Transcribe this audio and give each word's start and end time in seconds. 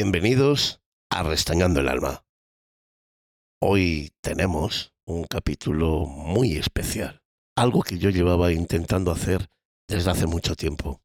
Bienvenidos 0.00 0.80
a 1.10 1.24
Restañando 1.24 1.80
el 1.80 1.88
Alma. 1.88 2.24
Hoy 3.60 4.12
tenemos 4.20 4.94
un 5.04 5.24
capítulo 5.24 6.06
muy 6.06 6.56
especial, 6.56 7.20
algo 7.56 7.82
que 7.82 7.98
yo 7.98 8.10
llevaba 8.10 8.52
intentando 8.52 9.10
hacer 9.10 9.50
desde 9.88 10.12
hace 10.12 10.26
mucho 10.28 10.54
tiempo. 10.54 11.02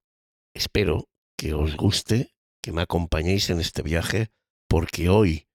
Espero 0.54 1.08
que 1.36 1.56
os 1.56 1.76
guste, 1.76 2.36
que 2.62 2.72
me 2.72 2.84
acompañéis 2.84 3.50
en 3.50 3.60
este 3.62 3.82
viaje, 3.82 4.30
porque 4.70 5.10
hoy 5.10 5.48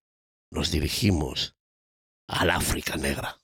nos 0.50 0.72
dirigimos 0.72 1.54
al 2.26 2.50
África 2.50 2.96
Negra. 2.96 3.38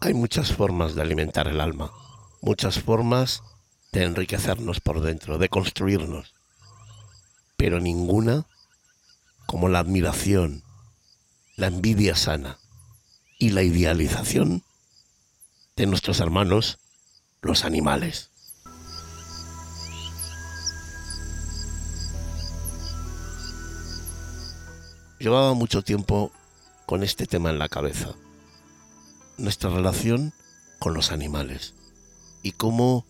Hay 0.00 0.14
muchas 0.14 0.47
formas 0.58 0.96
de 0.96 1.02
alimentar 1.02 1.46
el 1.46 1.60
alma, 1.60 1.92
muchas 2.42 2.80
formas 2.80 3.44
de 3.92 4.02
enriquecernos 4.02 4.80
por 4.80 5.00
dentro, 5.00 5.38
de 5.38 5.48
construirnos, 5.48 6.34
pero 7.56 7.78
ninguna 7.78 8.44
como 9.46 9.68
la 9.68 9.78
admiración, 9.78 10.64
la 11.54 11.68
envidia 11.68 12.16
sana 12.16 12.58
y 13.38 13.50
la 13.50 13.62
idealización 13.62 14.64
de 15.76 15.86
nuestros 15.86 16.18
hermanos, 16.18 16.80
los 17.40 17.64
animales. 17.64 18.30
Llevaba 25.20 25.54
mucho 25.54 25.82
tiempo 25.82 26.32
con 26.84 27.04
este 27.04 27.26
tema 27.26 27.50
en 27.50 27.60
la 27.60 27.68
cabeza. 27.68 28.08
Nuestra 29.36 29.70
relación 29.70 30.32
con 30.78 30.94
los 30.94 31.12
animales 31.12 31.74
y 32.42 32.52
cómo 32.52 33.04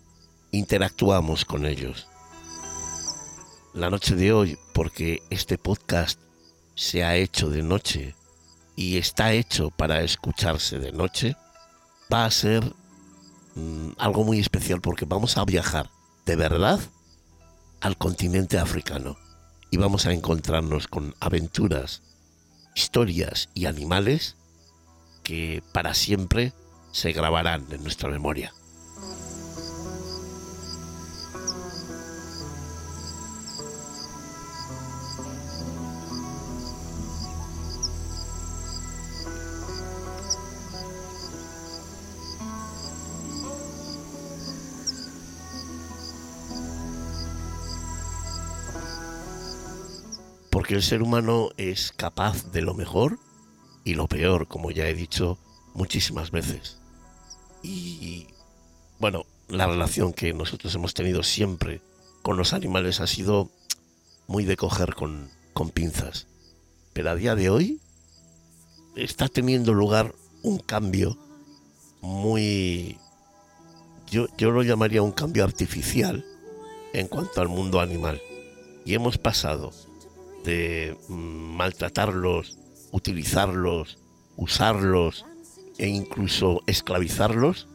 interactuamos 0.50 1.44
con 1.44 1.66
ellos. 1.66 2.08
La 3.74 3.90
noche 3.90 4.14
de 4.16 4.32
hoy, 4.32 4.58
porque 4.72 5.22
este 5.30 5.58
podcast 5.58 6.18
se 6.74 7.04
ha 7.04 7.16
hecho 7.16 7.50
de 7.50 7.62
noche 7.62 8.14
y 8.76 8.96
está 8.96 9.32
hecho 9.32 9.70
para 9.70 10.02
escucharse 10.02 10.78
de 10.78 10.92
noche, 10.92 11.36
va 12.12 12.24
a 12.24 12.30
ser 12.30 12.64
mm, 13.54 13.90
algo 13.98 14.24
muy 14.24 14.38
especial 14.38 14.80
porque 14.80 15.04
vamos 15.04 15.36
a 15.36 15.44
viajar 15.44 15.90
de 16.24 16.36
verdad 16.36 16.80
al 17.80 17.96
continente 17.96 18.58
africano 18.58 19.16
y 19.70 19.76
vamos 19.76 20.06
a 20.06 20.12
encontrarnos 20.12 20.88
con 20.88 21.14
aventuras, 21.20 22.02
historias 22.74 23.50
y 23.54 23.66
animales 23.66 24.36
que 25.22 25.62
para 25.72 25.94
siempre 25.94 26.52
se 26.98 27.12
grabarán 27.12 27.64
en 27.70 27.80
nuestra 27.84 28.10
memoria. 28.10 28.52
Porque 50.50 50.74
el 50.74 50.82
ser 50.82 51.02
humano 51.02 51.50
es 51.56 51.92
capaz 51.92 52.50
de 52.50 52.62
lo 52.62 52.74
mejor 52.74 53.20
y 53.84 53.94
lo 53.94 54.08
peor, 54.08 54.48
como 54.48 54.72
ya 54.72 54.88
he 54.88 54.94
dicho 54.94 55.38
muchísimas 55.74 56.32
veces. 56.32 56.77
Y 57.62 58.26
bueno, 58.98 59.26
la 59.48 59.66
relación 59.66 60.12
que 60.12 60.32
nosotros 60.32 60.74
hemos 60.74 60.94
tenido 60.94 61.22
siempre 61.22 61.80
con 62.22 62.36
los 62.36 62.52
animales 62.52 63.00
ha 63.00 63.06
sido 63.06 63.50
muy 64.26 64.44
de 64.44 64.56
coger 64.56 64.94
con, 64.94 65.30
con 65.52 65.70
pinzas. 65.70 66.26
Pero 66.92 67.10
a 67.10 67.14
día 67.14 67.34
de 67.34 67.50
hoy 67.50 67.80
está 68.96 69.28
teniendo 69.28 69.72
lugar 69.74 70.14
un 70.42 70.58
cambio 70.58 71.16
muy... 72.00 72.98
Yo, 74.10 74.26
yo 74.38 74.50
lo 74.50 74.62
llamaría 74.62 75.02
un 75.02 75.12
cambio 75.12 75.44
artificial 75.44 76.24
en 76.92 77.08
cuanto 77.08 77.40
al 77.40 77.48
mundo 77.48 77.80
animal. 77.80 78.20
Y 78.84 78.94
hemos 78.94 79.18
pasado 79.18 79.72
de 80.44 80.96
mm, 81.08 81.56
maltratarlos 81.56 82.58
utilizarlos, 82.90 83.98
usarlos 84.36 85.24
e 85.78 85.88
incluso 85.88 86.62
esclavizarlos, 86.66 87.68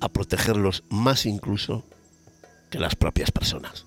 a 0.00 0.08
protegerlos 0.08 0.84
más 0.90 1.26
incluso 1.26 1.84
que 2.70 2.78
las 2.78 2.96
propias 2.96 3.30
personas. 3.30 3.86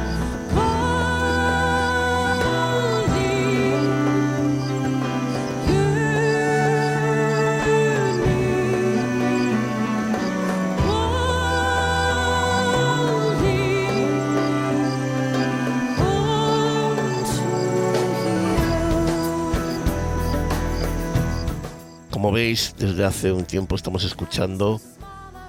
Veis, 22.31 22.73
desde 22.77 23.03
hace 23.03 23.33
un 23.33 23.43
tiempo 23.43 23.75
estamos 23.75 24.05
escuchando 24.05 24.79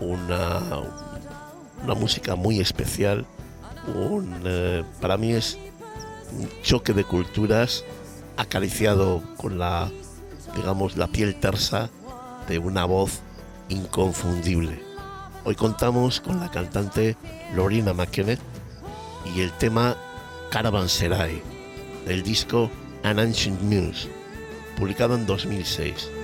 una, 0.00 0.61
una 1.84 1.94
música 1.94 2.34
muy 2.34 2.58
especial. 2.58 3.25
Eh, 4.44 4.82
para 5.00 5.17
mí 5.17 5.32
es 5.32 5.58
un 6.37 6.49
choque 6.62 6.93
de 6.93 7.05
culturas 7.05 7.84
acariciado 8.37 9.23
con 9.37 9.61
la, 9.61 9.93
digamos, 10.56 10.96
la 10.96 11.06
piel 11.06 11.37
tersa 11.37 11.88
de 12.49 12.58
una 12.58 12.84
voz 12.84 13.20
inconfundible. 13.69 14.82
Hoy 15.44 15.55
contamos 15.55 16.20
con 16.20 16.40
la 16.40 16.50
cantante 16.50 17.17
Lorena 17.55 17.93
McKenna 17.93 18.38
y 19.37 19.40
el 19.40 19.52
tema 19.52 19.96
Caravanserai 20.50 21.43
del 22.06 22.25
disco 22.25 22.69
An 23.05 23.20
Ancient 23.20 23.62
Muse, 23.62 24.08
publicado 24.76 25.14
en 25.14 25.26
2006. 25.26 26.22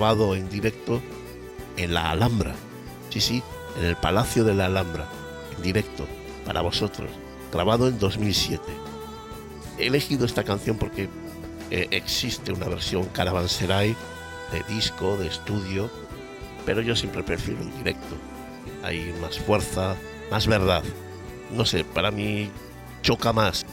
Grabado 0.00 0.34
en 0.34 0.48
directo 0.48 1.02
en 1.76 1.92
la 1.92 2.10
Alhambra. 2.10 2.54
Sí, 3.10 3.20
sí, 3.20 3.42
en 3.76 3.84
el 3.84 3.96
Palacio 3.96 4.44
de 4.44 4.54
la 4.54 4.64
Alhambra, 4.64 5.06
en 5.54 5.62
directo, 5.62 6.06
para 6.46 6.62
vosotros, 6.62 7.10
grabado 7.52 7.86
en 7.86 7.98
2007. 7.98 8.62
He 9.76 9.88
elegido 9.88 10.24
esta 10.24 10.42
canción 10.42 10.78
porque 10.78 11.10
eh, 11.70 11.86
existe 11.90 12.50
una 12.50 12.66
versión 12.66 13.04
Caravanserai 13.12 13.94
de 14.52 14.74
disco, 14.74 15.18
de 15.18 15.26
estudio, 15.26 15.90
pero 16.64 16.80
yo 16.80 16.96
siempre 16.96 17.22
prefiero 17.22 17.60
el 17.60 17.70
directo. 17.76 18.16
Hay 18.82 19.14
más 19.20 19.38
fuerza, 19.38 19.96
más 20.30 20.46
verdad. 20.46 20.82
No 21.54 21.66
sé, 21.66 21.84
para 21.84 22.10
mí 22.10 22.50
choca 23.02 23.34
más 23.34 23.66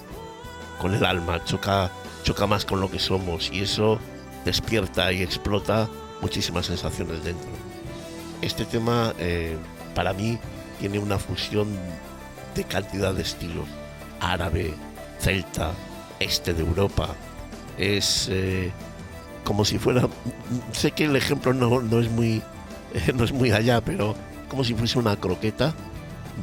con 0.78 0.94
el 0.94 1.06
alma, 1.06 1.42
choca, 1.46 1.90
choca 2.24 2.48
más 2.48 2.66
con 2.66 2.82
lo 2.82 2.92
que 2.92 3.00
somos 3.00 3.50
y 3.50 3.62
eso 3.62 3.98
despierta 4.44 5.14
y 5.14 5.24
explota 5.24 5.88
muchísimas 6.22 6.66
sensaciones 6.66 7.24
dentro. 7.24 7.50
Este 8.42 8.66
tema 8.66 9.14
eh, 9.20 9.58
para 9.96 10.14
mí 10.14 10.38
tiene 10.80 11.00
una 11.00 11.18
fusión 11.18 11.68
de 12.56 12.64
cantidad 12.64 13.14
de 13.14 13.24
estilos. 13.24 13.68
Árabe, 14.20 14.74
celta, 15.20 15.74
este 16.20 16.54
de 16.54 16.62
Europa. 16.62 17.10
Es 17.78 18.28
eh, 18.32 18.72
como 19.44 19.66
si 19.66 19.78
fuera... 19.78 20.08
Sé 20.72 20.92
que 20.92 21.06
el 21.06 21.16
ejemplo 21.16 21.54
no, 21.54 21.82
no 21.82 22.00
es 22.00 22.10
muy, 22.12 22.42
no 23.16 23.24
es 23.24 23.32
muy 23.32 23.52
allá, 23.52 23.82
pero 23.82 24.16
como 24.50 24.64
si 24.64 24.74
fuese 24.74 25.00
una 25.00 25.16
croqueta 25.16 25.74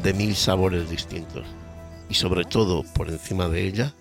de 0.02 0.12
mil 0.12 0.34
sabores 0.34 0.90
distintos. 0.90 1.46
Y 2.08 2.14
sobre 2.14 2.44
todo, 2.44 2.84
por 2.94 3.08
encima 3.08 3.48
de 3.48 3.66
ella, 3.66 3.94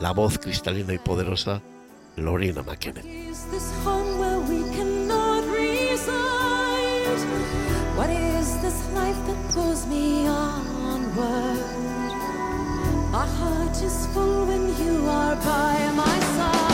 la 0.00 0.12
voz 0.12 0.38
cristalina 0.38 0.92
y 0.92 0.98
poderosa 0.98 1.62
de 2.16 2.22
Lorena 2.22 2.62
McKenna. 2.62 3.02
What 7.96 8.08
is 8.08 8.58
this 8.62 8.88
life 8.94 9.16
that 9.26 9.50
pulls 9.52 9.86
me 9.86 10.26
onward? 10.26 11.58
My 13.12 13.26
heart 13.26 13.82
is 13.82 14.06
full 14.14 14.46
when 14.46 14.64
you 14.82 15.06
are 15.06 15.36
by 15.36 15.92
my 15.94 16.18
side. 16.36 16.71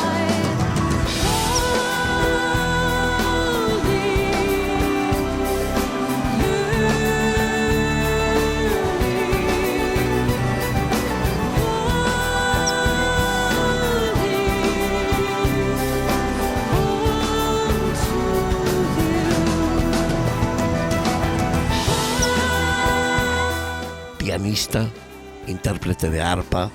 Intérprete 25.46 26.10
de 26.10 26.22
arpa, 26.22 26.70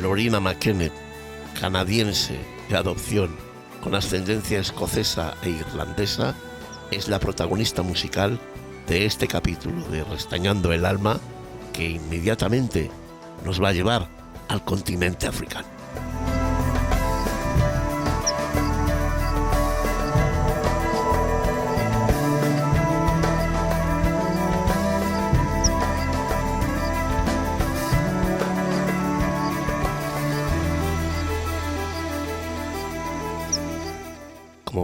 Lorena 0.00 0.40
McKenna, 0.40 0.90
canadiense 1.58 2.38
de 2.68 2.76
adopción 2.76 3.36
con 3.82 3.94
ascendencia 3.94 4.60
escocesa 4.60 5.34
e 5.42 5.50
irlandesa, 5.50 6.34
es 6.90 7.08
la 7.08 7.18
protagonista 7.18 7.82
musical 7.82 8.38
de 8.86 9.06
este 9.06 9.26
capítulo 9.26 9.86
de 9.88 10.04
Restañando 10.04 10.72
el 10.72 10.84
Alma 10.84 11.18
que 11.72 11.90
inmediatamente 11.90 12.90
nos 13.44 13.62
va 13.62 13.70
a 13.70 13.72
llevar 13.72 14.08
al 14.48 14.64
continente 14.64 15.26
africano. 15.26 15.73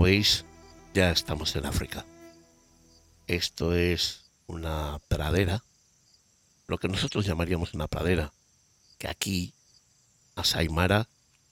Veis, 0.02 0.46
ya 0.94 1.10
estamos 1.10 1.54
en 1.56 1.66
África. 1.66 2.06
Esto 3.26 3.74
es 3.74 4.24
una 4.46 4.98
pradera, 5.08 5.62
lo 6.68 6.78
que 6.78 6.88
nosotros 6.88 7.26
llamaríamos 7.26 7.74
una 7.74 7.86
pradera, 7.86 8.32
que 8.96 9.08
aquí, 9.08 9.52
a 10.36 10.42
Saimara, 10.42 11.06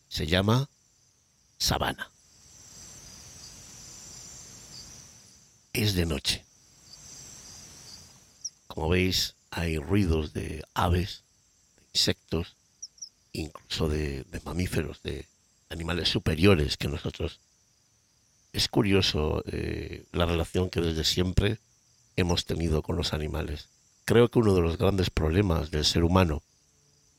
se 0.09 0.27
llama 0.27 0.71
sabana. 1.59 2.11
Es 5.75 5.93
de 5.93 6.07
noche. 6.07 6.47
Como 8.67 8.89
veis, 8.89 9.35
hay 9.51 9.77
ruidos 9.77 10.33
de 10.33 10.65
aves, 10.73 11.23
de 11.77 11.83
insectos, 11.93 12.57
incluso 13.33 13.91
de 13.91 14.25
mamíferos, 14.43 15.03
de 15.03 15.29
animales 15.69 16.09
superiores 16.09 16.79
que 16.79 16.89
nosotros 16.89 17.41
es 18.53 18.69
curioso 18.69 19.43
eh, 19.47 20.05
la 20.13 20.27
relación 20.27 20.71
que 20.71 20.81
desde 20.81 21.05
siempre 21.05 21.59
hemos 22.17 22.45
tenido 22.45 22.83
con 22.83 22.97
los 22.97 23.13
animales. 23.13 23.69
Creo 24.05 24.29
que 24.29 24.39
uno 24.39 24.55
de 24.55 24.63
los 24.63 24.79
grandes 24.79 25.11
problemas 25.11 25.71
del 25.71 25.85
ser 25.85 26.05
humano 26.05 26.43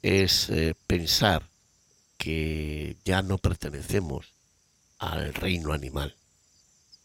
es 0.01 0.49
eh, 0.49 0.75
pensar 0.87 1.49
que 2.17 2.97
ya 3.05 3.21
no 3.21 3.37
pertenecemos 3.37 4.33
al 4.97 5.33
reino 5.33 5.71
animal, 5.71 6.15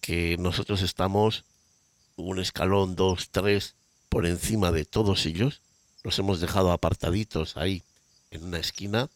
que 0.00 0.36
nosotros 0.38 0.82
estamos 0.82 1.44
un 2.16 2.38
escalón, 2.40 2.96
dos, 2.96 3.30
tres, 3.30 3.74
por 4.08 4.26
encima 4.26 4.72
de 4.72 4.84
todos 4.84 5.26
ellos, 5.26 5.60
los 6.02 6.18
hemos 6.18 6.40
dejado 6.40 6.72
apartaditos 6.72 7.56
ahí 7.56 7.82
en 8.30 8.44
una 8.44 8.58
esquina 8.58 9.08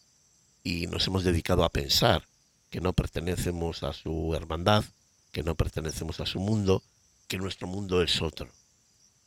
y 0.62 0.86
nos 0.86 1.06
hemos 1.06 1.24
dedicado 1.24 1.64
a 1.64 1.70
pensar 1.70 2.26
que 2.70 2.80
no 2.80 2.92
pertenecemos 2.92 3.82
a 3.82 3.92
su 3.92 4.34
hermandad, 4.34 4.84
que 5.32 5.42
no 5.42 5.54
pertenecemos 5.54 6.20
a 6.20 6.26
su 6.26 6.40
mundo, 6.40 6.82
que 7.26 7.38
nuestro 7.38 7.66
mundo 7.66 8.02
es 8.02 8.22
otro. 8.22 8.50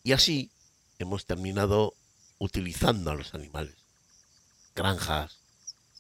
Y 0.04 0.14
así 0.14 0.52
hemos 1.00 1.26
terminado 1.26 1.94
utilizando 2.40 3.12
a 3.12 3.16
los 3.16 3.34
animales, 3.34 3.76
granjas, 4.76 5.38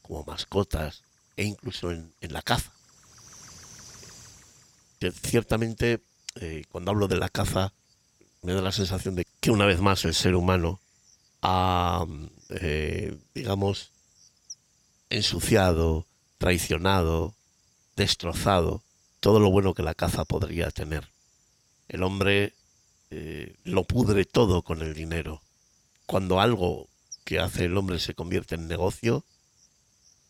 como 0.01 0.23
mascotas 0.23 1.03
e 1.37 1.45
incluso 1.45 1.91
en, 1.91 2.13
la 2.21 2.41
caza. 2.41 2.71
ciertamente, 5.23 6.01
eh, 6.35 6.63
cuando 6.69 6.91
hablo 6.91 7.07
de 7.07 7.17
la 7.17 7.29
caza, 7.29 7.73
me 8.41 8.53
da 8.53 8.61
la 8.61 8.71
sensación 8.71 9.15
de 9.15 9.25
que 9.39 9.51
una 9.51 9.65
vez 9.65 9.79
más 9.79 10.03
el 10.05 10.15
ser 10.15 10.35
humano 10.35 10.79
ha, 11.41 12.05
eh, 12.49 13.17
digamos, 13.33 13.91
ensuciado, 15.09 16.05
traicionado, 16.37 17.35
destrozado 17.95 18.83
todo 19.21 19.39
lo 19.39 19.51
bueno 19.51 19.73
que 19.73 19.83
la 19.83 19.93
caza 19.93 20.25
podría 20.25 20.71
tener. 20.71 21.07
El 21.87 22.03
hombre 22.03 22.53
eh, 23.11 23.55
lo 23.63 23.83
pudre 23.83 24.25
todo 24.25 24.63
con 24.63 24.81
el 24.81 24.93
dinero. 24.93 25.41
Cuando 26.07 26.41
algo 26.41 26.89
que 27.23 27.39
hace 27.39 27.65
el 27.65 27.77
hombre 27.77 27.99
se 27.99 28.15
convierte 28.15 28.55
en 28.55 28.67
negocio, 28.67 29.23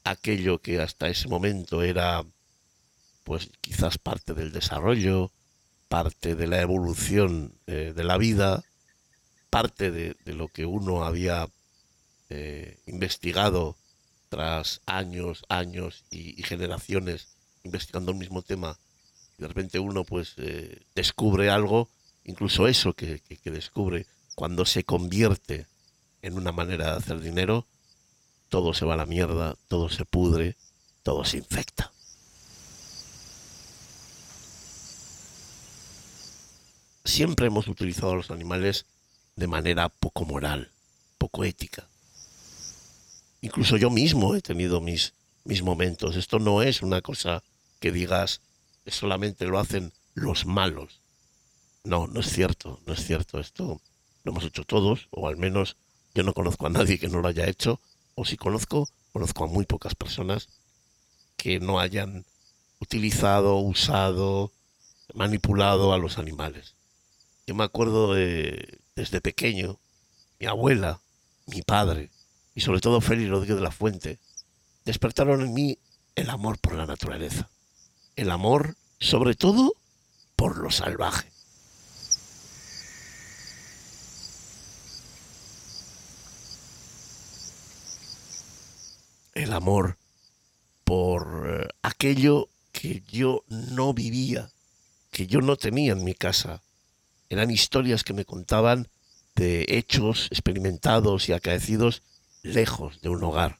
aquello 0.03 0.59
que 0.59 0.81
hasta 0.81 1.07
ese 1.07 1.29
momento 1.29 1.81
era 1.81 2.23
pues 3.23 3.49
quizás 3.61 3.97
parte 3.97 4.33
del 4.33 4.51
desarrollo, 4.51 5.31
parte 5.87 6.35
de 6.35 6.47
la 6.47 6.61
evolución 6.61 7.53
eh, 7.67 7.93
de 7.95 8.03
la 8.03 8.17
vida, 8.17 8.63
parte 9.49 9.91
de, 9.91 10.15
lo 10.25 10.49
que 10.49 10.65
uno 10.65 11.05
había 11.05 11.47
eh, 12.29 12.77
investigado 12.87 13.77
tras 14.27 14.81
años, 14.85 15.45
años 15.47 16.03
y 16.09 16.41
generaciones 16.43 17.29
investigando 17.63 18.11
el 18.11 18.17
mismo 18.17 18.41
tema 18.41 18.77
y 19.37 19.41
de 19.41 19.47
repente 19.47 19.79
uno 19.79 20.03
pues 20.03 20.33
eh, 20.37 20.81
descubre 20.95 21.49
algo, 21.49 21.89
incluso 22.23 22.67
eso 22.67 22.93
que, 22.93 23.21
descubre 23.45 24.05
cuando 24.35 24.65
se 24.65 24.83
convierte 24.83 25.67
en 26.21 26.35
una 26.35 26.51
manera 26.51 26.91
de 26.91 26.97
hacer 26.97 27.19
dinero, 27.19 27.65
todo 28.49 28.73
se 28.73 28.85
va 28.85 28.93
a 28.93 28.97
la 28.97 29.05
mierda, 29.05 29.55
todo 29.67 29.89
se 29.89 30.05
pudre, 30.05 30.55
todo 31.03 31.25
se 31.25 31.37
infecta. 31.37 31.91
Siempre 37.03 37.47
hemos 37.47 37.67
utilizado 37.67 38.11
a 38.13 38.15
los 38.15 38.31
animales 38.31 38.85
de 39.35 39.47
manera 39.47 39.89
poco 39.89 40.25
moral, 40.25 40.69
poco 41.17 41.43
ética. 41.43 41.87
Incluso 43.41 43.77
yo 43.77 43.89
mismo 43.89 44.35
he 44.35 44.41
tenido 44.41 44.81
mis, 44.81 45.13
mis 45.43 45.63
momentos. 45.63 46.15
Esto 46.15 46.37
no 46.39 46.61
es 46.61 46.83
una 46.83 47.01
cosa 47.01 47.43
que 47.81 47.91
digas 47.91 48.39
solamente 48.87 49.45
lo 49.45 49.59
hacen 49.59 49.91
los 50.13 50.45
malos. 50.45 51.01
No, 51.83 52.07
no 52.07 52.21
es 52.21 52.31
cierto, 52.31 52.79
no 52.85 52.93
es 52.93 53.05
cierto. 53.05 53.39
Esto 53.39 53.81
lo 54.23 54.31
hemos 54.31 54.45
hecho 54.45 54.63
todos, 54.63 55.07
o 55.11 55.27
al 55.27 55.35
menos 55.35 55.75
yo 56.13 56.23
no 56.23 56.33
conozco 56.33 56.67
a 56.67 56.69
nadie 56.69 56.99
que 56.99 57.09
no 57.09 57.19
lo 57.19 57.27
haya 57.27 57.47
hecho, 57.47 57.79
o 58.15 58.23
si 58.23 58.37
conozco, 58.37 58.87
conozco 59.11 59.43
a 59.43 59.47
muy 59.47 59.65
pocas 59.65 59.95
personas 59.95 60.47
que 61.37 61.59
no 61.59 61.79
hayan 61.79 62.25
utilizado, 62.79 63.57
usado, 63.57 64.51
manipulado 65.13 65.93
a 65.93 65.97
los 65.97 66.17
animales. 66.17 66.75
Yo 67.47 67.55
me 67.55 67.63
acuerdo 67.63 68.13
de, 68.13 68.79
desde 68.95 69.21
pequeño, 69.21 69.79
mi 70.39 70.45
abuela, 70.45 71.01
mi 71.47 71.61
padre 71.61 72.09
y 72.53 72.61
sobre 72.61 72.81
todo 72.81 73.01
Félix 73.01 73.29
Rodríguez 73.29 73.55
de 73.55 73.63
la 73.63 73.71
Fuente 73.71 74.19
despertaron 74.85 75.41
en 75.41 75.53
mí 75.53 75.79
el 76.15 76.29
amor 76.29 76.59
por 76.59 76.75
la 76.75 76.85
naturaleza. 76.85 77.49
El 78.15 78.29
amor, 78.29 78.75
sobre 78.99 79.35
todo, 79.35 79.73
por 80.35 80.57
lo 80.57 80.69
salvaje. 80.69 81.31
El 89.33 89.53
amor 89.53 89.97
por 90.83 91.47
eh, 91.47 91.69
aquello 91.81 92.49
que 92.73 93.01
yo 93.07 93.45
no 93.47 93.93
vivía, 93.93 94.51
que 95.09 95.25
yo 95.25 95.39
no 95.39 95.55
tenía 95.55 95.93
en 95.93 96.03
mi 96.03 96.13
casa. 96.13 96.61
Eran 97.29 97.49
historias 97.49 98.03
que 98.03 98.13
me 98.13 98.25
contaban 98.25 98.89
de 99.35 99.65
hechos 99.69 100.27
experimentados 100.31 101.29
y 101.29 101.33
acaecidos 101.33 102.01
lejos 102.43 103.01
de 103.01 103.07
un 103.07 103.23
hogar, 103.23 103.57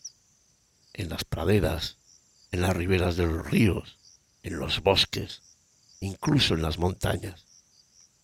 en 0.94 1.08
las 1.08 1.24
praderas, 1.24 1.98
en 2.52 2.62
las 2.62 2.76
riberas 2.76 3.16
de 3.16 3.28
los 3.28 3.50
ríos, 3.50 3.98
en 4.44 4.60
los 4.60 4.82
bosques, 4.82 5.42
incluso 6.00 6.54
en 6.54 6.62
las 6.62 6.78
montañas. 6.78 7.46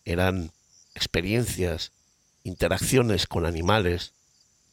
Eran 0.06 0.52
experiencias, 0.96 1.92
interacciones 2.44 3.28
con 3.28 3.46
animales, 3.46 4.14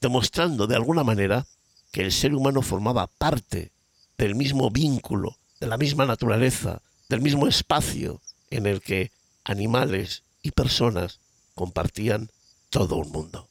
demostrando 0.01 0.67
de 0.67 0.77
alguna 0.77 1.05
manera 1.05 1.47
que 1.93 2.03
el 2.03 2.13
ser 2.13 2.35
humano 2.35 2.63
formaba 2.63 3.07
parte 3.07 3.73
del 4.17 4.35
mismo 4.35 4.71
vínculo, 4.71 5.39
de 5.61 5.67
la 5.67 5.77
misma 5.77 6.07
naturaleza, 6.07 6.83
del 7.09 7.21
mismo 7.21 7.47
espacio 7.47 8.21
en 8.51 8.67
el 8.67 8.81
que 8.81 9.11
animales 9.45 10.23
y 10.43 10.53
personas 10.53 11.21
compartían 11.55 12.31
todo 12.71 12.97
un 12.97 13.11
mundo. 13.11 13.49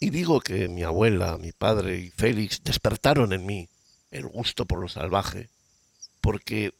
Y 0.00 0.10
digo 0.10 0.40
que 0.40 0.68
mi 0.68 0.82
abuela, 0.82 1.36
mi 1.38 1.52
padre 1.52 1.98
y 1.98 2.10
Félix 2.10 2.62
despertaron 2.64 3.32
en 3.32 3.44
mí 3.44 3.68
el 4.10 4.26
gusto 4.26 4.64
por 4.64 4.80
lo 4.80 4.88
salvaje, 4.88 5.50
porque 6.20 6.72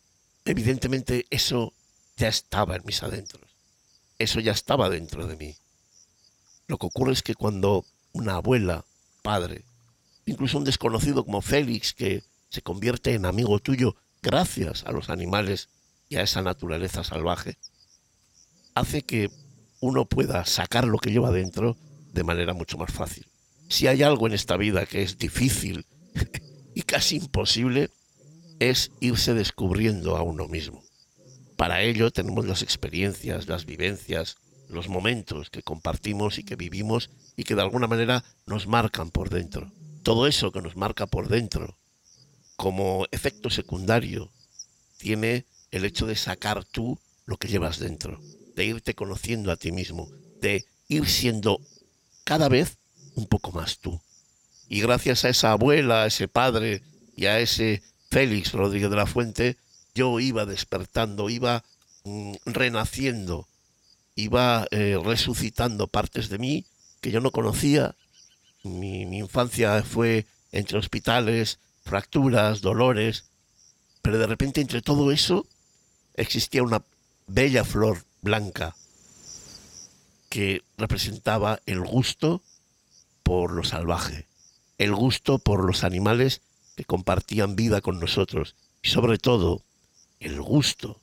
evidentemente 0.44 1.26
eso 1.30 1.73
ya 2.16 2.28
estaba 2.28 2.76
en 2.76 2.85
mis 2.85 3.02
adentros, 3.02 3.50
eso 4.18 4.40
ya 4.40 4.52
estaba 4.52 4.88
dentro 4.88 5.26
de 5.26 5.37
mí. 5.37 5.56
Lo 6.66 6.78
que 6.78 6.87
ocurre 6.87 7.12
es 7.12 7.23
que 7.23 7.35
cuando 7.35 7.85
una 8.12 8.35
abuela, 8.35 8.85
padre, 9.23 9.64
incluso 10.26 10.59
un 10.59 10.64
desconocido 10.64 11.25
como 11.25 11.42
Félix, 11.42 11.94
que 11.94 12.23
se 12.49 12.62
convierte 12.62 13.14
en 13.14 13.26
amigo 13.26 13.59
tuyo 13.59 13.97
gracias 14.23 14.85
a 14.85 14.92
los 14.92 15.11
animales 15.11 15.68
y 16.09 16.16
a 16.16 16.23
esa 16.23 16.42
naturaleza 16.42 17.04
salvaje, 17.04 17.59
hace 18.75 19.02
que 19.02 19.30
uno 19.80 20.04
pueda 20.04 20.44
sacar 20.44 20.85
lo 20.85 20.99
que 20.99 21.11
lleva 21.11 21.30
dentro 21.30 21.76
de 22.12 22.25
manera 22.25 22.54
mucho 22.54 22.76
más 22.76 22.92
fácil. 22.92 23.26
Si 23.68 23.87
hay 23.87 24.02
algo 24.02 24.26
en 24.26 24.35
esta 24.35 24.56
vida 24.56 24.87
que 24.87 25.02
es 25.02 25.18
difícil 25.18 25.87
y 26.75 26.82
casi 26.82 27.16
imposible, 27.16 27.90
es 28.61 28.93
irse 29.00 29.35
descubriendo 29.35 30.17
a 30.17 30.23
uno 30.23 30.47
mismo. 30.47 30.85
Para 31.57 31.83
ello 31.83 32.11
tenemos 32.11 32.47
las 32.47 32.62
experiencias, 32.62 33.49
las 33.49 33.67
vivencias, 33.67 34.37
los 34.69 34.88
momentos 34.88 35.50
que 35.50 35.62
compartimos 35.62 36.38
y 36.38 36.45
que 36.45 36.57
vivimos 36.57 37.11
y 37.37 37.45
que 37.45 37.55
de 37.55 37.62
alguna 37.62 37.87
manera 37.87 38.23
nos 38.47 38.67
marcan 38.67 39.11
por 39.11 39.31
dentro. 39.31 39.73
Todo 40.02 40.26
eso 40.26 40.52
que 40.52 40.62
nos 40.62 40.76
marca 40.76 41.07
por 41.07 41.29
dentro, 41.29 41.76
como 42.57 43.07
efecto 43.11 43.50
secundario, 43.50 44.31
tiene 44.99 45.47
el 45.71 45.85
hecho 45.85 46.07
de 46.07 46.17
sacar 46.17 46.64
tú 46.64 46.99
lo 47.26 47.38
que 47.38 47.49
llevas 47.49 47.79
dentro, 47.79 48.21
de 48.55 48.64
irte 48.67 48.95
conociendo 48.95 49.50
a 49.50 49.57
ti 49.57 49.73
mismo, 49.73 50.09
de 50.40 50.67
ir 50.88 51.07
siendo 51.09 51.61
cada 52.25 52.49
vez 52.49 52.76
un 53.14 53.26
poco 53.26 53.52
más 53.52 53.79
tú. 53.79 54.00
Y 54.69 54.81
gracias 54.81 55.25
a 55.25 55.31
esa 55.31 55.52
abuela, 55.52 56.02
a 56.02 56.07
ese 56.07 56.29
padre 56.29 56.83
y 57.17 57.26
a 57.26 57.40
ese 57.40 57.83
Félix 58.11 58.52
Rodríguez 58.52 58.90
de 58.90 58.97
la 58.97 59.07
Fuente, 59.07 59.57
yo 59.95 60.19
iba 60.19 60.45
despertando, 60.45 61.31
iba 61.31 61.64
mm, 62.05 62.35
renaciendo, 62.45 63.47
iba 64.17 64.67
eh, 64.71 64.99
resucitando 65.02 65.87
partes 65.87 66.29
de 66.29 66.38
mí 66.38 66.67
que 67.00 67.11
yo 67.12 67.21
no 67.21 67.31
conocía. 67.31 67.95
Mi, 68.62 69.07
mi 69.07 69.19
infancia 69.19 69.83
fue 69.83 70.26
entre 70.52 70.79
hospitales, 70.79 71.61
fracturas, 71.85 72.61
dolores, 72.61 73.25
pero 74.02 74.19
de 74.19 74.26
repente 74.26 74.61
entre 74.61 74.83
todo 74.83 75.12
eso 75.12 75.47
existía 76.14 76.62
una 76.62 76.83
bella 77.26 77.64
flor 77.64 78.05
blanca 78.23 78.75
que 80.29 80.62
representaba 80.76 81.61
el 81.67 81.81
gusto 81.81 82.43
por 83.23 83.52
lo 83.52 83.64
salvaje, 83.64 84.26
el 84.79 84.95
gusto 84.95 85.38
por 85.38 85.64
los 85.64 85.85
animales 85.85 86.43
que 86.77 86.85
compartían 86.85 87.57
vida 87.57 87.81
con 87.81 88.00
nosotros 88.00 88.57
y 88.83 88.89
sobre 88.89 89.19
todo 89.19 89.62
el 90.19 90.41
gusto 90.41 91.00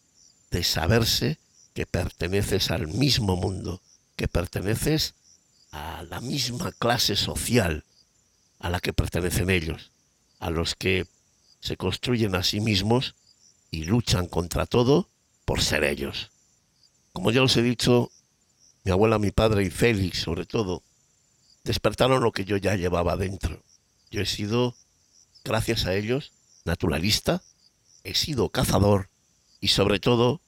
de 0.52 0.64
saberse 0.64 1.38
que 1.74 1.86
perteneces 1.86 2.72
al 2.72 2.88
mismo 2.88 3.36
mundo, 3.36 3.82
que 4.16 4.28
perteneces 4.28 5.14
a 5.72 6.04
la 6.04 6.22
misma 6.22 6.72
clase 6.72 7.16
social 7.16 7.84
a 8.60 8.70
la 8.70 8.80
que 8.80 8.94
pertenecen 8.94 9.50
ellos, 9.50 9.92
a 10.40 10.50
los 10.50 10.76
que 10.76 11.06
se 11.60 11.78
construyen 11.78 12.36
a 12.36 12.44
sí 12.44 12.60
mismos 12.60 13.16
y 13.72 13.84
luchan 13.84 14.28
contra 14.28 14.66
todo 14.66 15.10
por 15.46 15.62
ser 15.62 15.84
ellos. 15.84 16.32
Como 17.14 17.32
ya 17.32 17.44
os 17.44 17.56
he 17.58 17.62
dicho, 17.62 18.12
mi 18.84 18.92
abuela, 18.92 19.20
mi 19.20 19.32
padre 19.32 19.64
y 19.64 19.70
Félix, 19.70 20.22
sobre 20.22 20.46
todo, 20.46 20.84
despertaron 21.64 22.24
lo 22.24 22.32
que 22.32 22.46
yo 22.46 22.58
ya 22.58 22.76
llevaba 22.76 23.18
dentro. 23.18 23.64
Yo 24.10 24.22
he 24.22 24.26
sido, 24.26 24.76
gracias 25.48 25.86
a 25.86 25.96
ellos, 25.96 26.34
naturalista, 26.66 27.42
he 28.04 28.14
sido 28.14 28.50
cazador 28.50 29.10
y 29.60 29.70
sobre 29.70 30.00
todo 30.00 30.42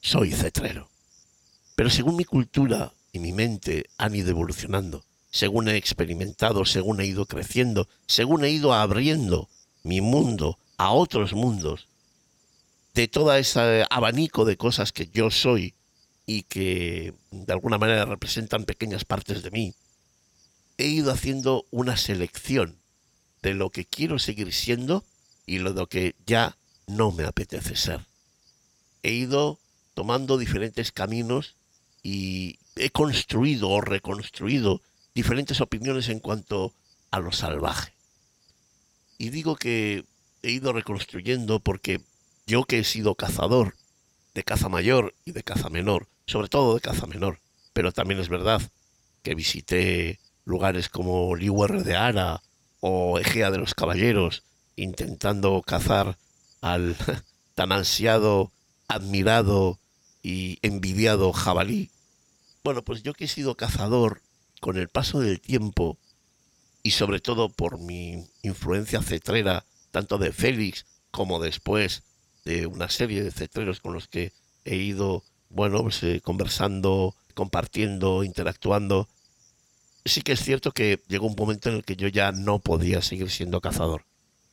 soy 0.00 0.32
cetrero. 0.32 0.88
Pero 1.76 1.90
según 1.90 2.16
mi 2.16 2.24
cultura 2.24 2.92
y 3.12 3.20
mi 3.20 3.32
mente 3.32 3.86
han 3.96 4.14
ido 4.14 4.30
evolucionando, 4.30 5.04
según 5.30 5.68
he 5.68 5.76
experimentado, 5.76 6.64
según 6.64 7.00
he 7.00 7.06
ido 7.06 7.26
creciendo, 7.26 7.88
según 8.06 8.44
he 8.44 8.50
ido 8.50 8.74
abriendo 8.74 9.48
mi 9.82 10.00
mundo 10.00 10.58
a 10.76 10.92
otros 10.92 11.32
mundos, 11.32 11.86
de 12.94 13.06
todo 13.06 13.32
ese 13.34 13.84
abanico 13.88 14.44
de 14.44 14.56
cosas 14.56 14.92
que 14.92 15.06
yo 15.06 15.30
soy 15.30 15.74
y 16.26 16.42
que 16.42 17.14
de 17.30 17.52
alguna 17.52 17.78
manera 17.78 18.04
representan 18.04 18.64
pequeñas 18.64 19.04
partes 19.04 19.42
de 19.42 19.50
mí, 19.50 19.74
he 20.76 20.86
ido 20.86 21.12
haciendo 21.12 21.66
una 21.70 21.96
selección 21.96 22.79
de 23.42 23.54
lo 23.54 23.70
que 23.70 23.84
quiero 23.84 24.18
seguir 24.18 24.52
siendo 24.52 25.04
y 25.46 25.58
lo 25.58 25.86
que 25.88 26.14
ya 26.26 26.56
no 26.86 27.12
me 27.12 27.24
apetece 27.24 27.76
ser. 27.76 28.06
He 29.02 29.12
ido 29.12 29.58
tomando 29.94 30.38
diferentes 30.38 30.92
caminos 30.92 31.56
y 32.02 32.58
he 32.76 32.90
construido 32.90 33.70
o 33.70 33.80
reconstruido 33.80 34.80
diferentes 35.14 35.60
opiniones 35.60 36.08
en 36.08 36.20
cuanto 36.20 36.72
a 37.10 37.18
lo 37.18 37.32
salvaje. 37.32 37.92
Y 39.18 39.30
digo 39.30 39.56
que 39.56 40.04
he 40.42 40.50
ido 40.50 40.72
reconstruyendo 40.72 41.60
porque 41.60 42.00
yo 42.46 42.64
que 42.64 42.80
he 42.80 42.84
sido 42.84 43.14
cazador, 43.14 43.74
de 44.34 44.44
caza 44.44 44.68
mayor 44.68 45.14
y 45.24 45.32
de 45.32 45.42
caza 45.42 45.68
menor, 45.68 46.06
sobre 46.26 46.48
todo 46.48 46.74
de 46.74 46.80
caza 46.80 47.06
menor, 47.06 47.40
pero 47.72 47.92
también 47.92 48.20
es 48.20 48.28
verdad 48.28 48.62
que 49.22 49.34
visité 49.34 50.18
lugares 50.44 50.88
como 50.88 51.34
Liuer 51.36 51.82
de 51.82 51.96
Ara 51.96 52.42
o 52.80 53.18
Egea 53.18 53.50
de 53.50 53.58
los 53.58 53.74
Caballeros, 53.74 54.42
intentando 54.76 55.62
cazar 55.62 56.18
al 56.60 56.96
tan 57.54 57.72
ansiado, 57.72 58.50
admirado 58.88 59.78
y 60.22 60.58
envidiado 60.62 61.32
jabalí. 61.32 61.90
Bueno, 62.64 62.82
pues 62.82 63.02
yo 63.02 63.14
que 63.14 63.24
he 63.24 63.28
sido 63.28 63.54
cazador, 63.54 64.22
con 64.60 64.76
el 64.76 64.88
paso 64.88 65.20
del 65.20 65.40
tiempo 65.40 65.98
y 66.82 66.92
sobre 66.92 67.20
todo 67.20 67.48
por 67.48 67.78
mi 67.78 68.26
influencia 68.42 69.02
cetrera, 69.02 69.64
tanto 69.90 70.18
de 70.18 70.32
Félix 70.32 70.86
como 71.10 71.40
después 71.40 72.02
de 72.44 72.66
una 72.66 72.88
serie 72.88 73.22
de 73.22 73.32
cetreros 73.32 73.80
con 73.80 73.92
los 73.92 74.08
que 74.08 74.32
he 74.64 74.76
ido, 74.76 75.24
bueno, 75.48 75.82
pues, 75.82 76.02
eh, 76.02 76.20
conversando, 76.22 77.14
compartiendo, 77.34 78.24
interactuando, 78.24 79.08
sí 80.04 80.22
que 80.22 80.32
es 80.32 80.42
cierto 80.42 80.72
que 80.72 81.00
llegó 81.08 81.26
un 81.26 81.36
momento 81.36 81.68
en 81.68 81.76
el 81.76 81.84
que 81.84 81.96
yo 81.96 82.08
ya 82.08 82.32
no 82.32 82.58
podía 82.58 83.02
seguir 83.02 83.30
siendo 83.30 83.60
cazador. 83.60 84.04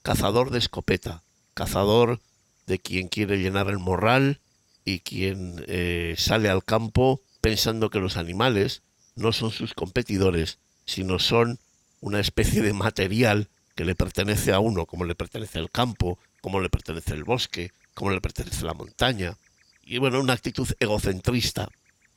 Cazador 0.01 0.51
de 0.51 0.59
escopeta, 0.59 1.23
cazador 1.53 2.19
de 2.65 2.79
quien 2.79 3.07
quiere 3.07 3.37
llenar 3.37 3.69
el 3.69 3.79
morral 3.79 4.39
y 4.85 4.99
quien 4.99 5.63
eh, 5.67 6.15
sale 6.17 6.49
al 6.49 6.63
campo 6.63 7.21
pensando 7.41 7.89
que 7.89 7.99
los 7.99 8.17
animales 8.17 8.81
no 9.15 9.31
son 9.31 9.51
sus 9.51 9.73
competidores, 9.73 10.59
sino 10.85 11.19
son 11.19 11.59
una 12.01 12.19
especie 12.19 12.61
de 12.61 12.73
material 12.73 13.49
que 13.75 13.85
le 13.85 13.95
pertenece 13.95 14.53
a 14.53 14.59
uno, 14.59 14.85
como 14.85 15.05
le 15.05 15.15
pertenece 15.15 15.59
el 15.59 15.69
campo, 15.69 16.19
como 16.41 16.59
le 16.61 16.69
pertenece 16.69 17.13
el 17.13 17.23
bosque, 17.23 17.71
cómo 17.93 18.11
le 18.11 18.21
pertenece 18.21 18.65
la 18.65 18.73
montaña. 18.73 19.37
Y 19.83 19.97
bueno, 19.97 20.19
una 20.19 20.33
actitud 20.33 20.67
egocentrista. 20.79 21.69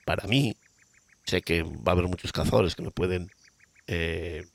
Para 0.05 0.27
mí, 0.27 0.57
sé 1.25 1.43
que 1.43 1.63
va 1.63 1.83
a 1.87 1.91
haber 1.93 2.09
muchos 2.09 2.33
cazadores 2.33 2.75
que 2.75 2.83
me 2.83 2.91
pueden 2.91 3.31
eh, 3.87 4.47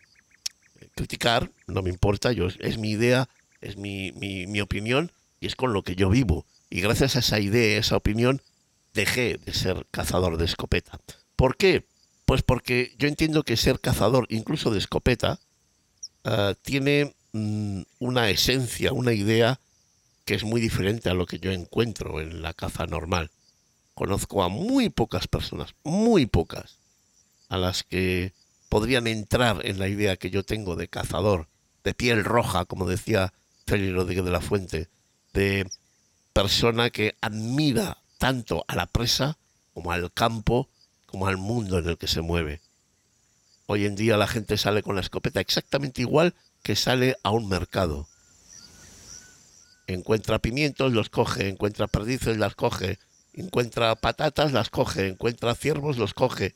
criticar, 0.95 1.51
no 1.67 1.81
me 1.81 1.89
importa, 1.89 2.31
yo, 2.31 2.48
es 2.60 2.77
mi 2.77 2.91
idea, 2.91 3.29
es 3.62 3.77
mi, 3.77 4.12
mi, 4.12 4.62
opinión 4.62 5.12
y 5.39 5.48
es 5.48 5.55
con 5.55 5.74
lo 5.74 5.84
que 5.84 5.95
yo 5.95 6.10
vivo. 6.10 6.45
Y 6.69 6.81
gracias 6.81 7.15
a 7.15 7.19
esa 7.19 7.39
idea, 7.39 7.77
esa 7.77 7.98
opinión, 7.98 8.41
dejé 8.93 9.38
de 9.43 9.53
ser 9.53 9.86
cazador 9.91 10.38
de 10.38 10.45
escopeta. 10.45 11.00
¿Por 11.36 11.57
qué? 11.57 11.86
Pues 12.25 12.41
porque 12.41 12.95
yo 12.98 13.07
entiendo 13.07 13.43
que 13.43 13.57
ser 13.57 13.79
cazador, 13.79 14.25
incluso 14.29 14.72
de 14.72 14.79
escopeta, 14.79 15.39
uh, 16.24 16.53
tiene 16.62 17.13
mm, 17.34 17.81
una 18.00 18.29
esencia, 18.29 18.93
una 18.93 19.13
idea 19.13 19.60
que 20.25 20.34
es 20.34 20.43
muy 20.43 20.60
diferente 20.60 21.10
a 21.10 21.13
lo 21.13 21.25
que 21.25 21.39
yo 21.39 21.51
encuentro 21.51 22.19
en 22.19 22.41
la 22.41 22.53
caza 22.53 22.88
normal. 22.88 23.29
Conozco 23.96 24.44
a 24.44 24.50
muy 24.50 24.90
pocas 24.90 25.28
personas, 25.28 25.74
muy 25.84 26.25
pocas, 26.25 26.78
a 27.48 27.58
las 27.58 27.84
que 27.84 28.34
podrían 28.68 29.08
entrar 29.08 29.66
en 29.66 29.80
la 29.80 29.88
idea 29.88 30.18
que 30.18 30.30
yo 30.30 30.44
tengo 30.44 30.75
de 30.75 30.90
cazador, 30.90 31.48
de 31.86 31.94
piel 31.94 32.25
roja, 32.25 32.66
como 32.66 32.88
decía 32.88 33.34
Félix 33.66 33.94
Rodríguez 33.94 34.25
de 34.25 34.32
la 34.32 34.42
Fuente, 34.42 34.90
de 35.34 35.70
persona 36.34 36.90
que 36.90 37.16
admira 37.22 37.98
tanto 38.18 38.66
a 38.68 38.75
la 38.75 38.88
presa 38.88 39.38
como 39.74 39.94
al 39.94 40.12
campo, 40.12 40.68
como 41.06 41.28
al 41.28 41.38
mundo 41.38 41.80
en 41.80 41.88
el 41.88 41.98
que 41.98 42.08
se 42.08 42.20
mueve. 42.20 42.60
Hoy 43.68 43.86
en 43.86 43.96
día 43.96 44.18
la 44.18 44.28
gente 44.28 44.58
sale 44.58 44.84
con 44.84 44.96
la 44.96 45.02
escopeta 45.02 45.40
exactamente 45.40 46.02
igual 46.02 46.36
que 46.62 46.75
sale 46.75 47.16
a 47.24 47.32
un 47.32 47.48
mercado. 47.48 48.10
Encuentra 49.88 50.40
pimientos, 50.40 50.92
los 50.92 51.10
coge, 51.10 51.48
encuentra 51.48 51.88
perdices, 51.88 52.38
las 52.38 52.56
coge, 52.56 53.00
encuentra 53.42 53.96
patatas, 53.96 54.51
las 54.51 54.70
coge, 54.70 55.08
encuentra 55.08 55.56
ciervos, 55.56 55.98
los 55.98 56.13
coge. 56.13 56.56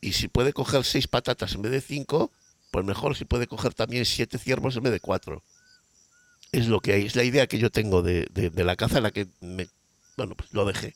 Y 0.00 0.12
si 0.12 0.28
puede 0.28 0.52
coger 0.52 0.84
seis 0.84 1.08
patatas 1.08 1.54
en 1.54 1.62
vez 1.62 1.72
de 1.72 1.80
cinco, 1.80 2.30
pues 2.70 2.84
mejor 2.84 3.16
si 3.16 3.24
puede 3.24 3.46
coger 3.46 3.74
también 3.74 4.04
siete 4.04 4.38
ciervos 4.38 4.76
en 4.76 4.84
vez 4.84 4.92
de 4.92 5.00
cuatro 5.00 5.42
es 6.52 6.68
lo 6.68 6.80
que 6.80 6.92
hay, 6.92 7.06
es 7.06 7.16
la 7.16 7.24
idea 7.24 7.46
que 7.46 7.58
yo 7.58 7.70
tengo 7.70 8.02
de, 8.02 8.28
la 8.54 8.76
caza 8.76 8.98
en 8.98 9.02
la 9.02 9.10
que 9.10 9.26
me, 9.40 9.68
bueno, 10.16 10.34
pues 10.34 10.52
lo 10.52 10.64
dejé. 10.64 10.94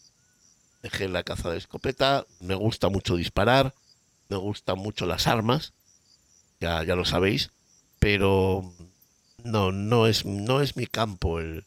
Dejé 0.83 1.09
la 1.09 1.23
caza 1.23 1.51
de 1.51 1.59
escopeta, 1.59 2.27
me 2.40 2.55
gusta 2.55 2.88
mucho 2.88 3.16
disparar, 3.16 3.75
me 4.29 4.37
gustan 4.37 4.79
mucho 4.79 5.05
las 5.05 5.27
armas, 5.27 5.75
ya, 6.59 6.83
ya 6.85 6.97
lo 6.97 7.05
sabéis, 7.05 7.51
pero 7.99 8.73
no, 9.44 9.73
no 9.73 10.07
es, 10.07 10.25
no 10.25 10.62
es 10.62 10.77
mi 10.77 10.87
campo 10.87 11.38
el, 11.38 11.66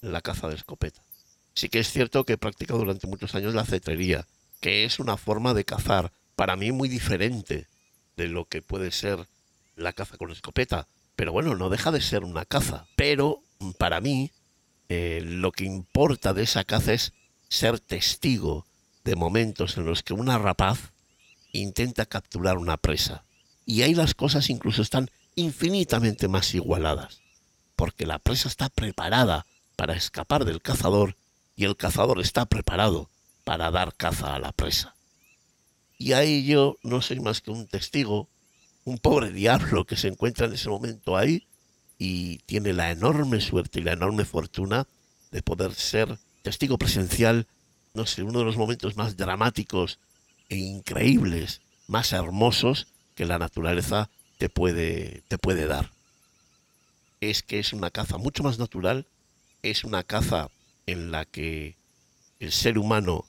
la 0.00 0.20
caza 0.20 0.48
de 0.48 0.56
escopeta. 0.56 1.00
Sí 1.58 1.68
que 1.68 1.80
es 1.80 1.90
cierto 1.90 2.22
que 2.22 2.34
he 2.34 2.38
practicado 2.38 2.78
durante 2.78 3.08
muchos 3.08 3.34
años 3.34 3.52
la 3.52 3.64
cetrería, 3.64 4.28
que 4.60 4.84
es 4.84 5.00
una 5.00 5.16
forma 5.16 5.54
de 5.54 5.64
cazar, 5.64 6.12
para 6.36 6.54
mí 6.54 6.70
muy 6.70 6.88
diferente 6.88 7.66
de 8.16 8.28
lo 8.28 8.44
que 8.44 8.62
puede 8.62 8.92
ser 8.92 9.26
la 9.74 9.92
caza 9.92 10.16
con 10.18 10.30
escopeta. 10.30 10.86
Pero 11.16 11.32
bueno, 11.32 11.56
no 11.56 11.68
deja 11.68 11.90
de 11.90 12.00
ser 12.00 12.22
una 12.22 12.44
caza. 12.44 12.86
Pero 12.94 13.42
para 13.76 14.00
mí, 14.00 14.30
eh, 14.88 15.20
lo 15.20 15.50
que 15.50 15.64
importa 15.64 16.32
de 16.32 16.44
esa 16.44 16.62
caza 16.62 16.92
es 16.92 17.12
ser 17.48 17.80
testigo 17.80 18.64
de 19.02 19.16
momentos 19.16 19.78
en 19.78 19.84
los 19.84 20.04
que 20.04 20.14
una 20.14 20.38
rapaz 20.38 20.92
intenta 21.50 22.06
capturar 22.06 22.56
una 22.56 22.76
presa. 22.76 23.24
Y 23.66 23.82
ahí 23.82 23.96
las 23.96 24.14
cosas 24.14 24.48
incluso 24.48 24.80
están 24.80 25.10
infinitamente 25.34 26.28
más 26.28 26.54
igualadas, 26.54 27.20
porque 27.74 28.06
la 28.06 28.20
presa 28.20 28.46
está 28.48 28.68
preparada 28.68 29.44
para 29.74 29.96
escapar 29.96 30.44
del 30.44 30.62
cazador 30.62 31.16
y 31.58 31.64
el 31.64 31.76
cazador 31.76 32.20
está 32.20 32.46
preparado 32.46 33.10
para 33.42 33.72
dar 33.72 33.92
caza 33.92 34.32
a 34.32 34.38
la 34.38 34.52
presa. 34.52 34.94
Y 35.98 36.12
ahí 36.12 36.46
yo 36.46 36.76
no 36.84 37.02
soy 37.02 37.18
más 37.18 37.40
que 37.40 37.50
un 37.50 37.66
testigo 37.66 38.28
un 38.84 38.98
pobre 38.98 39.32
diablo 39.32 39.84
que 39.84 39.96
se 39.96 40.06
encuentra 40.06 40.46
en 40.46 40.52
ese 40.52 40.68
momento 40.68 41.16
ahí 41.16 41.48
y 41.98 42.38
tiene 42.46 42.72
la 42.72 42.92
enorme 42.92 43.40
suerte 43.40 43.80
y 43.80 43.82
la 43.82 43.94
enorme 43.94 44.24
fortuna 44.24 44.86
de 45.32 45.42
poder 45.42 45.74
ser 45.74 46.20
testigo 46.42 46.78
presencial, 46.78 47.48
no 47.92 48.06
sé, 48.06 48.22
uno 48.22 48.38
de 48.38 48.44
los 48.44 48.56
momentos 48.56 48.96
más 48.96 49.16
dramáticos 49.16 49.98
e 50.48 50.56
increíbles, 50.56 51.60
más 51.88 52.12
hermosos 52.12 52.86
que 53.16 53.26
la 53.26 53.40
naturaleza 53.40 54.10
te 54.38 54.48
puede, 54.48 55.24
te 55.26 55.38
puede 55.38 55.66
dar. 55.66 55.90
Es 57.20 57.42
que 57.42 57.58
es 57.58 57.72
una 57.72 57.90
caza 57.90 58.16
mucho 58.16 58.44
más 58.44 58.60
natural, 58.60 59.06
es 59.64 59.82
una 59.82 60.04
caza 60.04 60.50
en 60.88 61.10
la 61.10 61.26
que 61.26 61.76
el 62.40 62.50
ser 62.50 62.78
humano 62.78 63.26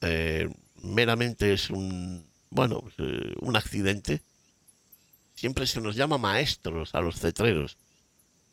eh, 0.00 0.48
meramente 0.82 1.52
es 1.52 1.68
un, 1.68 2.26
bueno, 2.48 2.82
eh, 2.96 3.34
un 3.40 3.56
accidente, 3.56 4.22
siempre 5.34 5.66
se 5.66 5.82
nos 5.82 5.96
llama 5.96 6.16
maestros 6.16 6.94
a 6.94 7.02
los 7.02 7.20
cetreros. 7.20 7.76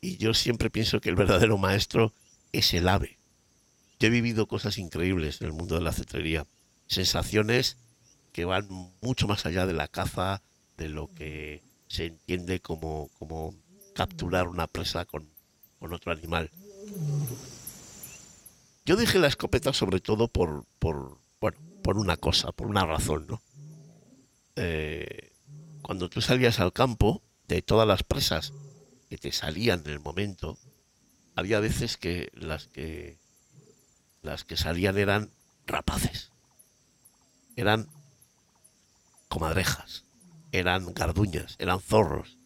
Y 0.02 0.18
yo 0.18 0.34
siempre 0.34 0.68
pienso 0.68 1.00
que 1.00 1.08
el 1.08 1.16
verdadero 1.16 1.56
maestro 1.56 2.12
es 2.52 2.74
el 2.74 2.88
ave. 2.88 3.18
Yo 3.98 4.08
he 4.08 4.10
vivido 4.10 4.46
cosas 4.46 4.76
increíbles 4.76 5.40
en 5.40 5.46
el 5.46 5.52
mundo 5.54 5.76
de 5.76 5.82
la 5.82 5.92
cetrería. 5.92 6.46
Sensaciones 6.88 7.78
que 8.32 8.44
van 8.44 8.68
mucho 9.00 9.28
más 9.28 9.46
allá 9.46 9.64
de 9.64 9.72
la 9.72 9.88
caza, 9.88 10.42
de 10.76 10.90
lo 10.90 11.08
que 11.14 11.62
se 11.88 12.06
entiende 12.06 12.60
como, 12.60 13.08
como 13.18 13.54
capturar 13.94 14.48
una 14.48 14.66
presa 14.66 15.06
con, 15.06 15.26
con 15.78 15.94
otro 15.94 16.12
animal. 16.12 16.50
Yo 18.84 18.96
dije 18.96 19.18
la 19.18 19.28
escopeta 19.28 19.72
sobre 19.72 20.00
todo 20.00 20.28
por, 20.28 20.66
por, 20.78 21.18
bueno, 21.40 21.58
por 21.82 21.98
una 21.98 22.16
cosa, 22.16 22.52
por 22.52 22.66
una 22.66 22.84
razón, 22.84 23.26
¿no? 23.28 23.42
Eh, 24.56 25.32
cuando 25.82 26.08
tú 26.08 26.20
salías 26.20 26.60
al 26.60 26.72
campo, 26.72 27.22
de 27.48 27.62
todas 27.62 27.86
las 27.86 28.02
presas 28.02 28.52
que 29.08 29.18
te 29.18 29.32
salían 29.32 29.82
en 29.84 29.92
el 29.92 30.00
momento, 30.00 30.58
había 31.34 31.60
veces 31.60 31.96
que 31.96 32.30
las 32.34 32.68
que 32.68 33.18
las 34.22 34.44
que 34.44 34.56
salían 34.56 34.98
eran 34.98 35.30
rapaces, 35.66 36.30
eran 37.56 37.88
comadrejas, 39.28 40.04
eran 40.52 40.94
garduñas, 40.94 41.56
eran 41.58 41.80
zorros. 41.80 42.38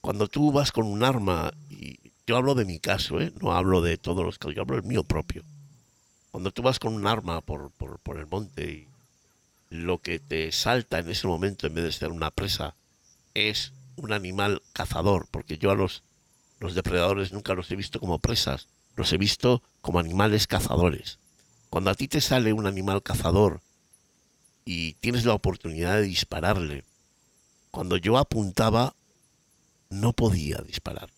Cuando 0.00 0.28
tú 0.28 0.52
vas 0.52 0.70
con 0.70 0.86
un 0.86 1.02
arma, 1.02 1.52
y 1.68 2.12
yo 2.26 2.36
hablo 2.36 2.54
de 2.54 2.64
mi 2.64 2.78
caso, 2.78 3.20
¿eh? 3.20 3.32
no 3.40 3.52
hablo 3.52 3.82
de 3.82 3.98
todos 3.98 4.24
los 4.24 4.38
casos, 4.38 4.54
yo 4.54 4.62
hablo 4.62 4.76
del 4.76 4.84
mío 4.84 5.04
propio. 5.04 5.44
Cuando 6.30 6.50
tú 6.50 6.62
vas 6.62 6.78
con 6.78 6.94
un 6.94 7.06
arma 7.06 7.40
por, 7.42 7.70
por, 7.72 7.98
por 8.00 8.18
el 8.18 8.26
monte 8.26 8.70
y 8.70 8.88
lo 9.70 9.98
que 9.98 10.18
te 10.18 10.50
salta 10.52 10.98
en 10.98 11.10
ese 11.10 11.26
momento 11.26 11.66
en 11.66 11.74
vez 11.74 11.84
de 11.84 11.92
ser 11.92 12.10
una 12.10 12.30
presa 12.30 12.74
es 13.34 13.72
un 13.96 14.12
animal 14.12 14.62
cazador, 14.72 15.26
porque 15.30 15.58
yo 15.58 15.70
a 15.70 15.74
los, 15.74 16.02
los 16.60 16.74
depredadores 16.74 17.32
nunca 17.32 17.54
los 17.54 17.70
he 17.70 17.76
visto 17.76 18.00
como 18.00 18.18
presas, 18.18 18.68
los 18.96 19.12
he 19.12 19.18
visto 19.18 19.62
como 19.80 19.98
animales 19.98 20.46
cazadores. 20.46 21.18
Cuando 21.70 21.90
a 21.90 21.94
ti 21.94 22.08
te 22.08 22.20
sale 22.20 22.52
un 22.52 22.66
animal 22.66 23.02
cazador 23.02 23.60
y 24.64 24.94
tienes 24.94 25.24
la 25.24 25.34
oportunidad 25.34 25.96
de 25.96 26.02
dispararle, 26.02 26.84
cuando 27.70 27.96
yo 27.96 28.16
apuntaba 28.16 28.94
no 29.90 30.12
podía 30.12 30.58
disparar. 30.58 31.13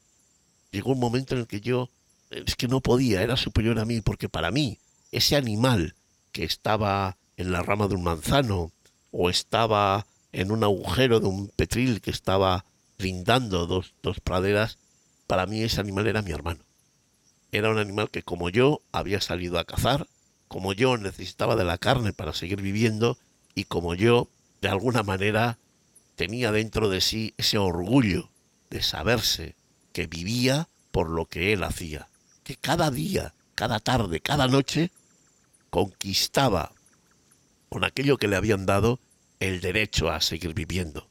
Llegó 0.76 0.92
un 0.92 1.00
momento 1.00 1.34
en 1.34 1.40
el 1.40 1.46
que 1.46 1.62
yo 1.62 1.88
es 2.28 2.54
que 2.54 2.68
no 2.68 2.82
podía, 2.82 3.22
era 3.22 3.38
superior 3.38 3.78
a 3.78 3.86
mí, 3.86 4.02
porque 4.02 4.28
para 4.28 4.50
mí 4.50 4.78
ese 5.10 5.34
animal 5.34 5.94
que 6.32 6.44
estaba 6.44 7.16
en 7.38 7.50
la 7.50 7.62
rama 7.62 7.88
de 7.88 7.94
un 7.94 8.02
manzano 8.02 8.72
o 9.10 9.30
estaba 9.30 10.06
en 10.32 10.50
un 10.50 10.62
agujero 10.64 11.18
de 11.18 11.28
un 11.28 11.48
petril 11.48 12.02
que 12.02 12.10
estaba 12.10 12.66
lindando 12.98 13.66
dos, 13.66 13.94
dos 14.02 14.20
praderas, 14.20 14.76
para 15.26 15.46
mí 15.46 15.62
ese 15.62 15.80
animal 15.80 16.08
era 16.08 16.20
mi 16.20 16.32
hermano. 16.32 16.60
Era 17.52 17.70
un 17.70 17.78
animal 17.78 18.10
que 18.10 18.22
como 18.22 18.50
yo 18.50 18.82
había 18.92 19.22
salido 19.22 19.58
a 19.58 19.64
cazar, 19.64 20.06
como 20.46 20.74
yo 20.74 20.98
necesitaba 20.98 21.56
de 21.56 21.64
la 21.64 21.78
carne 21.78 22.12
para 22.12 22.34
seguir 22.34 22.60
viviendo 22.60 23.16
y 23.54 23.64
como 23.64 23.94
yo, 23.94 24.28
de 24.60 24.68
alguna 24.68 25.02
manera, 25.02 25.56
tenía 26.16 26.52
dentro 26.52 26.90
de 26.90 27.00
sí 27.00 27.32
ese 27.38 27.56
orgullo 27.56 28.28
de 28.68 28.82
saberse 28.82 29.55
que 29.96 30.06
vivía 30.06 30.68
por 30.92 31.08
lo 31.08 31.24
que 31.24 31.54
él 31.54 31.64
hacía, 31.64 32.10
que 32.44 32.56
cada 32.56 32.90
día, 32.90 33.32
cada 33.54 33.80
tarde, 33.80 34.20
cada 34.20 34.46
noche 34.46 34.90
conquistaba 35.70 36.72
con 37.70 37.82
aquello 37.82 38.18
que 38.18 38.28
le 38.28 38.36
habían 38.36 38.66
dado 38.66 39.00
el 39.40 39.62
derecho 39.62 40.10
a 40.10 40.20
seguir 40.20 40.52
viviendo. 40.52 41.08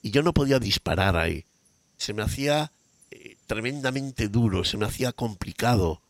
Y 0.00 0.12
yo 0.12 0.22
no 0.22 0.32
podía 0.32 0.58
disparar 0.58 1.14
ahí. 1.14 1.44
Se 1.98 2.14
me 2.14 2.22
hacía 2.22 2.72
eh, 3.10 3.36
tremendamente 3.46 4.28
duro, 4.28 4.64
se 4.64 4.78
me 4.78 4.86
hacía 4.86 5.12
complicado. 5.12 6.00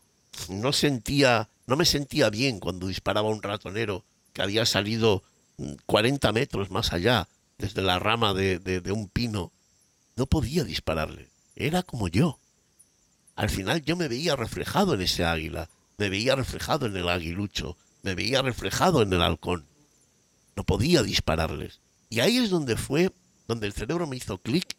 No 0.47 0.71
sentía, 0.71 1.49
no 1.67 1.75
me 1.75 1.83
sentía 1.83 2.29
bien 2.29 2.61
cuando 2.61 2.87
disparaba 2.87 3.27
un 3.27 3.43
ratonero 3.43 4.05
que 4.31 4.43
había 4.43 4.65
salido 4.65 5.23
40 5.87 6.31
mm, 6.31 6.33
metros 6.33 6.71
más 6.71 6.93
allá, 6.93 7.27
desde 7.57 7.81
la 7.81 7.99
rama 7.99 8.33
de, 8.33 8.59
de 8.59 8.91
un 8.93 9.09
pino. 9.09 9.51
No 10.15 10.25
podía 10.25 10.63
dispararle. 10.63 11.32
Era 11.55 11.83
como 11.83 12.07
yo. 12.07 12.39
al 13.35 13.49
final 13.49 13.83
yo 13.83 13.95
me 13.95 14.07
veía 14.07 14.35
reflejado 14.35 14.93
en 14.93 15.01
ese 15.01 15.25
águila, 15.25 15.69
me 15.97 16.09
veía 16.09 16.35
reflejado 16.35 16.85
en 16.85 16.95
el 16.95 17.09
aguilucho, 17.09 17.77
me 18.03 18.15
veía 18.15 18.41
reflejado 18.41 19.01
en 19.01 19.11
el 19.13 19.21
halcón. 19.21 19.65
No 20.55 20.63
podía 20.63 21.01
dispararles. 21.01 21.79
Y 22.09 22.19
ahí 22.19 22.37
es 22.37 22.49
donde 22.49 22.77
fue, 22.77 23.11
donde 23.47 23.67
el 23.67 23.73
cerebro 23.73 24.05
me 24.05 24.17
hizo 24.17 24.37
clic 24.37 24.75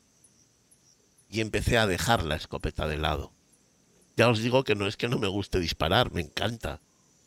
y 1.28 1.40
empecé 1.40 1.78
a 1.78 1.86
dejar 1.86 2.22
la 2.22 2.36
escopeta 2.36 2.86
de 2.86 2.96
lado. 2.96 3.32
Ya 4.16 4.28
os 4.28 4.38
digo 4.38 4.62
que 4.62 4.76
no 4.76 4.86
es 4.86 4.96
que 4.96 5.08
no 5.08 5.18
me 5.18 5.26
guste 5.26 5.58
disparar, 5.58 6.12
me 6.12 6.20
encanta. 6.20 6.80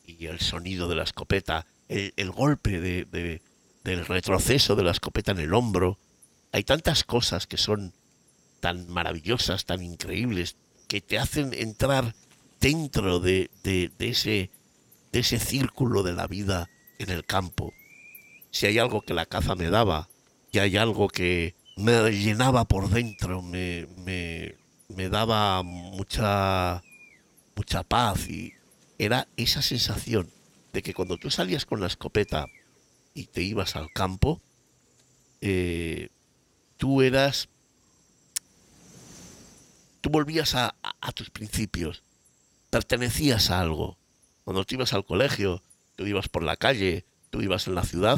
Y 0.06 0.28
el 0.28 0.40
sonido 0.40 0.88
de 0.88 0.96
la 0.96 1.04
escopeta, 1.04 1.68
el, 1.90 2.32
golpe 2.32 2.80
de, 2.80 3.42
del 3.84 4.06
retroceso 4.06 4.76
de 4.78 4.84
la 4.84 4.92
escopeta 4.92 5.34
en 5.34 5.40
el 5.40 5.54
hombro. 5.54 5.98
Hay 6.54 6.64
tantas 6.64 7.04
cosas 7.04 7.48
que 7.48 7.58
son 7.58 7.94
tan 8.60 8.90
maravillosas, 8.90 9.66
tan 9.66 9.84
increíbles, 9.84 10.56
que 10.88 11.02
te 11.02 11.18
hacen 11.20 11.54
entrar 11.54 12.16
dentro 12.60 13.20
de, 13.20 13.50
ese, 14.00 14.52
de 15.12 15.20
ese 15.20 15.40
círculo 15.40 16.04
de 16.04 16.14
la 16.14 16.28
vida 16.28 16.70
en 17.00 17.10
el 17.10 17.26
campo. 17.26 17.74
Si 18.52 18.66
hay 18.66 18.80
algo 18.80 19.02
que 19.02 19.14
la 19.14 19.26
caza 19.26 19.56
me 19.56 19.70
daba, 19.70 20.10
y 20.52 20.60
hay 20.60 20.78
algo 20.78 21.08
que 21.08 21.56
me 21.76 22.12
llenaba 22.12 22.66
por 22.66 22.90
dentro, 22.90 23.42
me, 23.42 23.88
me, 23.98 24.56
me 24.88 25.10
daba 25.10 25.62
mucha, 25.64 26.82
mucha 27.56 27.84
paz 27.84 28.28
y 28.30 28.54
era 28.98 29.28
esa 29.38 29.62
sensación 29.62 30.32
de 30.74 30.82
que 30.82 30.94
cuando 30.94 31.18
tú 31.18 31.30
salías 31.30 31.66
con 31.66 31.80
la 31.80 31.88
escopeta 31.88 32.48
y 33.14 33.26
te 33.26 33.42
ibas 33.42 33.76
al 33.76 33.92
campo, 33.92 34.42
eh, 35.42 36.10
tú 36.78 37.02
eras 37.02 37.50
tú 40.08 40.12
volvías 40.12 40.56
a, 40.56 40.74
tus 41.14 41.30
principios, 41.30 42.02
pertenecías 42.70 43.52
a 43.52 43.60
algo. 43.60 43.98
Cuando 44.46 44.64
tú 44.64 44.76
ibas 44.76 44.94
al 44.94 45.04
colegio, 45.04 45.62
tú 45.98 46.06
ibas 46.06 46.30
por 46.30 46.44
la 46.44 46.56
calle, 46.56 47.04
tú 47.30 47.42
ibas 47.42 47.68
en 47.68 47.76
la 47.76 47.84
ciudad, 47.84 48.18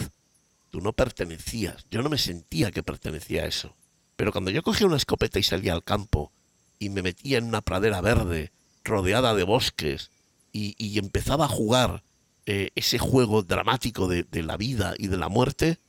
tú 0.69 0.81
no 0.81 0.93
pertenecías. 0.93 1.87
Yo 1.89 2.03
no 2.03 2.09
me 2.09 2.19
sentía 2.19 2.69
que 2.69 2.83
pertenecía 2.83 3.41
a 3.41 3.47
eso. 3.47 3.75
Pero 4.17 4.31
cuando 4.31 4.51
yo 4.51 4.61
cogía 4.61 4.85
una 4.85 4.97
escopeta 4.97 5.39
y 5.39 5.43
salía 5.43 5.73
al 5.73 5.83
campo 5.83 6.31
y 6.77 6.89
me 6.89 7.01
metía 7.01 7.39
en 7.39 7.45
una 7.45 7.61
pradera 7.61 8.01
verde, 8.01 8.51
rodeada 8.83 9.33
de 9.33 9.45
bosques, 9.45 10.11
y, 10.51 10.99
empezaba 10.99 11.45
a 11.45 11.47
jugar 11.47 12.03
eh, 12.45 12.69
ese 12.75 12.99
juego 12.99 13.41
dramático 13.41 14.07
de 14.07 14.43
la 14.43 14.57
vida 14.57 14.93
y 14.95 15.07
de 15.07 15.17
la 15.17 15.29
muerte, 15.29 15.79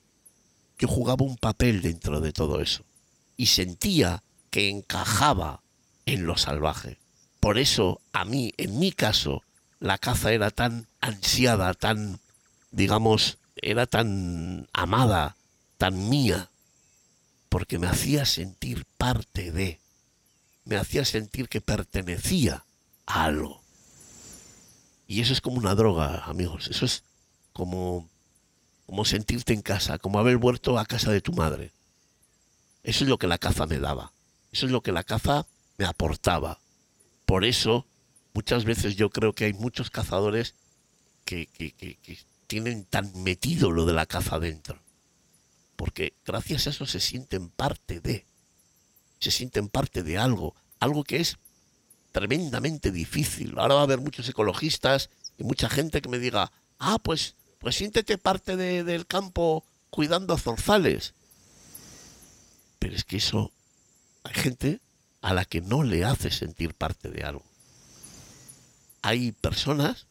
yo 0.79 0.89
jugaba 0.89 1.27
un 1.27 1.37
papel 1.37 1.83
dentro 1.83 2.23
de 2.23 2.33
todo 2.33 2.63
eso. 2.63 2.85
Y 3.37 3.47
sentía 3.47 4.23
que 4.51 4.71
encajaba 4.71 5.60
en 6.13 6.27
lo 6.27 6.37
salvaje. 6.37 6.99
Por 7.41 7.59
eso, 7.59 8.01
a 8.13 8.25
mí, 8.25 8.53
en 8.59 8.79
mi 8.79 8.93
caso, 8.93 9.43
la 9.79 9.99
caza 9.99 10.33
era 10.33 10.51
tan 10.51 10.87
ansiada, 11.01 11.73
tan, 11.75 12.21
digamos, 12.71 13.39
era 13.57 13.87
tan 13.87 14.69
amada, 14.73 15.37
tan 15.79 16.09
mía, 16.09 16.51
porque 17.49 17.79
me 17.79 17.87
hacía 17.87 18.25
sentir 18.25 18.85
parte 18.99 19.53
de, 19.53 19.81
me 20.65 20.77
hacía 20.77 21.05
sentir 21.05 21.49
que 21.49 21.61
pertenecía 21.61 22.65
a 23.07 23.25
algo. 23.25 23.63
Y 25.07 25.21
eso 25.21 25.33
es 25.33 25.41
como 25.41 25.57
una 25.57 25.75
droga, 25.75 26.25
amigos, 26.27 26.69
eso 26.69 26.85
es 26.85 27.03
como, 27.53 28.09
como 28.87 29.05
sentirte 29.05 29.53
en 29.53 29.63
casa, 29.63 29.99
como 29.99 30.19
haber 30.19 30.37
vuelto 30.37 30.79
a 30.79 30.87
casa 30.87 31.11
de 31.11 31.21
tu 31.21 31.33
madre. 31.33 31.73
Eso 32.83 33.05
es 33.05 33.11
lo 33.11 33.19
que 33.19 33.27
la 33.27 33.39
caza 33.39 33.67
me 33.67 33.79
daba. 33.79 34.13
Eso 34.53 34.67
es 34.67 34.73
lo 34.73 34.83
que 34.83 34.93
la 34.93 35.05
caza 35.05 35.47
me 35.81 35.87
aportaba. 35.87 36.61
Por 37.25 37.43
eso, 37.47 37.87
muchas 38.35 38.67
veces 38.67 38.97
yo 38.97 39.09
creo 39.09 39.33
que 39.33 39.47
hay 39.47 39.55
muchos 39.55 39.89
cazadores 39.89 40.55
que, 41.25 41.49
tienen 42.47 42.85
tan 42.85 43.11
metido 43.23 43.71
lo 43.71 43.87
de 43.87 43.95
la 43.95 44.05
caza 44.05 44.39
dentro. 44.39 44.79
Porque 45.77 46.13
gracias 46.27 46.67
a 46.67 46.71
eso 46.71 46.85
se 46.85 47.01
sienten 47.01 47.49
parte 47.49 48.01
de, 48.01 48.27
se 49.21 49.31
sienten 49.31 49.69
parte 49.69 50.03
de 50.03 50.19
algo, 50.19 50.55
algo 50.81 51.03
que 51.03 51.17
es 51.17 51.39
tremendamente 52.13 52.91
difícil. 52.91 53.55
Ahora 53.57 53.77
va 53.77 53.81
a 53.81 53.85
haber 53.85 54.01
muchos 54.01 54.29
ecologistas 54.29 55.09
y 55.39 55.45
mucha 55.45 55.71
gente 55.71 56.03
que 56.03 56.11
me 56.11 56.19
diga, 56.19 56.53
ah, 56.79 56.99
pues, 57.03 57.37
pues 57.59 57.77
siéntete 57.77 58.19
parte 58.19 58.59
del 58.59 59.07
campo 59.07 59.65
cuidando 59.89 60.35
a 60.35 60.39
zorzales. 60.39 61.15
Pero 62.79 62.95
es 62.95 63.05
que 63.05 63.17
eso, 63.17 63.51
hay 64.25 64.35
gente 64.35 64.81
a 65.21 65.35
la 65.35 65.45
que 65.45 65.61
no 65.61 65.83
le 65.83 66.05
hace 66.05 66.31
sentir 66.31 66.75
parte 66.75 67.11
de 67.11 67.23
algo. 67.25 67.45
Hay 69.03 69.33
personas 69.33 70.07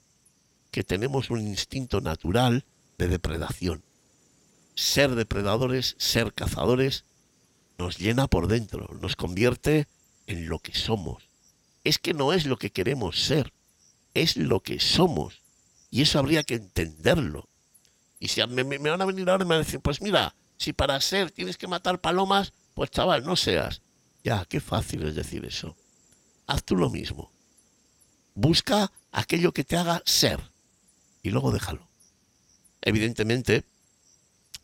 que 0.72 0.84
tenemos 0.84 1.30
un 1.30 1.42
instinto 1.42 2.02
natural 2.02 2.66
de 2.98 3.08
depredación. 3.08 3.84
Ser 4.76 5.16
depredadores, 5.16 5.96
ser 5.98 6.34
cazadores, 6.34 7.04
nos 7.78 7.98
llena 7.98 8.28
por 8.28 8.48
dentro, 8.48 8.90
nos 9.02 9.16
convierte 9.16 9.88
en 10.28 10.48
lo 10.48 10.60
que 10.60 10.74
somos. 10.74 11.24
Es 11.84 11.98
que 11.98 12.14
no 12.14 12.34
es 12.34 12.46
lo 12.46 12.58
que 12.58 12.72
queremos 12.72 13.24
ser, 13.24 13.54
es 14.14 14.38
lo 14.38 14.62
que 14.62 14.80
somos. 14.80 15.42
Y 15.90 16.02
eso 16.02 16.20
habría 16.20 16.44
que 16.44 16.56
entenderlo. 16.56 17.48
Y 18.20 18.28
si 18.28 18.46
me, 18.48 18.64
me 18.64 18.90
van 18.90 19.02
a 19.02 19.06
venir 19.06 19.30
ahora 19.30 19.44
y 19.44 19.48
me 19.48 19.56
van 19.56 19.64
a 19.64 19.66
decir, 19.66 19.80
pues 19.80 20.02
mira, 20.02 20.36
si 20.58 20.74
para 20.74 21.00
ser 21.00 21.32
tienes 21.32 21.58
que 21.58 21.68
matar 21.68 22.00
palomas, 22.00 22.54
pues 22.74 22.92
chaval, 22.92 23.24
no 23.24 23.36
seas. 23.36 23.82
Ya, 24.24 24.46
qué 24.46 24.60
fácil 24.60 25.04
es 25.04 25.16
decir 25.16 25.46
eso. 25.46 25.76
Haz 26.48 26.64
tú 26.64 26.76
lo 26.76 26.90
mismo. 26.90 27.32
Busca 28.36 28.92
aquello 29.12 29.52
que 29.52 29.64
te 29.64 29.78
haga 29.78 30.02
ser 30.06 30.40
y 31.24 31.30
luego 31.30 31.52
déjalo. 31.52 31.88
Evidentemente, 32.82 33.64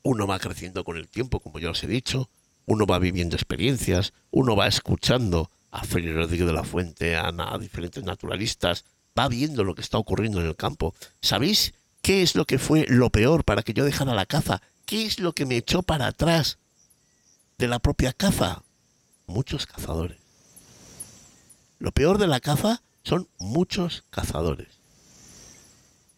uno 0.04 0.28
va 0.28 0.40
creciendo 0.40 0.84
con 0.84 0.98
el 0.98 1.08
tiempo, 1.08 1.40
como 1.40 1.60
ya 1.60 1.72
os 1.72 1.84
he 1.84 1.88
dicho, 1.88 2.30
uno 2.66 2.86
va 2.86 3.00
viviendo 3.00 3.36
experiencias, 3.36 4.14
uno 4.32 4.56
va 4.56 4.68
escuchando 4.68 5.52
a 5.72 5.84
Félix 5.84 6.16
Rodríguez 6.16 6.48
de 6.48 6.54
la 6.54 6.64
Fuente, 6.64 7.16
a, 7.16 7.28
a 7.28 7.58
diferentes 7.58 8.04
naturalistas, 8.04 8.86
va 9.18 9.28
viendo 9.28 9.64
lo 9.64 9.76
que 9.76 9.82
está 9.82 9.98
ocurriendo 9.98 10.40
en 10.40 10.48
el 10.48 10.56
campo. 10.56 10.94
¿Sabéis 11.22 11.74
qué 12.02 12.22
es 12.22 12.36
lo 12.36 12.46
que 12.46 12.60
fue 12.60 12.86
lo 12.88 13.10
peor 13.10 13.44
para 13.44 13.64
que 13.64 13.74
yo 13.74 13.84
dejara 13.84 14.14
la 14.14 14.26
caza? 14.26 14.62
¿Qué 14.86 15.06
es 15.06 15.20
lo 15.20 15.34
que 15.34 15.46
me 15.46 15.58
echó 15.58 15.82
para 15.84 16.08
atrás 16.08 16.60
de 17.58 17.68
la 17.68 17.80
propia 17.80 18.14
caza? 18.14 18.64
Muchos 19.28 19.66
cazadores. 19.66 20.18
Lo 21.80 21.92
peor 21.92 22.18
de 22.18 22.28
la 22.28 22.40
caza 22.40 22.82
son 23.04 23.28
muchos 23.38 24.04
cazadores. 24.10 24.70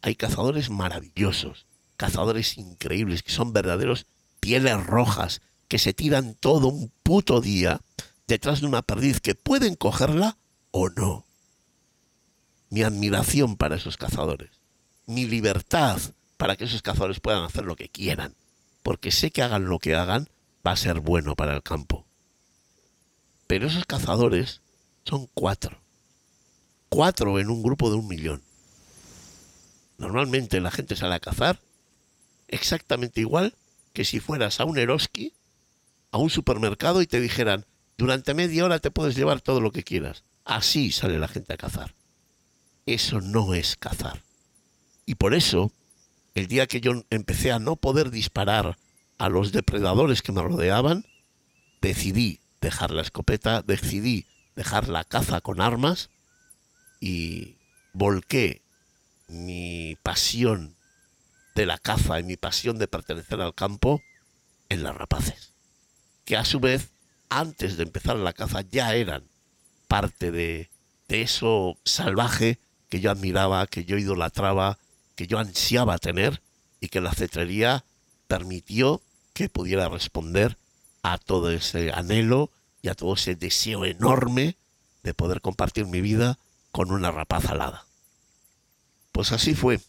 Hay 0.02 0.16
cazadores 0.16 0.70
maravillosos, 0.70 1.66
cazadores 1.98 2.58
increíbles, 2.58 3.24
que 3.24 3.32
son 3.32 3.54
verdaderos 3.54 4.06
pieles 4.40 4.86
rojas, 4.86 5.42
que 5.68 5.80
se 5.80 5.94
tiran 5.94 6.36
todo 6.36 6.68
un 6.68 6.92
puto 7.04 7.42
día 7.42 7.82
detrás 8.28 8.62
de 8.62 8.68
una 8.68 8.82
perdiz 8.82 9.20
que 9.20 9.36
pueden 9.36 9.76
cogerla 9.76 10.38
o 10.72 10.90
no. 10.90 11.26
Mi 12.70 12.84
admiración 12.84 13.58
para 13.58 13.76
esos 13.76 13.98
cazadores, 13.98 14.52
mi 15.06 15.26
libertad 15.26 16.00
para 16.38 16.56
que 16.56 16.66
esos 16.66 16.82
cazadores 16.82 17.20
puedan 17.20 17.44
hacer 17.44 17.66
lo 17.66 17.76
que 17.76 17.90
quieran, 17.90 18.36
porque 18.84 19.12
sé 19.12 19.32
que 19.32 19.42
hagan 19.42 19.66
lo 19.66 19.80
que 19.80 19.96
hagan, 19.96 20.30
va 20.66 20.72
a 20.72 20.78
ser 20.78 21.02
bueno 21.02 21.36
para 21.36 21.56
el 21.56 21.64
campo. 21.64 22.07
Pero 23.48 23.68
esos 23.68 23.86
cazadores 23.86 24.62
son 25.06 25.28
cuatro. 25.34 25.80
Cuatro 26.90 27.40
en 27.40 27.50
un 27.50 27.64
grupo 27.64 27.90
de 27.90 27.96
un 27.96 28.08
millón. 28.08 28.44
Normalmente 29.98 30.62
la 30.62 30.72
gente 30.72 30.96
sale 30.96 31.16
a 31.16 31.20
cazar 31.20 31.60
exactamente 32.48 33.20
igual 33.20 33.54
que 33.94 34.06
si 34.06 34.20
fueras 34.20 34.60
a 34.60 34.66
un 34.66 34.78
Eroski, 34.78 35.34
a 36.12 36.18
un 36.18 36.30
supermercado 36.30 37.02
y 37.02 37.08
te 37.08 37.20
dijeran, 37.20 37.66
durante 37.98 38.34
media 38.34 38.66
hora 38.66 38.80
te 38.80 38.92
puedes 38.92 39.16
llevar 39.16 39.42
todo 39.42 39.60
lo 39.60 39.72
que 39.72 39.84
quieras. 39.84 40.24
Así 40.46 40.92
sale 40.92 41.20
la 41.20 41.28
gente 41.28 41.54
a 41.54 41.58
cazar. 41.58 41.94
Eso 42.86 43.22
no 43.22 43.54
es 43.54 43.76
cazar. 43.76 44.24
Y 45.06 45.16
por 45.16 45.34
eso, 45.34 45.72
el 46.36 46.48
día 46.48 46.68
que 46.68 46.80
yo 46.80 47.04
empecé 47.10 47.52
a 47.52 47.60
no 47.60 47.76
poder 47.76 48.12
disparar 48.12 48.78
a 49.18 49.30
los 49.30 49.52
depredadores 49.52 50.22
que 50.22 50.32
me 50.32 50.44
rodeaban, 50.44 51.06
decidí 51.82 52.40
dejar 52.62 52.92
la 52.92 53.02
escopeta, 53.02 53.62
decidí 53.62 54.26
dejar 54.56 54.88
la 54.88 55.04
caza 55.04 55.42
con 55.42 55.62
armas 55.62 56.10
y 57.00 57.58
volqué 57.94 58.62
mi 59.28 59.98
pasión 60.04 60.76
de 61.56 61.66
la 61.66 61.78
caza 61.78 62.20
y 62.20 62.24
mi 62.24 62.38
pasión 62.38 62.78
de 62.78 62.88
pertenecer 62.88 63.42
al 63.42 63.54
campo 63.54 64.02
en 64.70 64.84
las 64.84 64.96
rapaces, 64.96 65.54
que 66.26 66.38
a 66.38 66.46
su 66.46 66.60
vez, 66.60 66.90
antes 67.30 67.78
de 67.78 67.84
empezar 67.84 68.16
la 68.18 68.34
caza, 68.34 68.62
ya 68.62 68.94
eran 68.96 69.24
parte 69.88 70.32
de, 70.32 70.70
de 71.08 71.22
eso 71.22 71.78
salvaje 71.84 72.60
que 72.90 73.00
yo 73.00 73.12
admiraba, 73.12 73.68
que 73.68 73.86
yo 73.86 73.98
idolatraba, 73.98 74.78
que 75.16 75.28
yo 75.28 75.40
ansiaba 75.40 75.98
tener 75.98 76.42
y 76.80 76.90
que 76.90 77.02
la 77.02 77.14
cetrería 77.14 77.86
permitió 78.28 79.02
que 79.34 79.50
pudiera 79.50 79.90
responder 79.90 80.58
a 81.14 81.18
todo 81.18 81.52
ese 81.52 81.92
anhelo 81.94 82.52
y 82.82 82.90
a 82.90 82.94
todo 82.94 83.14
ese 83.14 83.36
deseo 83.36 83.86
enorme 83.86 84.58
de 85.04 85.14
poder 85.14 85.40
compartir 85.40 85.86
mi 85.86 86.02
vida 86.02 86.38
con 86.72 86.92
una 86.92 87.12
rapaz 87.12 87.46
alada. 87.46 87.86
Pues 89.14 89.32
así 89.32 89.56
fue. 89.56 89.80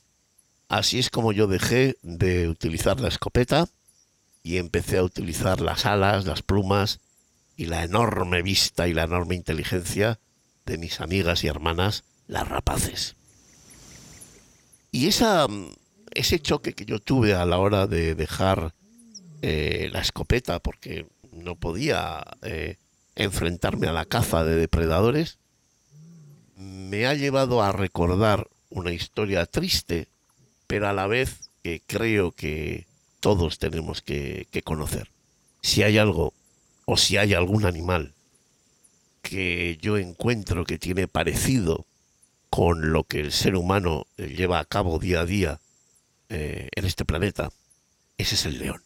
Así 0.69 0.99
es 0.99 1.11
como 1.11 1.33
yo 1.33 1.49
dejé 1.49 1.97
de 2.03 2.49
utilizar 2.49 3.01
la 3.01 3.09
escopeta 3.09 3.69
y 4.45 4.59
empecé 4.59 4.99
a 4.99 5.03
utilizar 5.03 5.61
las 5.61 5.87
alas, 5.87 6.25
las 6.25 6.43
plumas 6.43 7.01
y 7.57 7.67
la 7.67 7.83
enorme 7.83 8.43
vista 8.43 8.87
y 8.87 8.95
la 8.95 9.03
enorme 9.03 9.35
inteligencia 9.35 10.21
de 10.67 10.79
mis 10.79 11.01
amigas 11.01 11.43
y 11.43 11.49
hermanas, 11.49 12.05
las 12.29 12.49
rapaces. 12.49 13.17
Y 14.93 15.09
esa, 15.09 15.49
ese 16.13 16.39
choque 16.39 16.75
que 16.75 16.85
yo 16.85 17.01
tuve 17.01 17.35
a 17.35 17.45
la 17.45 17.59
hora 17.59 17.87
de 17.89 18.15
dejar 18.15 18.73
eh, 19.43 19.89
la 19.93 20.01
escopeta, 20.01 20.59
porque 20.59 21.07
no 21.33 21.57
podía 21.57 22.25
eh, 22.43 22.77
enfrentarme 23.17 23.87
a 23.87 23.93
la 23.93 24.05
caza 24.05 24.45
de 24.45 24.57
depredadores, 24.57 25.39
me 26.57 27.07
ha 27.07 27.15
llevado 27.15 27.63
a 27.63 27.73
recordar 27.73 28.49
una 28.71 28.93
historia 28.93 29.47
triste, 29.47 30.09
pero 30.67 30.89
a 30.89 30.93
la 30.93 31.07
vez 31.07 31.51
que 31.63 31.83
creo 31.87 32.33
que 32.33 32.87
todos 33.21 33.59
tenemos 33.59 34.03
que, 34.03 34.47
que 34.51 34.63
conocer. 34.63 35.11
Si 35.63 35.83
hay 35.83 35.99
algo 35.99 36.33
o 36.85 36.97
si 36.97 37.17
hay 37.17 37.35
algún 37.35 37.65
animal 37.65 38.13
que 39.23 39.79
yo 39.81 39.99
encuentro 39.99 40.65
que 40.65 40.79
tiene 40.79 41.07
parecido 41.07 41.87
con 42.51 42.93
lo 42.93 43.05
que 43.05 43.21
el 43.21 43.33
ser 43.33 43.57
humano 43.57 44.07
lleva 44.17 44.59
a 44.59 44.65
cabo 44.65 44.99
día 44.99 45.21
a 45.21 45.27
día 45.27 45.61
eh, 46.31 46.69
en 46.75 46.85
este 46.85 47.05
planeta, 47.05 47.51
ese 48.17 48.35
es 48.35 48.47
el 48.47 48.59
león. 48.59 48.83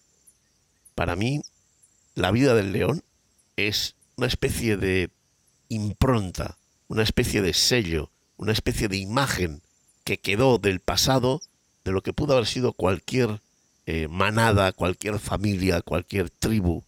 Para 0.95 1.17
mí, 1.17 1.43
la 2.15 2.31
vida 2.31 2.55
del 2.55 2.73
león 2.73 3.03
es 3.57 3.95
una 4.17 4.27
especie 4.27 4.77
de 4.77 5.11
impronta, 5.69 6.59
una 6.89 7.03
especie 7.03 7.43
de 7.43 7.55
sello, 7.55 8.11
una 8.37 8.53
especie 8.53 8.89
de 8.89 8.99
imagen 8.99 9.63
que 10.05 10.19
quedó 10.19 10.59
del 10.59 10.81
pasado 10.81 11.41
de 11.85 11.93
lo 11.93 12.03
que 12.03 12.13
pudo 12.13 12.35
haber 12.35 12.47
sido 12.47 12.73
cualquier 12.73 13.41
eh, 13.87 14.09
manada, 14.09 14.73
cualquier 14.73 15.19
familia, 15.19 15.83
cualquier 15.83 16.31
tribu 16.31 16.85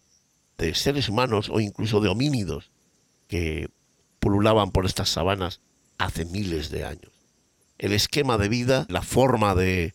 de 0.57 0.73
seres 0.75 1.09
humanos 1.09 1.49
o 1.49 1.59
incluso 1.59 1.99
de 1.99 2.09
homínidos 2.09 2.69
que 3.27 3.69
pululaban 4.19 4.71
por 4.71 4.85
estas 4.85 5.09
sabanas 5.09 5.59
hace 5.97 6.25
miles 6.25 6.69
de 6.69 6.85
años. 6.85 7.11
El 7.77 7.91
esquema 7.91 8.37
de 8.37 8.47
vida, 8.47 8.85
la 8.89 9.01
forma 9.01 9.55
de, 9.55 9.93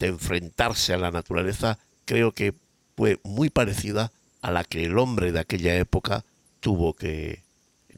de 0.00 0.08
enfrentarse 0.08 0.92
a 0.92 0.98
la 0.98 1.12
naturaleza, 1.12 1.78
creo 2.04 2.32
que 2.32 2.54
fue 3.00 3.18
muy 3.24 3.48
parecida 3.48 4.12
a 4.42 4.50
la 4.50 4.62
que 4.62 4.84
el 4.84 4.98
hombre 4.98 5.32
de 5.32 5.40
aquella 5.40 5.74
época 5.74 6.22
tuvo 6.60 6.92
que 6.92 7.42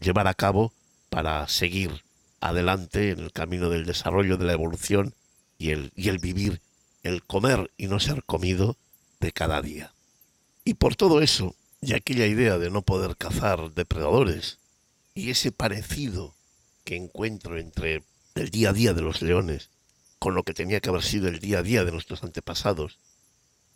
llevar 0.00 0.28
a 0.28 0.34
cabo 0.34 0.72
para 1.10 1.48
seguir 1.48 2.04
adelante 2.40 3.10
en 3.10 3.18
el 3.18 3.32
camino 3.32 3.68
del 3.68 3.84
desarrollo, 3.84 4.36
de 4.36 4.44
la 4.44 4.52
evolución 4.52 5.12
y 5.58 5.70
el, 5.70 5.90
y 5.96 6.08
el 6.08 6.20
vivir, 6.20 6.60
el 7.02 7.24
comer 7.24 7.72
y 7.76 7.88
no 7.88 7.98
ser 7.98 8.22
comido 8.22 8.76
de 9.18 9.32
cada 9.32 9.60
día. 9.60 9.92
Y 10.64 10.74
por 10.74 10.94
todo 10.94 11.20
eso, 11.20 11.56
y 11.80 11.94
aquella 11.94 12.26
idea 12.26 12.58
de 12.58 12.70
no 12.70 12.82
poder 12.82 13.16
cazar 13.16 13.72
depredadores, 13.72 14.60
y 15.16 15.30
ese 15.30 15.50
parecido 15.50 16.36
que 16.84 16.94
encuentro 16.94 17.58
entre 17.58 18.04
el 18.36 18.50
día 18.50 18.70
a 18.70 18.72
día 18.72 18.94
de 18.94 19.02
los 19.02 19.20
leones 19.20 19.68
con 20.20 20.36
lo 20.36 20.44
que 20.44 20.54
tenía 20.54 20.78
que 20.78 20.90
haber 20.90 21.02
sido 21.02 21.26
el 21.26 21.40
día 21.40 21.58
a 21.58 21.62
día 21.64 21.84
de 21.84 21.90
nuestros 21.90 22.22
antepasados, 22.22 23.00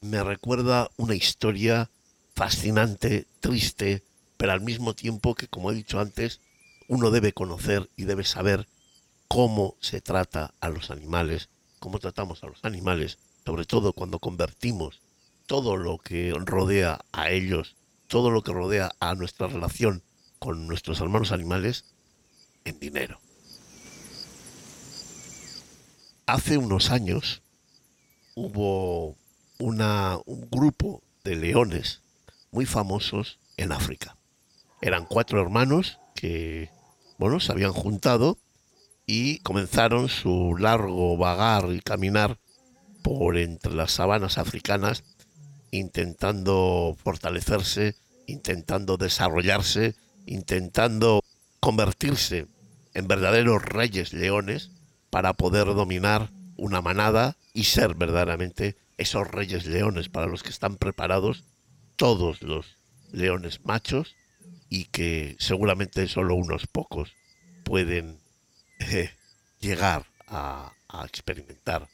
me 0.07 0.23
recuerda 0.23 0.91
una 0.97 1.15
historia 1.15 1.91
fascinante, 2.35 3.27
triste, 3.41 4.03
pero 4.37 4.53
al 4.53 4.61
mismo 4.61 4.95
tiempo 4.95 5.35
que, 5.35 5.49
como 5.49 5.71
he 5.71 5.75
dicho 5.75 5.99
antes, 6.01 6.41
uno 6.89 7.11
debe 7.11 7.33
conocer 7.33 7.91
y 7.97 8.05
debe 8.05 8.25
saber 8.25 8.69
cómo 9.29 9.75
se 9.81 10.01
trata 10.01 10.55
a 10.61 10.69
los 10.69 10.91
animales, 10.91 11.49
cómo 11.81 11.99
tratamos 11.99 12.43
a 12.43 12.47
los 12.47 12.65
animales, 12.65 13.19
sobre 13.45 13.65
todo 13.65 13.93
cuando 13.93 14.19
convertimos 14.19 15.01
todo 15.47 15.77
lo 15.77 15.99
que 15.99 16.33
rodea 16.45 17.05
a 17.13 17.31
ellos, 17.31 17.77
todo 18.07 18.31
lo 18.31 18.43
que 18.43 18.53
rodea 18.53 18.93
a 19.01 19.15
nuestra 19.15 19.49
relación 19.49 20.03
con 20.39 20.67
nuestros 20.67 21.01
hermanos 21.01 21.33
animales 21.33 21.85
en 22.65 22.79
dinero. 22.79 23.21
Hace 26.27 26.59
unos 26.59 26.91
años 26.91 27.43
hubo 28.35 29.17
una, 29.59 30.19
un 30.27 30.49
grupo 30.51 31.03
de 31.25 31.37
leones 31.37 32.03
muy 32.51 32.67
famosos 32.67 33.39
en 33.57 33.73
África. 33.73 34.17
Eran 34.81 35.07
cuatro 35.07 35.41
hermanos 35.41 35.99
que, 36.15 36.71
bueno, 37.19 37.41
se 37.41 37.53
habían 37.53 37.73
juntado 37.73 38.39
y 39.07 39.39
comenzaron 39.39 40.09
su 40.09 40.57
largo 40.59 41.17
vagar 41.17 41.71
y 41.73 41.81
caminar 41.81 42.39
por 43.03 43.39
entre 43.39 43.73
las 43.73 43.93
sabanas 43.93 44.37
africanas, 44.37 45.05
intentando 45.71 46.97
fortalecerse, 47.03 47.95
intentando 48.27 48.97
desarrollarse, 48.97 49.95
intentando 50.27 51.23
convertirse 51.61 52.47
en 52.95 53.09
verdaderos 53.09 53.63
reyes 53.63 54.13
leones 54.13 54.71
para 55.11 55.35
poder 55.35 55.67
dominar 55.67 56.31
una 56.57 56.81
manada 56.81 57.37
y 57.53 57.65
ser 57.65 57.95
verdaderamente 57.95 58.77
esos 58.97 59.29
reyes 59.29 59.67
leones 59.67 60.09
para 60.09 60.27
los 60.27 60.43
que 60.43 60.51
están 60.51 60.77
preparados 60.77 61.45
todos 61.97 62.43
los 62.43 62.77
leones 63.13 63.65
machos 63.65 64.17
y 64.69 64.87
que 64.87 65.37
seguramente 65.39 66.09
solo 66.09 66.35
unos 66.35 66.67
pocos 66.67 67.13
pueden 67.65 68.21
eh, 68.79 69.11
llegar 69.61 70.07
a, 70.29 70.73
experimentar 71.05 71.89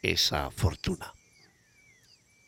esa 0.00 0.50
fortuna. 0.50 1.12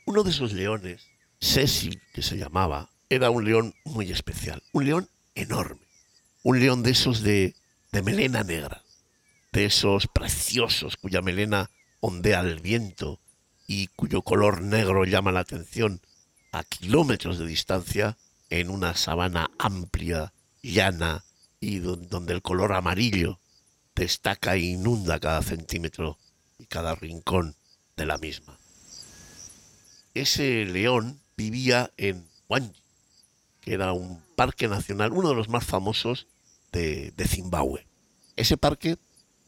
Uno 0.07 0.23
de 0.23 0.31
esos 0.31 0.55
leones, 0.55 1.07
Cecil, 1.39 2.01
que 2.15 2.23
se 2.23 2.39
llamaba, 2.39 2.89
era 3.11 3.29
un 3.29 3.45
león 3.45 3.75
muy 3.85 4.11
especial, 4.11 4.63
un 4.73 4.87
león 4.87 5.11
enorme, 5.35 5.83
un 6.43 6.61
león 6.61 6.83
de 6.83 6.93
esos 6.93 7.23
de, 7.23 7.55
de 7.93 8.03
melena 8.03 8.43
negra, 8.43 8.83
de 9.53 9.67
esos 9.67 10.07
preciosos 10.07 10.97
cuya 10.97 11.21
melena 11.21 11.71
ondea 12.01 12.41
al 12.41 12.61
viento 12.61 13.21
y 13.69 13.87
cuyo 13.89 14.23
color 14.23 14.63
negro 14.63 15.05
llama 15.05 15.31
la 15.31 15.41
atención 15.41 16.01
a 16.51 16.65
kilómetros 16.65 17.39
de 17.39 17.47
distancia 17.47 18.19
en 18.51 18.71
una 18.71 18.97
sabana 18.97 19.51
amplia, 19.59 20.33
llana 20.63 21.25
y 21.61 21.79
donde 21.79 22.33
el 22.33 22.43
color 22.43 22.73
amarillo 22.73 23.39
destaca 23.95 24.55
e 24.55 24.61
inunda 24.61 25.21
cada 25.21 25.43
centímetro 25.43 26.19
y 26.59 26.67
cada 26.67 26.95
rincón 26.97 27.55
de 27.97 28.07
la 28.07 28.19
misma. 28.19 28.59
Ese 30.15 30.65
león 30.65 31.21
vivía 31.37 31.93
en 31.97 32.27
Wanji, 32.49 32.83
que 33.61 33.75
era 33.75 33.93
un 33.93 34.23
parque 34.35 34.67
nacional, 34.67 35.13
uno 35.13 35.29
de 35.29 35.35
los 35.35 35.49
más 35.49 35.65
famosos 35.65 36.27
de, 36.73 37.13
Zimbabue. 37.27 37.87
Ese 38.37 38.57
parque 38.57 38.97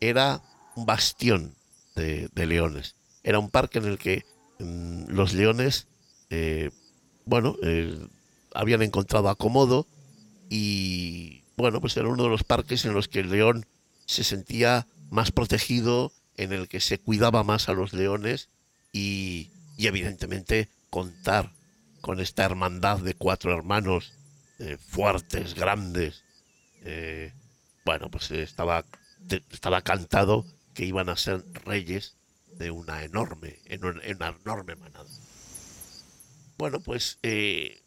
era 0.00 0.42
un 0.76 0.84
bastión 0.84 1.54
de, 1.94 2.28
leones. 2.34 2.96
Era 3.22 3.38
un 3.38 3.50
parque 3.50 3.78
en 3.78 3.84
el 3.86 3.98
que 3.98 4.24
mm, 4.58 5.04
los 5.08 5.32
leones, 5.34 5.86
eh, 6.30 6.70
bueno, 7.24 7.56
eh, 7.62 7.98
habían 8.54 8.82
encontrado 8.82 9.28
acomodo 9.28 9.86
y, 10.48 11.42
bueno, 11.56 11.80
pues 11.80 11.96
era 11.96 12.08
uno 12.08 12.24
de 12.24 12.28
los 12.30 12.44
parques 12.44 12.84
en 12.84 12.94
los 12.94 13.08
que 13.08 13.20
el 13.20 13.30
león 13.30 13.66
se 14.06 14.24
sentía 14.24 14.86
más 15.10 15.32
protegido, 15.32 16.12
en 16.36 16.52
el 16.52 16.68
que 16.68 16.80
se 16.80 16.98
cuidaba 16.98 17.44
más 17.44 17.68
a 17.68 17.74
los 17.74 17.92
leones 17.92 18.48
y, 18.92 19.50
y 19.76 19.86
evidentemente 19.86 20.68
contar 20.88 21.52
con 22.00 22.18
esta 22.18 22.44
hermandad 22.44 22.98
de 22.98 23.14
cuatro 23.14 23.52
hermanos 23.52 24.14
eh, 24.58 24.78
fuertes, 24.78 25.54
grandes, 25.54 26.24
bueno, 27.84 28.10
pues 28.10 28.30
estaba, 28.30 28.84
estaba 29.50 29.82
cantado 29.82 30.46
que 30.72 30.86
iban 30.86 31.08
a 31.10 31.16
ser 31.16 31.44
reyes 31.64 32.16
de 32.60 32.70
una 32.70 33.02
enorme, 33.04 33.58
en 33.64 33.84
una, 33.86 34.04
enorme 34.04 34.76
manada. 34.76 35.08
Bueno, 36.58 36.78
pues 36.80 37.18
eh, 37.22 37.80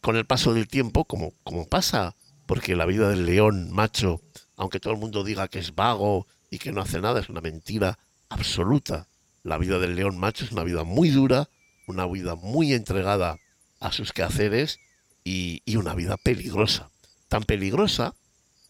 con 0.00 0.14
el 0.14 0.24
paso 0.24 0.54
del 0.54 0.68
tiempo, 0.68 1.04
como, 1.04 1.34
como 1.42 1.66
pasa, 1.66 2.14
porque 2.46 2.76
la 2.76 2.86
vida 2.86 3.08
del 3.08 3.26
león 3.26 3.72
macho, 3.72 4.22
aunque 4.56 4.78
todo 4.78 4.92
el 4.92 5.00
mundo 5.00 5.24
diga 5.24 5.48
que 5.48 5.58
es 5.58 5.74
vago 5.74 6.28
y 6.48 6.58
que 6.58 6.70
no 6.70 6.80
hace 6.80 7.00
nada, 7.00 7.18
es 7.18 7.28
una 7.28 7.40
mentira 7.40 7.98
absoluta. 8.28 9.08
La 9.42 9.58
vida 9.58 9.80
del 9.80 9.96
león 9.96 10.16
macho 10.16 10.44
es 10.44 10.52
una 10.52 10.62
vida 10.62 10.84
muy 10.84 11.10
dura, 11.10 11.50
una 11.88 12.06
vida 12.06 12.36
muy 12.36 12.72
entregada 12.72 13.40
a 13.80 13.90
sus 13.90 14.12
quehaceres 14.12 14.78
y, 15.24 15.60
y 15.64 15.74
una 15.74 15.92
vida 15.94 16.16
peligrosa. 16.18 16.88
Tan 17.26 17.42
peligrosa 17.42 18.14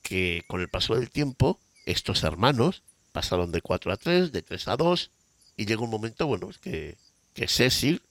que 0.01 0.43
con 0.49 0.63
el 0.63 0.71
paso 0.71 0.95
del 0.95 1.11
tiempo 1.11 1.61
estos 1.85 2.23
hermanos 2.23 2.83
pasaron 3.13 3.53
de 3.53 3.61
4 3.61 3.93
a 3.93 3.97
3, 3.99 4.33
de 4.33 4.41
3 4.41 4.69
a 4.69 4.77
2, 4.79 5.11
y 5.57 5.67
llegó 5.67 5.85
un 5.85 5.91
momento, 5.91 6.27
bueno, 6.27 6.51
que, 6.61 6.97
que 7.35 7.49
Cecil, 7.49 8.03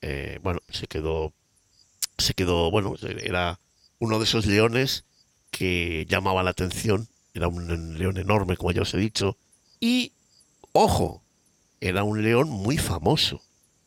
eh, 0.00 0.38
bueno, 0.42 0.60
se 0.68 0.86
quedó, 0.86 1.32
se 2.18 2.34
quedó, 2.34 2.70
bueno, 2.70 2.94
era 3.22 3.58
uno 3.98 4.18
de 4.18 4.24
esos 4.24 4.46
leones 4.46 5.04
que 5.50 6.06
llamaba 6.08 6.42
la 6.42 6.50
atención. 6.50 7.08
Era 7.34 7.48
un 7.48 7.98
león 7.98 8.18
enorme, 8.18 8.56
como 8.56 8.72
ya 8.72 8.82
os 8.82 8.92
he 8.94 8.98
dicho. 8.98 9.36
Y, 9.80 10.12
ojo, 10.72 11.22
era 11.80 12.02
un 12.02 12.22
león 12.22 12.50
muy 12.50 12.78
famoso. 12.78 13.42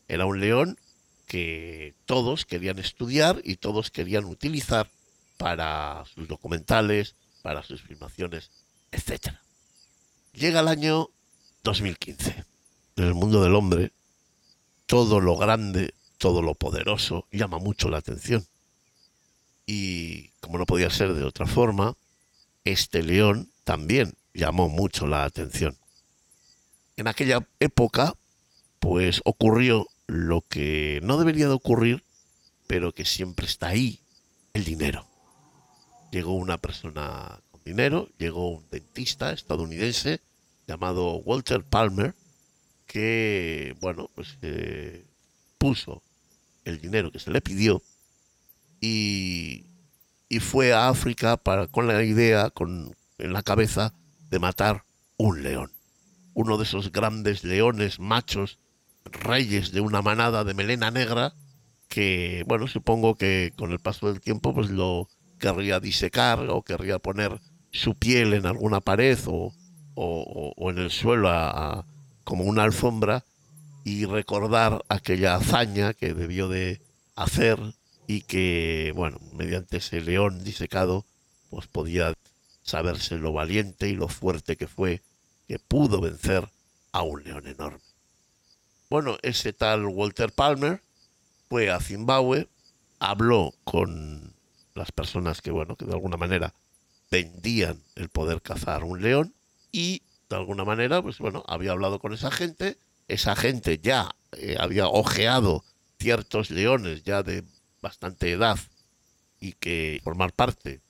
Era 0.07 0.25
un 0.25 0.39
león 0.39 0.79
que 1.27 1.93
todos 2.05 2.45
querían 2.45 2.79
estudiar 2.79 3.41
y 3.43 3.57
todos 3.57 3.91
querían 3.91 4.25
utilizar 4.25 4.89
para 5.37 6.03
sus 6.13 6.27
documentales, 6.27 7.15
para 7.41 7.63
sus 7.63 7.81
filmaciones, 7.81 8.51
etc. 8.91 9.35
Llega 10.33 10.61
el 10.61 10.67
año 10.67 11.09
2015. 11.63 12.45
En 12.97 13.03
el 13.03 13.13
mundo 13.13 13.43
del 13.43 13.55
hombre, 13.55 13.91
todo 14.85 15.19
lo 15.19 15.35
grande, 15.35 15.93
todo 16.17 16.41
lo 16.41 16.55
poderoso 16.55 17.27
llama 17.31 17.57
mucho 17.57 17.89
la 17.89 17.97
atención. 17.97 18.45
Y 19.65 20.29
como 20.39 20.57
no 20.57 20.65
podía 20.65 20.89
ser 20.89 21.13
de 21.13 21.23
otra 21.23 21.45
forma, 21.45 21.95
este 22.63 23.03
león 23.03 23.49
también 23.63 24.13
llamó 24.33 24.69
mucho 24.69 25.07
la 25.07 25.25
atención. 25.25 25.75
En 26.97 27.07
aquella 27.07 27.45
época, 27.59 28.13
pues 28.79 29.21
ocurrió 29.25 29.87
lo 30.07 30.41
que 30.41 30.99
no 31.03 31.17
debería 31.17 31.47
de 31.47 31.53
ocurrir, 31.53 32.03
pero 32.67 32.93
que 32.93 33.03
siempre 33.03 33.45
está 33.45 33.67
ahí, 33.69 33.99
el 34.53 34.63
dinero. 34.63 35.05
Llegó 36.11 36.33
una 36.33 36.57
persona 36.57 37.41
con 37.51 37.61
dinero, 37.65 38.07
llegó 38.17 38.51
un 38.51 38.69
dentista 38.69 39.33
estadounidense 39.33 40.21
llamado 40.67 41.15
Walter 41.17 41.63
Palmer, 41.63 42.15
que, 42.95 43.75
bueno, 43.81 44.09
pues 44.15 44.37
eh, 44.41 45.03
puso 45.57 46.01
el 46.63 46.79
dinero 46.79 47.11
que 47.11 47.19
se 47.19 47.29
le 47.29 47.41
pidió 47.41 47.81
y, 48.79 49.65
y 50.29 50.39
fue 50.39 50.71
a 50.71 50.87
África 50.87 51.35
para, 51.35 51.67
con 51.67 51.87
la 51.87 52.01
idea, 52.05 52.51
con, 52.51 52.95
en 53.17 53.33
la 53.33 53.43
cabeza, 53.43 53.93
de 54.29 54.39
matar 54.39 54.85
un 55.17 55.43
león. 55.43 55.73
Uno 56.35 56.55
de 56.55 56.63
esos 56.63 56.93
grandes 56.93 57.43
leones 57.43 57.99
machos 57.99 58.59
reyes 59.03 59.73
de 59.73 59.81
una 59.81 60.01
manada 60.01 60.45
de 60.45 60.53
melena 60.53 60.89
negra 60.89 61.33
que, 61.89 62.45
bueno, 62.47 62.65
supongo 62.65 63.15
que 63.15 63.51
con 63.57 63.73
el 63.73 63.79
paso 63.79 64.07
del 64.07 64.21
tiempo 64.21 64.53
pues 64.53 64.69
lo 64.69 65.09
querría 65.37 65.81
disecar 65.81 66.49
o 66.49 66.61
querría 66.61 66.99
poner 66.99 67.41
su 67.71 67.95
piel 67.95 68.33
en 68.33 68.45
alguna 68.45 68.79
pared 68.79 69.19
o, 69.27 69.53
o, 69.95 70.71
en 70.71 70.77
el 70.77 70.91
suelo 70.91 71.29
como 72.25 72.43
una 72.43 72.63
alfombra 72.63 73.23
y 73.85 74.05
recordar 74.05 74.83
aquella 74.89 75.35
hazaña 75.35 75.93
que 75.93 76.13
debió 76.13 76.49
de 76.49 76.81
hacer 77.15 77.59
y 78.07 78.21
que, 78.21 78.91
bueno, 78.95 79.19
mediante 79.31 79.77
ese 79.77 80.01
león 80.01 80.43
disecado, 80.43 81.05
pues 81.49 81.67
podía 81.67 82.13
saberse 82.63 83.17
lo 83.17 83.31
valiente 83.31 83.87
y 83.87 83.93
lo 83.93 84.07
fuerte 84.07 84.57
que 84.57 84.67
fue, 84.67 85.01
que 85.47 85.59
pudo 85.59 86.01
vencer 86.01 86.49
a 86.91 87.03
un 87.03 87.23
león 87.23 87.47
enorme. 87.47 87.79
Bueno, 88.89 89.17
ese 89.21 89.53
tal 89.53 89.85
Walter 89.85 90.31
Palmer 90.31 90.81
fue 91.47 91.69
a 91.69 91.79
Zimbabue, 91.79 92.47
habló 92.99 93.53
con 93.63 94.33
las 94.73 94.91
personas 94.91 95.41
que, 95.41 95.51
bueno, 95.51 95.75
que 95.75 95.85
de 95.85 95.93
alguna 95.93 96.17
manera 96.17 96.53
vendían 97.11 97.81
el 97.95 98.09
poder 98.09 98.41
cazar 98.41 98.83
un 98.83 99.01
león 99.01 99.33
y 99.71 100.01
de 100.29 100.35
alguna 100.35 100.65
manera, 100.65 101.01
pues 101.01 101.19
bueno, 101.19 101.43
había 101.47 101.71
hablado 101.71 101.99
con 101.99 102.13
esa 102.13 102.31
gente, 102.31 102.77
esa 103.07 103.35
gente 103.35 103.79
ya 103.81 104.15
eh, 104.33 104.57
había 104.59 104.87
ojeado 104.87 105.63
ciertos 105.99 106.49
leones 106.49 107.03
ya 107.03 107.23
de 107.23 107.43
bastante 107.81 108.31
edad 108.31 108.57
y 109.39 109.53
que 109.53 110.01
formar 110.03 110.33
parte 110.33 110.81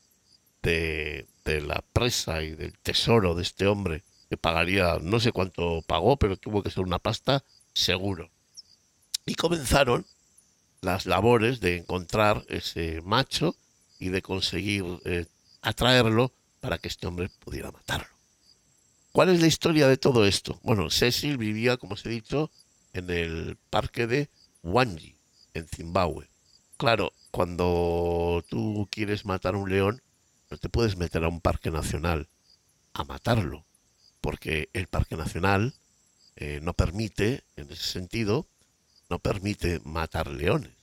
de, 0.61 1.27
de 1.43 1.61
la 1.61 1.83
presa 1.93 2.41
y 2.41 2.51
del 2.51 2.77
tesoro 2.79 3.35
de 3.35 3.43
este 3.43 3.67
hombre 3.67 4.03
que 4.29 4.37
pagaría, 4.37 4.97
no 5.01 5.19
sé 5.19 5.31
cuánto 5.31 5.81
pagó, 5.83 6.17
pero 6.17 6.37
tuvo 6.37 6.63
que 6.63 6.71
ser 6.71 6.83
una 6.83 6.99
pasta 6.99 7.43
seguro. 7.73 8.31
Y 9.25 9.35
comenzaron 9.35 10.05
las 10.81 11.05
labores 11.05 11.59
de 11.59 11.77
encontrar 11.77 12.45
ese 12.47 13.01
macho 13.01 13.55
y 13.99 14.09
de 14.09 14.21
conseguir 14.21 14.85
eh, 15.05 15.25
atraerlo 15.61 16.31
para 16.59 16.77
que 16.77 16.87
este 16.87 17.07
hombre 17.07 17.29
pudiera 17.39 17.71
matarlo. 17.71 18.14
¿Cuál 19.15 19.29
es 19.29 19.39
la 19.39 19.47
historia 19.47 19.87
de 19.87 19.95
todo 19.95 20.25
esto? 20.25 20.59
Bueno, 20.61 20.89
Cecil 20.89 21.37
vivía, 21.37 21.77
como 21.77 21.93
os 21.93 22.05
he 22.05 22.09
dicho, 22.09 22.51
en 22.91 23.09
el 23.09 23.57
parque 23.69 24.07
de 24.07 24.29
Wanji, 24.61 25.15
en 25.53 25.69
Zimbabue. 25.69 26.27
Claro, 26.75 27.13
cuando 27.31 28.43
tú 28.49 28.89
quieres 28.91 29.23
matar 29.23 29.55
un 29.55 29.69
león, 29.69 30.01
no 30.51 30.57
te 30.57 30.67
puedes 30.67 30.97
meter 30.97 31.23
a 31.23 31.29
un 31.29 31.39
parque 31.39 31.71
nacional 31.71 32.27
a 32.91 33.05
matarlo, 33.05 33.65
porque 34.19 34.67
el 34.73 34.87
parque 34.87 35.15
nacional 35.15 35.75
eh, 36.35 36.59
no 36.61 36.73
permite, 36.73 37.45
en 37.55 37.71
ese 37.71 37.87
sentido, 37.87 38.49
no 39.09 39.19
permite 39.19 39.79
matar 39.85 40.27
leones. 40.27 40.73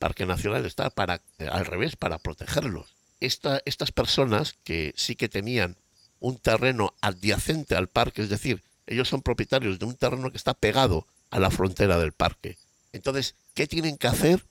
Parque 0.00 0.26
Nacional 0.26 0.66
está 0.66 0.90
para, 0.90 1.22
al 1.38 1.64
revés, 1.64 1.94
para 1.94 2.18
protegerlos. 2.18 2.96
estas 3.20 3.92
personas 3.92 4.54
que 4.64 4.92
sí 4.96 5.14
que 5.14 5.28
tenían 5.28 5.76
un 6.22 6.38
terreno 6.38 6.94
adyacente 7.00 7.74
al 7.74 7.88
parque, 7.88 8.22
es 8.22 8.28
decir, 8.28 8.62
ellos 8.86 9.08
son 9.08 9.22
propietarios 9.22 9.78
de 9.78 9.84
un 9.84 9.96
terreno 9.96 10.30
que 10.30 10.36
está 10.36 10.54
pegado 10.54 11.06
a 11.30 11.40
la 11.40 11.50
frontera 11.50 11.98
del 11.98 12.12
parque. 12.12 12.56
Entonces, 12.92 13.34
¿qué 13.54 13.66
tienen 13.66 13.98
que 13.98 14.06
hacer 14.06 14.44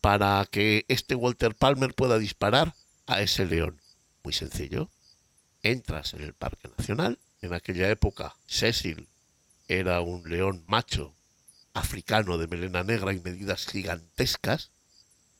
para 0.00 0.46
que 0.50 0.84
este 0.88 1.14
Walter 1.14 1.54
Palmer 1.54 1.94
pueda 1.94 2.18
disparar 2.18 2.74
a 3.06 3.22
ese 3.22 3.46
león? 3.46 3.80
Muy 4.22 4.34
sencillo. 4.34 4.90
Entras 5.62 6.12
en 6.12 6.22
el 6.22 6.34
Parque 6.34 6.68
Nacional. 6.76 7.18
En 7.40 7.54
aquella 7.54 7.88
época, 7.88 8.36
Cecil 8.46 9.08
era 9.66 10.00
un 10.00 10.28
león 10.28 10.64
macho 10.66 11.14
africano 11.72 12.36
de 12.36 12.48
melena 12.48 12.82
negra 12.82 13.12
y 13.12 13.20
medidas 13.20 13.66
gigantescas 13.66 14.70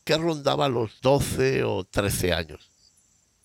que 0.04 0.16
rondaba 0.16 0.68
los 0.68 1.00
12 1.02 1.64
o 1.64 1.84
13 1.84 2.32
años. 2.32 2.70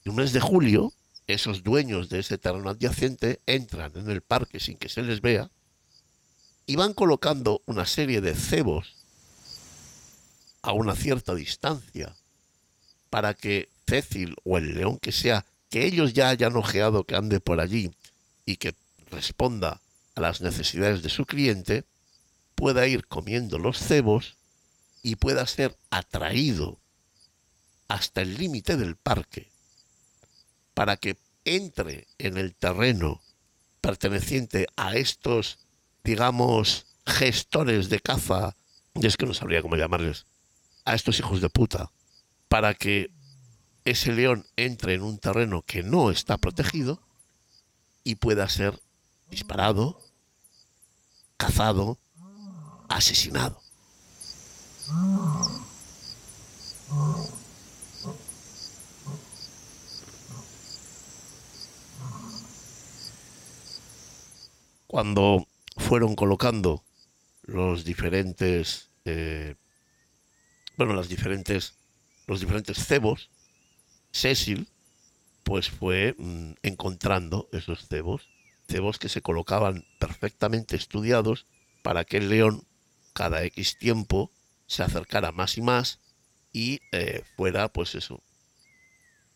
En 0.06 0.12
un 0.12 0.18
mes 0.18 0.34
de 0.34 0.40
julio, 0.40 0.94
esos 1.28 1.64
dueños 1.64 2.10
de 2.10 2.20
ese 2.20 2.38
terreno 2.38 2.70
adyacente 2.70 3.42
entran 3.46 3.92
en 3.96 4.10
el 4.10 4.22
parque 4.22 4.60
sin 4.60 4.78
que 4.78 4.90
se 4.90 5.04
les 5.04 5.22
vea 5.22 5.50
y 6.66 6.76
van 6.76 6.94
colocando 6.94 7.62
una 7.66 7.86
serie 7.86 8.22
de 8.22 8.36
cebos 8.36 8.96
a 10.62 10.72
una 10.72 10.96
cierta 10.96 11.36
distancia 11.36 12.16
para 13.10 13.34
que 13.34 13.70
Cecil 13.86 14.36
o 14.44 14.58
el 14.58 14.74
león 14.74 14.98
que 14.98 15.12
sea, 15.12 15.46
que 15.70 15.86
ellos 15.86 16.14
ya 16.14 16.30
hayan 16.30 16.56
ojeado 16.56 17.04
que 17.04 17.16
ande 17.16 17.40
por 17.40 17.60
allí 17.60 17.92
y 18.46 18.56
que 18.56 18.76
responda 19.12 19.82
a 20.16 20.22
las 20.22 20.42
necesidades 20.42 21.04
de 21.04 21.10
su 21.10 21.26
cliente, 21.26 21.84
pueda 22.56 22.88
ir 22.88 23.06
comiendo 23.06 23.60
los 23.60 23.78
cebos 23.78 24.36
y 25.04 25.18
pueda 25.18 25.46
ser 25.46 25.78
atraído 25.92 26.80
hasta 27.88 28.22
el 28.22 28.38
límite 28.38 28.78
del 28.78 28.96
parque 28.96 29.53
para 30.74 30.98
que 30.98 31.18
entre 31.46 32.08
en 32.18 32.38
el 32.38 32.56
terreno 32.56 33.22
perteneciente 33.82 34.68
a 34.78 34.96
estos, 34.96 35.60
digamos, 36.04 36.86
gestores 37.06 37.90
de 37.90 38.00
caza, 38.00 38.56
y 38.96 39.06
es 39.06 39.18
que 39.18 39.26
no 39.26 39.34
sabría 39.34 39.62
cómo 39.62 39.76
llamarles, 39.76 40.26
a 40.86 40.96
estos 40.96 41.20
hijos 41.20 41.42
de 41.42 41.50
puta, 41.50 41.92
para 42.48 42.74
que 42.74 43.12
ese 43.86 44.14
león 44.14 44.46
entre 44.56 44.94
en 44.94 45.02
un 45.02 45.18
terreno 45.18 45.64
que 45.64 45.84
no 45.84 46.12
está 46.12 46.38
protegido 46.38 47.02
y 48.04 48.16
pueda 48.16 48.48
ser 48.48 48.82
disparado, 49.30 50.00
cazado, 51.38 51.98
asesinado. 52.88 53.62
Cuando 64.94 65.48
fueron 65.76 66.14
colocando 66.14 66.84
los 67.42 67.84
diferentes, 67.84 68.92
eh, 69.06 69.56
bueno, 70.78 70.94
las 70.94 71.10
diferentes, 71.10 71.74
los 72.28 72.42
diferentes 72.42 72.78
cebos, 72.78 73.32
Cecil, 74.12 74.68
pues 75.44 75.72
fue 75.72 76.14
mm, 76.16 76.52
encontrando 76.62 77.50
esos 77.52 77.88
cebos 77.88 78.30
cebos 78.68 79.00
que 79.00 79.10
se 79.10 79.24
colocaban 79.24 79.84
perfectamente 79.98 80.76
estudiados 80.76 81.48
para 81.82 82.06
que 82.06 82.18
el 82.18 82.30
león 82.30 82.64
cada 83.14 83.44
X 83.46 83.80
tiempo 83.80 84.30
se 84.68 84.84
acercara 84.84 85.32
más 85.32 85.58
y 85.58 85.64
más 85.64 86.02
y 86.52 86.82
eh, 86.92 87.24
fuera, 87.36 87.68
pues 87.68 87.96
eso, 87.96 88.22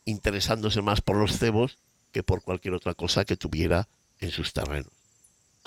interesándose 0.06 0.84
más 0.84 1.02
por 1.02 1.16
los 1.16 1.40
cebos 1.40 1.80
que 2.12 2.22
por 2.22 2.44
cualquier 2.44 2.76
otra 2.76 2.94
cosa 2.94 3.26
que 3.26 3.38
tuviera 3.38 3.90
en 4.20 4.30
sus 4.30 4.54
terrenos. 4.54 4.97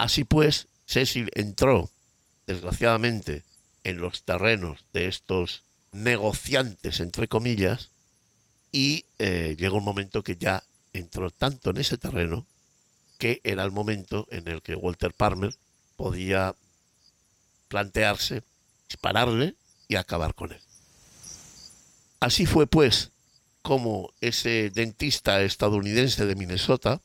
Así 0.01 0.25
pues, 0.25 0.67
Cecil 0.87 1.31
entró, 1.35 1.91
desgraciadamente, 2.47 3.45
en 3.85 4.01
los 4.01 4.23
terrenos 4.23 4.87
de 4.95 5.09
estos 5.09 5.63
negociantes, 5.93 7.01
entre 7.01 7.29
comillas, 7.29 7.91
y 8.73 9.05
eh, 9.19 9.57
llegó 9.59 9.77
un 9.77 9.85
momento 9.85 10.23
que 10.23 10.37
ya 10.37 10.65
entró 10.95 11.31
tanto 11.31 11.69
en 11.69 11.77
ese 11.77 11.99
terreno 11.99 12.47
que 13.19 13.43
era 13.45 13.63
el 13.63 13.73
momento 13.73 14.27
en 14.31 14.49
el 14.49 14.63
que 14.63 14.75
Walter 14.75 15.13
Palmer 15.13 15.55
podía 15.97 16.55
plantearse 17.69 18.43
dispararle 18.89 19.55
y 19.87 19.97
acabar 19.97 20.35
con 20.35 20.53
él. 20.53 20.63
Así 22.21 22.47
fue 22.47 22.67
pues 22.67 23.11
como 23.61 24.15
ese 24.23 24.71
dentista 24.71 25.43
estadounidense 25.43 26.25
de 26.25 26.37
Minnesota 26.37 27.03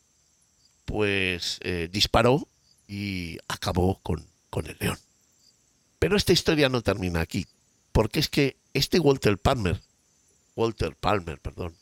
pues 0.86 1.60
eh, 1.60 1.90
disparó 1.92 2.48
y 2.88 3.38
acabó 3.48 4.00
con, 4.02 4.26
con 4.50 4.68
el 4.68 4.78
león. 4.80 4.98
Pero 6.00 6.18
esta 6.18 6.34
historia 6.34 6.70
no 6.70 6.82
termina 6.82 7.22
aquí, 7.22 7.48
porque 7.92 8.20
es 8.20 8.30
que 8.30 8.58
este 8.74 9.00
Walter 9.00 9.38
Palmer, 9.38 9.82
Walter 10.56 10.96
Palmer, 10.96 11.40
perdón, 11.40 11.76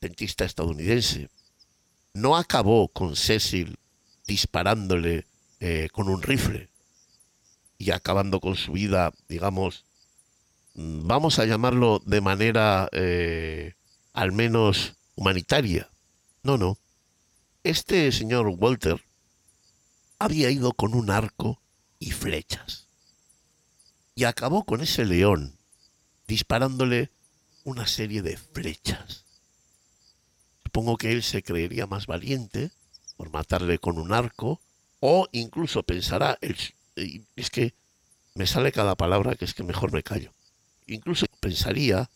dentista 0.00 0.44
estadounidense, 0.44 1.28
no 2.14 2.36
acabó 2.36 2.88
con 2.88 3.16
Cecil 3.16 3.78
disparándole 4.26 5.26
eh, 5.60 5.88
con 5.92 6.08
un 6.08 6.22
rifle 6.22 6.68
y 7.78 7.90
acabando 7.90 8.40
con 8.40 8.56
su 8.56 8.72
vida, 8.72 9.12
digamos, 9.28 9.84
vamos 10.74 11.38
a 11.38 11.44
llamarlo 11.44 12.02
de 12.04 12.20
manera 12.20 12.88
eh, 12.92 13.74
al 14.12 14.32
menos 14.32 14.94
humanitaria. 15.14 15.90
No, 16.42 16.56
no. 16.56 16.78
Este 17.64 18.12
señor 18.12 18.48
Walter 18.48 19.02
había 20.18 20.50
ido 20.50 20.72
con 20.72 20.94
un 20.94 21.10
arco 21.10 21.60
y 21.98 22.10
flechas. 22.10 22.86
Y 24.14 24.24
acabó 24.24 24.64
con 24.64 24.80
ese 24.80 25.04
león 25.04 25.56
disparándole 26.26 27.10
una 27.64 27.86
serie 27.86 28.22
de 28.22 28.36
flechas. 28.36 29.24
Supongo 30.64 30.96
que 30.96 31.12
él 31.12 31.22
se 31.22 31.42
creería 31.42 31.86
más 31.86 32.06
valiente 32.06 32.70
por 33.16 33.30
matarle 33.30 33.78
con 33.78 33.98
un 33.98 34.12
arco, 34.12 34.60
o 35.00 35.28
incluso 35.32 35.82
pensará, 35.82 36.38
es 36.40 37.50
que 37.50 37.74
me 38.34 38.46
sale 38.46 38.72
cada 38.72 38.94
palabra 38.94 39.34
que 39.34 39.44
es 39.44 39.54
que 39.54 39.62
mejor 39.62 39.92
me 39.92 40.02
callo. 40.02 40.32
Incluso 40.86 41.26
pensaría 41.40 42.10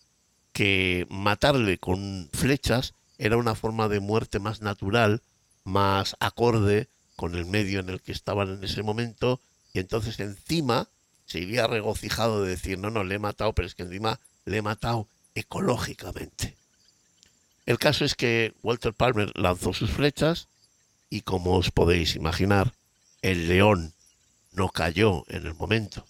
que 0.52 1.06
matarle 1.08 1.78
con 1.78 2.28
flechas 2.32 2.94
era 3.18 3.36
una 3.36 3.54
forma 3.54 3.88
de 3.88 4.00
muerte 4.00 4.38
más 4.38 4.60
natural, 4.60 5.22
más 5.64 6.16
acorde 6.20 6.88
con 7.20 7.34
el 7.34 7.44
medio 7.44 7.80
en 7.80 7.90
el 7.90 8.00
que 8.00 8.12
estaban 8.12 8.48
en 8.48 8.64
ese 8.64 8.82
momento, 8.82 9.42
y 9.74 9.78
entonces 9.78 10.18
encima 10.20 10.88
se 11.26 11.38
iría 11.38 11.66
regocijado 11.66 12.42
de 12.42 12.48
decir, 12.48 12.78
no, 12.78 12.88
no, 12.88 13.04
le 13.04 13.16
he 13.16 13.18
matado, 13.18 13.52
pero 13.52 13.68
es 13.68 13.74
que 13.74 13.82
encima 13.82 14.18
le 14.46 14.56
he 14.56 14.62
matado 14.62 15.06
ecológicamente. 15.34 16.56
El 17.66 17.78
caso 17.78 18.06
es 18.06 18.14
que 18.14 18.54
Walter 18.62 18.94
Palmer 18.94 19.30
lanzó 19.36 19.74
sus 19.74 19.90
flechas 19.90 20.48
y 21.10 21.20
como 21.20 21.58
os 21.58 21.70
podéis 21.70 22.16
imaginar, 22.16 22.72
el 23.20 23.48
león 23.48 23.92
no 24.52 24.70
cayó 24.70 25.24
en 25.28 25.46
el 25.46 25.52
momento. 25.52 26.06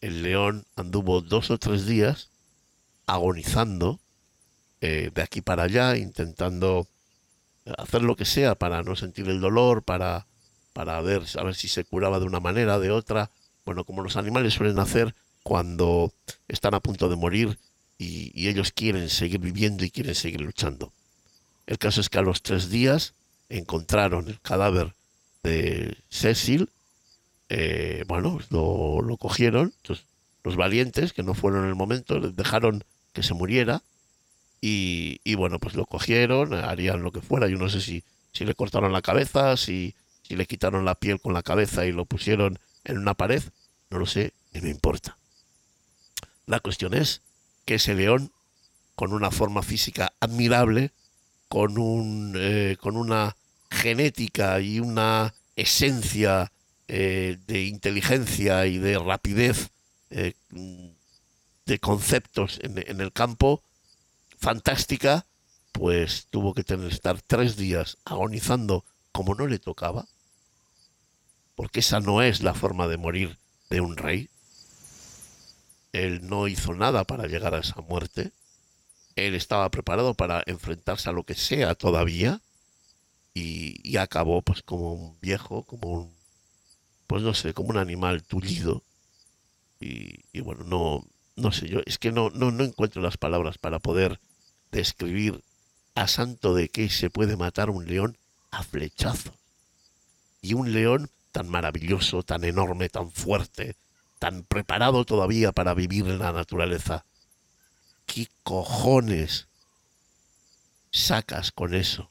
El 0.00 0.22
león 0.22 0.64
anduvo 0.74 1.20
dos 1.20 1.50
o 1.50 1.58
tres 1.58 1.84
días 1.84 2.30
agonizando 3.04 4.00
eh, 4.80 5.10
de 5.14 5.20
aquí 5.20 5.42
para 5.42 5.64
allá, 5.64 5.98
intentando 5.98 6.88
hacer 7.78 8.02
lo 8.02 8.16
que 8.16 8.24
sea 8.24 8.54
para 8.54 8.82
no 8.82 8.96
sentir 8.96 9.28
el 9.28 9.40
dolor, 9.40 9.82
para, 9.82 10.26
para 10.72 11.00
ver, 11.00 11.22
a 11.38 11.42
ver 11.42 11.54
si 11.54 11.68
se 11.68 11.84
curaba 11.84 12.18
de 12.18 12.26
una 12.26 12.40
manera, 12.40 12.78
de 12.78 12.90
otra. 12.90 13.30
Bueno, 13.64 13.84
como 13.84 14.02
los 14.02 14.16
animales 14.16 14.54
suelen 14.54 14.78
hacer 14.78 15.14
cuando 15.42 16.12
están 16.48 16.74
a 16.74 16.80
punto 16.80 17.08
de 17.08 17.16
morir 17.16 17.58
y, 17.98 18.30
y 18.34 18.48
ellos 18.48 18.72
quieren 18.72 19.08
seguir 19.08 19.40
viviendo 19.40 19.84
y 19.84 19.90
quieren 19.90 20.14
seguir 20.14 20.40
luchando. 20.40 20.92
El 21.66 21.78
caso 21.78 22.00
es 22.00 22.08
que 22.08 22.18
a 22.18 22.22
los 22.22 22.42
tres 22.42 22.68
días 22.68 23.14
encontraron 23.48 24.28
el 24.28 24.40
cadáver 24.40 24.92
de 25.42 25.96
Cecil. 26.10 26.68
Eh, 27.48 28.04
bueno, 28.06 28.40
lo, 28.50 29.00
lo 29.00 29.16
cogieron. 29.16 29.72
Los 30.42 30.56
valientes, 30.56 31.12
que 31.12 31.22
no 31.22 31.34
fueron 31.34 31.64
en 31.64 31.70
el 31.70 31.74
momento, 31.74 32.18
les 32.18 32.36
dejaron 32.36 32.84
que 33.12 33.22
se 33.22 33.32
muriera 33.32 33.82
y, 34.66 35.34
bueno, 35.34 35.58
pues 35.58 35.74
lo 35.74 35.84
cogieron, 35.84 36.54
harían 36.54 37.02
lo 37.02 37.12
que 37.12 37.20
fuera. 37.20 37.48
Yo 37.48 37.58
no 37.58 37.68
sé 37.68 37.82
si, 37.82 38.02
si 38.32 38.46
le 38.46 38.54
cortaron 38.54 38.92
la 38.92 39.02
cabeza, 39.02 39.58
si, 39.58 39.94
si 40.22 40.36
le 40.36 40.46
quitaron 40.46 40.86
la 40.86 40.94
piel 40.94 41.20
con 41.20 41.34
la 41.34 41.42
cabeza 41.42 41.84
y 41.84 41.92
lo 41.92 42.06
pusieron 42.06 42.58
en 42.84 42.96
una 42.96 43.12
pared. 43.12 43.42
No 43.90 43.98
lo 43.98 44.06
sé, 44.06 44.32
ni 44.54 44.62
me 44.62 44.70
importa. 44.70 45.18
La 46.46 46.60
cuestión 46.60 46.94
es 46.94 47.20
que 47.66 47.74
ese 47.74 47.94
león, 47.94 48.32
con 48.94 49.12
una 49.12 49.30
forma 49.30 49.62
física 49.62 50.14
admirable, 50.20 50.92
con, 51.48 51.76
un, 51.76 52.34
eh, 52.36 52.76
con 52.80 52.96
una 52.96 53.36
genética 53.70 54.60
y 54.60 54.80
una 54.80 55.34
esencia 55.56 56.50
eh, 56.88 57.36
de 57.46 57.64
inteligencia 57.64 58.66
y 58.66 58.78
de 58.78 58.98
rapidez 58.98 59.68
eh, 60.10 60.32
de 61.66 61.78
conceptos 61.80 62.60
en, 62.62 63.00
el 63.00 63.12
campo, 63.12 63.62
fantástica, 64.44 65.24
pues 65.72 66.26
tuvo 66.28 66.52
que 66.52 66.64
tener 66.64 66.92
estar 66.92 67.22
tres 67.22 67.56
días 67.56 67.96
agonizando 68.04 68.84
como 69.10 69.34
no 69.34 69.46
le 69.46 69.58
tocaba, 69.58 70.04
porque 71.54 71.80
esa 71.80 72.00
no 72.00 72.20
es 72.20 72.42
la 72.42 72.52
forma 72.52 72.86
de 72.86 72.98
morir 72.98 73.38
de 73.70 73.80
un 73.80 73.96
rey. 73.96 74.28
Él 75.94 76.28
no 76.28 76.46
hizo 76.46 76.74
nada 76.74 77.04
para 77.04 77.26
llegar 77.26 77.54
a 77.54 77.60
esa 77.60 77.80
muerte. 77.80 78.32
Él 79.16 79.34
estaba 79.34 79.70
preparado 79.70 80.12
para 80.12 80.42
enfrentarse 80.44 81.08
a 81.08 81.12
lo 81.12 81.24
que 81.24 81.34
sea 81.34 81.74
todavía 81.74 82.42
y, 83.32 83.96
acabó 83.96 84.42
pues 84.42 84.62
como 84.62 84.92
un 84.92 85.16
viejo, 85.22 85.62
como 85.62 85.88
un, 85.88 86.14
pues 87.06 87.22
no 87.22 87.32
sé, 87.32 87.54
como 87.54 87.70
un 87.70 87.78
animal 87.78 88.22
tullido. 88.24 88.82
Y, 89.80 90.20
y 90.34 90.40
bueno, 90.40 90.64
no, 90.64 91.06
no 91.36 91.50
sé 91.50 91.66
yo, 91.66 91.80
es 91.86 91.96
que 91.96 92.12
no, 92.12 92.28
no, 92.28 92.50
no 92.50 92.62
encuentro 92.64 93.00
las 93.00 93.16
palabras 93.16 93.56
para 93.56 93.78
poder 93.78 94.20
describir 94.74 95.42
a 95.94 96.08
santo 96.08 96.54
de 96.54 96.68
qué 96.68 96.90
se 96.90 97.08
puede 97.08 97.36
matar 97.36 97.70
un 97.70 97.86
león 97.86 98.18
a 98.50 98.62
flechazos. 98.62 99.34
Y 100.42 100.54
un 100.54 100.72
león 100.72 101.10
tan 101.32 101.48
maravilloso, 101.48 102.22
tan 102.22 102.44
enorme, 102.44 102.88
tan 102.88 103.10
fuerte, 103.10 103.76
tan 104.18 104.42
preparado 104.42 105.04
todavía 105.04 105.52
para 105.52 105.74
vivir 105.74 106.06
en 106.06 106.18
la 106.18 106.32
naturaleza. 106.32 107.04
¿Qué 108.06 108.28
cojones 108.42 109.48
sacas 110.90 111.50
con 111.50 111.74
eso? 111.74 112.10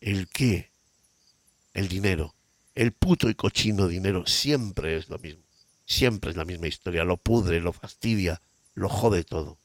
¿El 0.00 0.28
qué? 0.28 0.70
El 1.74 1.88
dinero. 1.88 2.34
El 2.74 2.92
puto 2.92 3.28
y 3.28 3.34
cochino 3.34 3.88
dinero 3.88 4.26
siempre 4.26 4.96
es 4.96 5.08
lo 5.08 5.18
mismo. 5.18 5.42
Siempre 5.86 6.30
es 6.30 6.36
la 6.36 6.44
misma 6.44 6.66
historia. 6.66 7.04
Lo 7.04 7.16
pudre, 7.16 7.60
lo 7.60 7.72
fastidia, 7.72 8.42
lo 8.74 8.88
jode 8.88 9.24
todo. 9.24 9.58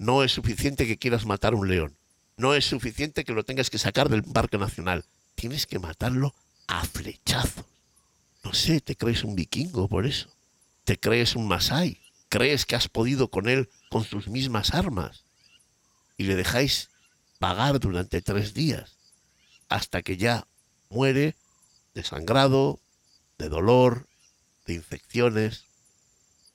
No 0.00 0.24
es 0.24 0.32
suficiente 0.32 0.86
que 0.86 0.96
quieras 0.96 1.26
matar 1.26 1.54
un 1.54 1.68
león. 1.68 1.94
No 2.38 2.54
es 2.54 2.64
suficiente 2.64 3.22
que 3.22 3.34
lo 3.34 3.44
tengas 3.44 3.68
que 3.68 3.76
sacar 3.76 4.08
del 4.08 4.22
parque 4.22 4.56
nacional. 4.56 5.04
Tienes 5.34 5.66
que 5.66 5.78
matarlo 5.78 6.34
a 6.68 6.86
flechazos. 6.86 7.66
No 8.42 8.54
sé, 8.54 8.80
te 8.80 8.96
crees 8.96 9.24
un 9.24 9.36
vikingo 9.36 9.88
por 9.88 10.06
eso. 10.06 10.30
Te 10.84 10.98
crees 10.98 11.36
un 11.36 11.46
masai. 11.46 12.00
Crees 12.30 12.64
que 12.64 12.76
has 12.76 12.88
podido 12.88 13.28
con 13.28 13.46
él 13.46 13.68
con 13.90 14.04
sus 14.04 14.28
mismas 14.28 14.72
armas. 14.72 15.26
Y 16.16 16.24
le 16.24 16.34
dejáis 16.34 16.88
pagar 17.38 17.78
durante 17.78 18.22
tres 18.22 18.54
días. 18.54 18.96
Hasta 19.68 20.00
que 20.00 20.16
ya 20.16 20.46
muere 20.88 21.36
desangrado, 21.92 22.80
de 23.36 23.50
dolor, 23.50 24.08
de 24.64 24.72
infecciones. 24.72 25.66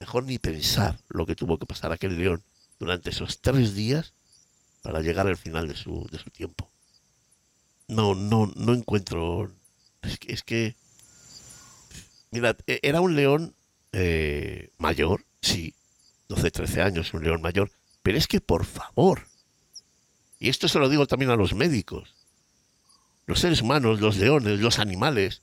Mejor 0.00 0.24
ni 0.24 0.40
pensar 0.40 0.98
lo 1.06 1.26
que 1.26 1.36
tuvo 1.36 1.60
que 1.60 1.66
pasar 1.66 1.92
aquel 1.92 2.18
león 2.18 2.42
durante 2.78 3.10
esos 3.10 3.40
tres 3.40 3.74
días 3.74 4.12
para 4.82 5.00
llegar 5.00 5.26
al 5.26 5.36
final 5.36 5.68
de 5.68 5.76
su, 5.76 6.06
de 6.10 6.18
su 6.18 6.30
tiempo. 6.30 6.70
No, 7.88 8.14
no, 8.14 8.52
no 8.54 8.74
encuentro. 8.74 9.52
Es 10.02 10.18
que, 10.18 10.32
es 10.32 10.42
que 10.42 10.76
mirad, 12.30 12.56
e, 12.66 12.80
era 12.82 13.00
un 13.00 13.16
león 13.16 13.54
eh, 13.92 14.70
mayor, 14.78 15.24
sí, 15.40 15.74
12, 16.28 16.50
13 16.50 16.82
años, 16.82 17.14
un 17.14 17.24
león 17.24 17.42
mayor, 17.42 17.70
pero 18.02 18.18
es 18.18 18.26
que 18.26 18.40
por 18.40 18.64
favor, 18.64 19.26
y 20.38 20.48
esto 20.48 20.68
se 20.68 20.78
lo 20.78 20.88
digo 20.88 21.06
también 21.06 21.30
a 21.30 21.36
los 21.36 21.54
médicos, 21.54 22.14
los 23.26 23.40
seres 23.40 23.62
humanos, 23.62 24.00
los 24.00 24.16
leones, 24.16 24.60
los 24.60 24.78
animales, 24.78 25.42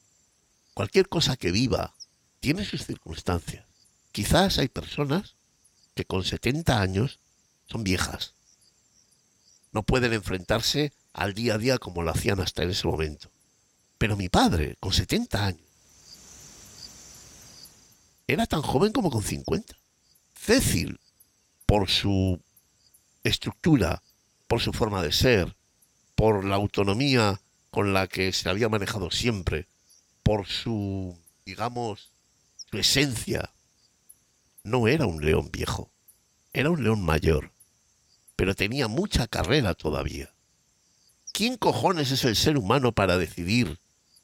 cualquier 0.73 1.09
cosa 1.09 1.35
que 1.35 1.51
viva, 1.51 1.95
tiene 2.39 2.65
sus 2.65 2.85
circunstancias. 2.85 3.65
Quizás 4.11 4.59
hay 4.59 4.67
personas 4.67 5.35
que 5.95 6.05
con 6.05 6.23
70 6.23 6.79
años 6.79 7.19
son 7.67 7.83
viejas. 7.83 8.33
No 9.71 9.83
pueden 9.83 10.13
enfrentarse 10.13 10.93
al 11.13 11.33
día 11.33 11.55
a 11.55 11.57
día 11.57 11.77
como 11.77 12.03
lo 12.03 12.11
hacían 12.11 12.39
hasta 12.39 12.63
en 12.63 12.71
ese 12.71 12.87
momento. 12.87 13.31
Pero 13.97 14.17
mi 14.17 14.29
padre, 14.29 14.75
con 14.79 14.91
70 14.93 15.45
años, 15.45 15.67
era 18.27 18.45
tan 18.45 18.61
joven 18.61 18.91
como 18.91 19.09
con 19.09 19.23
50. 19.23 19.75
Cecil, 20.35 20.99
por 21.65 21.89
su 21.89 22.41
estructura, 23.23 24.03
por 24.47 24.59
su 24.59 24.73
forma 24.73 25.01
de 25.01 25.11
ser, 25.11 25.55
por 26.15 26.43
la 26.45 26.55
autonomía 26.55 27.41
con 27.71 27.93
la 27.93 28.07
que 28.07 28.33
se 28.33 28.49
había 28.49 28.69
manejado 28.69 29.09
siempre, 29.09 29.67
por 30.21 30.47
su, 30.47 31.17
digamos, 31.45 32.11
su 32.69 32.77
esencia. 32.77 33.53
No 34.63 34.87
era 34.87 35.05
un 35.05 35.25
león 35.25 35.49
viejo, 35.51 35.91
era 36.53 36.69
un 36.69 36.83
león 36.83 37.01
mayor, 37.03 37.52
pero 38.35 38.55
tenía 38.55 38.87
mucha 38.87 39.27
carrera 39.27 39.73
todavía. 39.73 40.33
¿Quién 41.31 41.57
cojones 41.57 42.11
es 42.11 42.25
el 42.25 42.35
ser 42.35 42.57
humano 42.57 42.91
para 42.91 43.17
decidir 43.17 43.79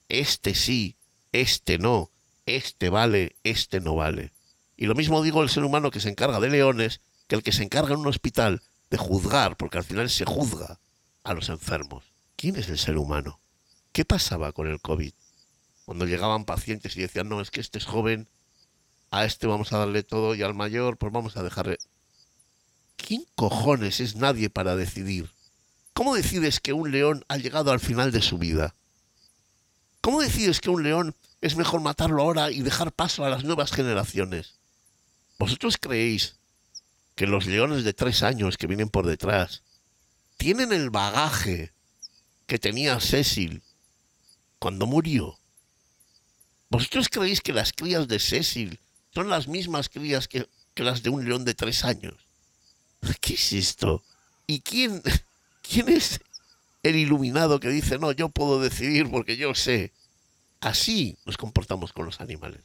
este 0.10 0.53
sí, 0.53 0.95
este 1.32 1.78
no, 1.78 2.12
este 2.45 2.89
vale, 2.89 3.36
este 3.43 3.80
no 3.80 3.95
vale? 3.95 4.32
Y 4.78 4.86
lo 4.86 4.95
mismo 4.95 5.22
digo 5.22 5.43
el 5.43 5.49
ser 5.49 5.64
humano 5.64 5.91
que 5.91 5.99
se 5.99 6.10
encarga 6.10 6.39
de 6.39 6.49
leones 6.49 7.01
que 7.28 7.36
el 7.36 7.43
que 7.43 7.51
se 7.51 7.64
encarga 7.64 7.93
en 7.93 7.99
un 7.99 8.07
hospital 8.07 8.62
de 8.89 8.97
juzgar, 8.97 9.55
porque 9.55 9.78
al 9.78 9.84
final 9.84 10.10
se 10.10 10.26
juzga 10.26 10.80
a 11.24 11.34
los 11.34 11.49
enfermos. 11.49 12.05
¿Quién 12.36 12.55
es 12.55 12.70
el 12.70 12.78
ser 12.78 12.97
humano? 12.97 13.39
¿Qué 13.91 14.05
pasaba 14.05 14.51
con 14.51 14.68
el 14.68 14.82
COVID? 14.82 15.14
Cuando 15.86 16.05
llegaban 16.05 16.45
pacientes 16.45 16.95
y 16.97 17.01
decían, 17.01 17.30
no, 17.30 17.41
es 17.41 17.51
que 17.51 17.62
este 17.62 17.78
es 17.78 17.86
joven, 17.86 18.28
a 19.12 19.26
este 19.26 19.47
vamos 19.47 19.74
a 19.74 19.78
darle 19.80 20.03
todo 20.03 20.36
y 20.36 20.41
al 20.41 20.53
mayor, 20.53 20.97
pues 20.97 21.12
vamos 21.12 21.38
a 21.38 21.43
dejarle... 21.43 21.78
¿Quién 23.08 23.26
cojones 23.36 24.00
es 24.00 24.16
nadie 24.16 24.50
para 24.50 24.76
decidir? 24.76 25.32
¿Cómo 25.93 26.16
decides 26.16 26.60
que 26.60 26.74
un 26.74 26.91
león 26.91 27.26
ha 27.28 27.38
llegado 27.38 27.72
al 27.72 27.80
final 27.80 28.12
de 28.12 28.22
su 28.22 28.38
vida? 28.38 28.76
¿Cómo 30.02 30.22
decides 30.22 30.60
que 30.60 30.70
un 30.70 30.84
león 30.84 31.16
es 31.41 31.56
mejor 31.56 31.82
matarlo 31.82 32.22
ahora 32.22 32.52
y 32.52 32.62
dejar 32.62 32.91
paso 32.91 33.26
a 33.26 33.30
las 33.30 33.43
nuevas 33.43 33.72
generaciones? 33.72 34.56
¿Vosotros 35.39 35.78
creéis 35.80 36.36
que 37.16 37.26
los 37.26 37.47
leones 37.47 37.84
de 37.84 37.93
tres 37.93 38.22
años 38.22 38.58
que 38.58 38.68
vienen 38.68 38.89
por 38.89 39.08
detrás 39.08 39.64
tienen 40.38 40.72
el 40.72 40.89
bagaje 40.89 41.72
que 42.45 42.60
tenía 42.60 43.00
Cecil 43.00 43.64
cuando 44.60 44.86
murió? 44.86 45.39
¿Vosotros 46.70 47.10
creéis 47.10 47.41
que 47.41 47.54
las 47.54 47.74
crías 47.74 48.08
de 48.08 48.20
Cecil 48.20 48.80
son 49.14 49.30
las 49.30 49.47
mismas 49.47 49.89
crías 49.89 50.28
que, 50.28 50.47
las 50.76 51.02
de 51.02 51.10
un 51.10 51.28
león 51.28 51.43
de 51.43 51.56
tres 51.56 51.84
años? 51.84 52.29
¿Qué 53.22 53.34
es 53.34 53.54
esto? 53.54 54.04
¿Y 54.47 54.62
quién, 54.62 55.02
quién 55.62 55.89
es 55.89 56.20
el 56.84 56.95
iluminado 56.95 57.60
que 57.60 57.70
dice, 57.70 58.00
no, 58.00 58.12
yo 58.12 58.30
puedo 58.30 58.62
decidir 58.62 59.10
porque 59.10 59.38
yo 59.38 59.54
sé? 59.56 59.91
Así 60.62 61.18
nos 61.26 61.38
comportamos 61.38 61.93
con 61.93 62.06
los 62.06 62.20
animales. 62.22 62.62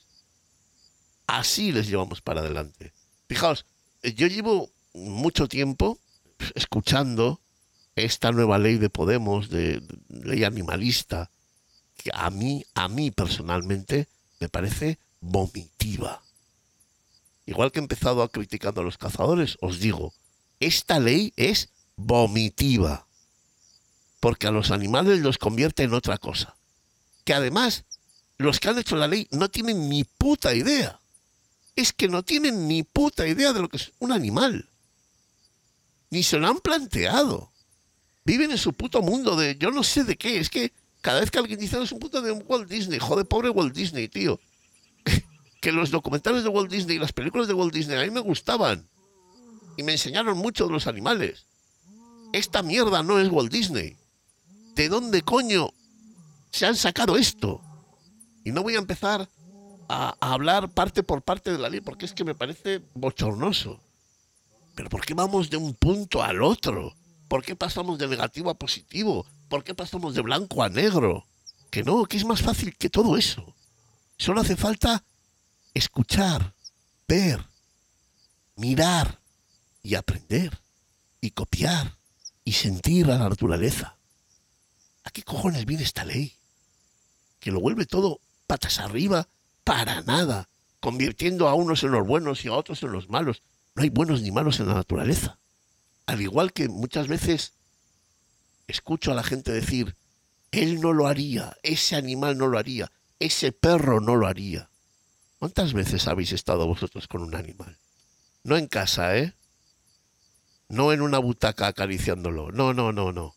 Así 1.26 1.72
les 1.72 1.88
llevamos 1.88 2.20
para 2.20 2.40
adelante. 2.40 2.92
Fijaos, 3.28 3.64
yo 4.02 4.26
llevo 4.26 4.70
mucho 4.92 5.48
tiempo 5.48 5.98
escuchando 6.54 7.40
esta 7.96 8.32
nueva 8.32 8.58
ley 8.58 8.76
de 8.76 8.90
Podemos, 8.90 9.48
de, 9.48 9.82
ley 10.08 10.44
animalista, 10.44 11.30
que 11.96 12.10
a 12.12 12.30
mí, 12.30 12.64
a 12.74 12.88
mí 12.88 13.10
personalmente, 13.10 14.08
me 14.40 14.48
parece 14.48 14.98
vomitiva. 15.20 16.22
Igual 17.46 17.72
que 17.72 17.78
he 17.78 17.82
empezado 17.82 18.22
a 18.22 18.30
criticando 18.30 18.80
a 18.80 18.84
los 18.84 18.98
cazadores, 18.98 19.56
os 19.60 19.78
digo, 19.78 20.12
esta 20.66 21.00
ley 21.00 21.32
es 21.36 21.68
vomitiva. 21.96 23.06
Porque 24.20 24.46
a 24.46 24.50
los 24.50 24.70
animales 24.70 25.20
los 25.20 25.38
convierte 25.38 25.82
en 25.82 25.94
otra 25.94 26.18
cosa. 26.18 26.56
Que 27.24 27.34
además, 27.34 27.84
los 28.38 28.60
que 28.60 28.68
han 28.68 28.78
hecho 28.78 28.96
la 28.96 29.08
ley 29.08 29.28
no 29.30 29.50
tienen 29.50 29.88
ni 29.88 30.04
puta 30.04 30.54
idea 30.54 31.00
es 31.76 31.92
que 31.92 32.08
no 32.08 32.22
tienen 32.22 32.68
ni 32.68 32.82
puta 32.82 33.26
idea 33.26 33.52
de 33.52 33.60
lo 33.60 33.68
que 33.68 33.78
es 33.78 33.92
un 33.98 34.12
animal. 34.12 34.68
Ni 36.10 36.22
se 36.22 36.38
lo 36.38 36.46
han 36.46 36.60
planteado. 36.60 37.52
Viven 38.24 38.50
en 38.50 38.58
su 38.58 38.72
puto 38.72 39.02
mundo 39.02 39.36
de 39.36 39.56
yo 39.58 39.70
no 39.70 39.82
sé 39.82 40.04
de 40.04 40.16
qué. 40.16 40.38
Es 40.38 40.48
que 40.48 40.72
cada 41.00 41.20
vez 41.20 41.30
que 41.30 41.38
alguien 41.38 41.58
dice 41.58 41.82
es 41.82 41.92
un 41.92 41.98
puto 41.98 42.22
de 42.22 42.32
Walt 42.32 42.70
Disney, 42.70 42.98
joder, 42.98 43.26
pobre 43.26 43.50
Walt 43.50 43.74
Disney, 43.74 44.08
tío. 44.08 44.40
que 45.60 45.72
los 45.72 45.90
documentales 45.90 46.44
de 46.44 46.48
Walt 46.48 46.70
Disney 46.70 46.96
y 46.96 47.00
las 47.00 47.12
películas 47.12 47.48
de 47.48 47.54
Walt 47.54 47.74
Disney 47.74 47.98
a 47.98 48.04
mí 48.04 48.10
me 48.10 48.20
gustaban. 48.20 48.88
Y 49.76 49.82
me 49.82 49.92
enseñaron 49.92 50.38
mucho 50.38 50.66
de 50.66 50.72
los 50.72 50.86
animales. 50.86 51.46
Esta 52.32 52.62
mierda 52.62 53.02
no 53.02 53.18
es 53.18 53.28
Walt 53.28 53.52
Disney. 53.52 53.96
¿De 54.74 54.88
dónde 54.88 55.22
coño 55.22 55.72
se 56.50 56.66
han 56.66 56.76
sacado 56.76 57.16
esto? 57.16 57.60
Y 58.44 58.52
no 58.52 58.62
voy 58.62 58.74
a 58.74 58.78
empezar 58.78 59.28
a, 59.88 60.16
hablar 60.20 60.68
parte 60.70 61.02
por 61.02 61.22
parte 61.22 61.52
de 61.52 61.58
la 61.58 61.68
ley 61.68 61.80
porque 61.80 62.06
es 62.06 62.12
que 62.12 62.24
me 62.24 62.34
parece 62.34 62.82
bochornoso. 62.94 63.80
Pero 64.74 64.88
¿por 64.90 65.04
qué 65.04 65.14
vamos 65.14 65.50
de 65.50 65.56
un 65.56 65.74
punto 65.74 66.22
al 66.22 66.42
otro? 66.42 66.94
¿Por 67.28 67.44
qué 67.44 67.54
pasamos 67.56 67.98
de 67.98 68.08
negativo 68.08 68.50
a 68.50 68.54
positivo? 68.54 69.26
¿Por 69.48 69.62
qué 69.62 69.74
pasamos 69.74 70.14
de 70.14 70.22
blanco 70.22 70.62
a 70.62 70.68
negro? 70.68 71.26
Que 71.70 71.82
no, 71.82 72.04
que 72.06 72.16
es 72.16 72.24
más 72.24 72.42
fácil 72.42 72.76
que 72.76 72.90
todo 72.90 73.16
eso. 73.16 73.54
Solo 74.18 74.40
hace 74.40 74.56
falta 74.56 75.04
escuchar, 75.72 76.54
ver, 77.06 77.44
mirar 78.56 79.20
y 79.84 79.94
aprender 79.94 80.58
y 81.20 81.30
copiar 81.30 81.96
y 82.42 82.52
sentir 82.52 83.06
a 83.06 83.18
la 83.18 83.28
naturaleza. 83.28 83.96
¿A 85.04 85.10
qué 85.10 85.22
cojones 85.22 85.66
viene 85.66 85.84
esta 85.84 86.04
ley? 86.04 86.34
Que 87.38 87.52
lo 87.52 87.60
vuelve 87.60 87.86
todo 87.86 88.20
patas 88.46 88.80
arriba 88.80 89.28
para 89.62 90.00
nada, 90.02 90.48
convirtiendo 90.80 91.48
a 91.48 91.54
unos 91.54 91.84
en 91.84 91.92
los 91.92 92.06
buenos 92.06 92.44
y 92.44 92.48
a 92.48 92.54
otros 92.54 92.82
en 92.82 92.92
los 92.92 93.08
malos. 93.08 93.42
No 93.74 93.82
hay 93.82 93.90
buenos 93.90 94.22
ni 94.22 94.32
malos 94.32 94.58
en 94.58 94.68
la 94.68 94.74
naturaleza. 94.74 95.38
Al 96.06 96.20
igual 96.20 96.52
que 96.52 96.68
muchas 96.68 97.06
veces 97.06 97.52
escucho 98.66 99.12
a 99.12 99.14
la 99.14 99.22
gente 99.22 99.52
decir, 99.52 99.96
él 100.50 100.80
no 100.80 100.92
lo 100.92 101.06
haría, 101.06 101.56
ese 101.62 101.96
animal 101.96 102.38
no 102.38 102.46
lo 102.46 102.58
haría, 102.58 102.90
ese 103.18 103.52
perro 103.52 104.00
no 104.00 104.16
lo 104.16 104.26
haría. 104.26 104.70
¿Cuántas 105.38 105.74
veces 105.74 106.08
habéis 106.08 106.32
estado 106.32 106.66
vosotros 106.66 107.06
con 107.06 107.22
un 107.22 107.34
animal? 107.34 107.76
No 108.44 108.56
en 108.56 108.66
casa, 108.66 109.18
¿eh? 109.18 109.34
No 110.68 110.92
en 110.92 111.02
una 111.02 111.18
butaca 111.18 111.66
acariciándolo. 111.66 112.50
No, 112.52 112.72
no, 112.72 112.92
no, 112.92 113.12
no. 113.12 113.34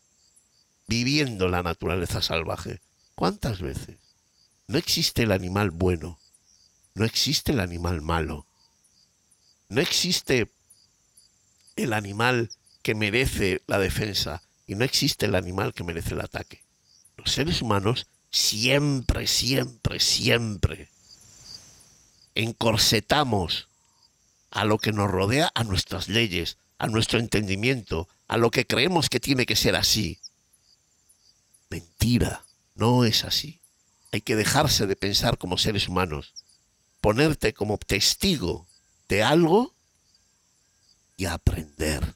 Viviendo 0.86 1.48
la 1.48 1.62
naturaleza 1.62 2.22
salvaje. 2.22 2.80
¿Cuántas 3.14 3.60
veces? 3.60 3.98
No 4.68 4.78
existe 4.78 5.22
el 5.22 5.32
animal 5.32 5.70
bueno, 5.70 6.18
no 6.94 7.06
existe 7.06 7.52
el 7.52 7.60
animal 7.60 8.02
malo, 8.02 8.46
no 9.70 9.80
existe 9.80 10.50
el 11.76 11.94
animal 11.94 12.50
que 12.82 12.94
merece 12.94 13.62
la 13.66 13.78
defensa 13.78 14.42
y 14.66 14.74
no 14.74 14.84
existe 14.84 15.24
el 15.24 15.34
animal 15.36 15.72
que 15.72 15.84
merece 15.84 16.14
el 16.14 16.20
ataque. 16.20 16.62
Los 17.16 17.32
seres 17.32 17.62
humanos 17.62 18.08
siempre, 18.30 19.26
siempre, 19.26 20.00
siempre 20.00 20.90
encorsetamos 22.34 23.68
a 24.50 24.64
lo 24.64 24.78
que 24.78 24.92
nos 24.92 25.10
rodea, 25.10 25.50
a 25.54 25.64
nuestras 25.64 26.08
leyes, 26.08 26.58
a 26.78 26.86
nuestro 26.86 27.18
entendimiento, 27.18 28.08
a 28.28 28.36
lo 28.36 28.50
que 28.50 28.66
creemos 28.66 29.08
que 29.08 29.20
tiene 29.20 29.46
que 29.46 29.56
ser 29.56 29.76
así. 29.76 30.20
Mentira, 31.68 32.44
no 32.74 33.04
es 33.04 33.24
así. 33.24 33.60
Hay 34.12 34.20
que 34.20 34.36
dejarse 34.36 34.86
de 34.86 34.96
pensar 34.96 35.38
como 35.38 35.58
seres 35.58 35.88
humanos, 35.88 36.32
ponerte 37.00 37.52
como 37.52 37.78
testigo 37.78 38.66
de 39.08 39.22
algo 39.22 39.74
y 41.16 41.26
aprender. 41.26 42.14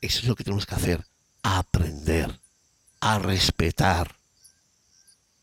Eso 0.00 0.20
es 0.20 0.24
lo 0.26 0.36
que 0.36 0.44
tenemos 0.44 0.66
que 0.66 0.74
hacer, 0.74 1.06
aprender, 1.42 2.40
a 3.00 3.18
respetar, 3.18 4.16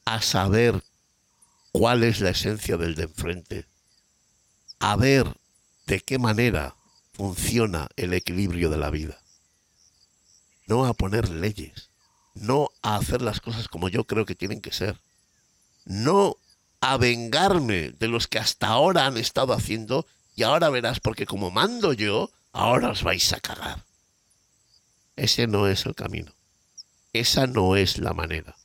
a 0.06 0.22
saber 0.22 0.84
cuál 1.72 2.04
es 2.04 2.20
la 2.22 2.30
esencia 2.32 2.78
del 2.78 2.96
de 2.96 3.04
enfrente, 3.04 3.66
a 4.80 4.96
ver 4.96 5.38
de 5.86 6.00
qué 6.00 6.18
manera 6.18 6.76
funciona 7.22 7.88
el 7.98 8.16
equilibrio 8.16 8.72
de 8.72 8.78
la 8.78 8.90
vida. 8.90 9.22
No 10.66 10.86
a 10.88 10.96
poner 10.96 11.30
leyes, 11.30 11.92
no 12.34 12.72
a 12.82 12.96
hacer 12.96 13.22
las 13.22 13.40
cosas 13.42 13.68
como 13.68 13.90
yo 13.90 14.06
creo 14.06 14.26
que 14.26 14.34
tienen 14.34 14.60
que 14.60 14.72
ser 14.74 14.98
no 15.86 16.38
a 16.80 16.98
vengarme 16.98 17.92
de 17.92 18.08
los 18.08 18.28
que 18.28 18.40
hasta 18.40 18.70
ahora 18.70 19.06
han 19.06 19.18
estado 19.18 19.54
haciendo 19.54 20.08
y 20.36 20.42
ahora 20.42 20.72
verás, 20.72 21.00
porque 21.00 21.28
como 21.28 21.52
mando 21.52 21.94
yo, 21.94 22.32
ahora 22.54 22.90
os 22.90 23.04
vais 23.04 23.32
a 23.34 23.40
cagar. 23.40 23.86
Ese 25.16 25.46
no 25.46 25.68
es 25.68 25.86
el 25.86 25.94
camino. 25.94 26.34
Esa 27.14 27.46
no 27.46 27.76
es 27.76 28.00
la 28.00 28.14
manera. 28.14 28.56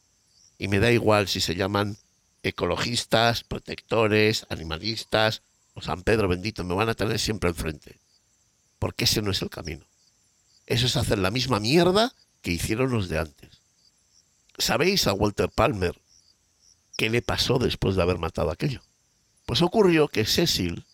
Y 0.57 0.69
me 0.69 0.79
da 0.79 0.91
igual 0.91 1.29
si 1.29 1.41
se 1.41 1.57
llaman 1.57 1.99
ecologistas, 2.43 3.45
protectores, 3.45 4.47
animalistas 4.49 5.43
o 5.75 5.83
San 5.83 6.03
Pedro 6.05 6.27
bendito, 6.27 6.65
me 6.65 6.75
van 6.75 6.89
a 6.89 6.95
tener 6.95 7.19
siempre 7.19 7.51
al 7.51 7.55
frente. 7.55 8.01
Porque 8.79 9.05
ese 9.05 9.23
no 9.23 9.31
es 9.31 9.43
el 9.43 9.51
camino. 9.51 9.87
Eso 10.67 10.87
es 10.87 10.97
hacer 10.97 11.19
la 11.19 11.31
misma 11.31 11.61
mierda 11.61 12.15
que 12.43 12.53
hicieron 12.53 12.91
los 12.91 13.09
de 13.09 13.19
antes. 13.19 13.61
¿Sabéis 14.59 15.07
a 15.07 15.13
Walter 15.13 15.51
Palmer, 15.51 16.01
qué 16.97 17.11
le 17.11 17.23
pasó 17.23 17.59
después 17.59 17.95
de 17.97 18.03
haber 18.03 18.19
matado 18.19 18.51
aquello. 18.51 18.83
Pues 19.45 19.63
ocurrió 19.63 20.09
que 20.09 20.25
Cecil 20.25 20.85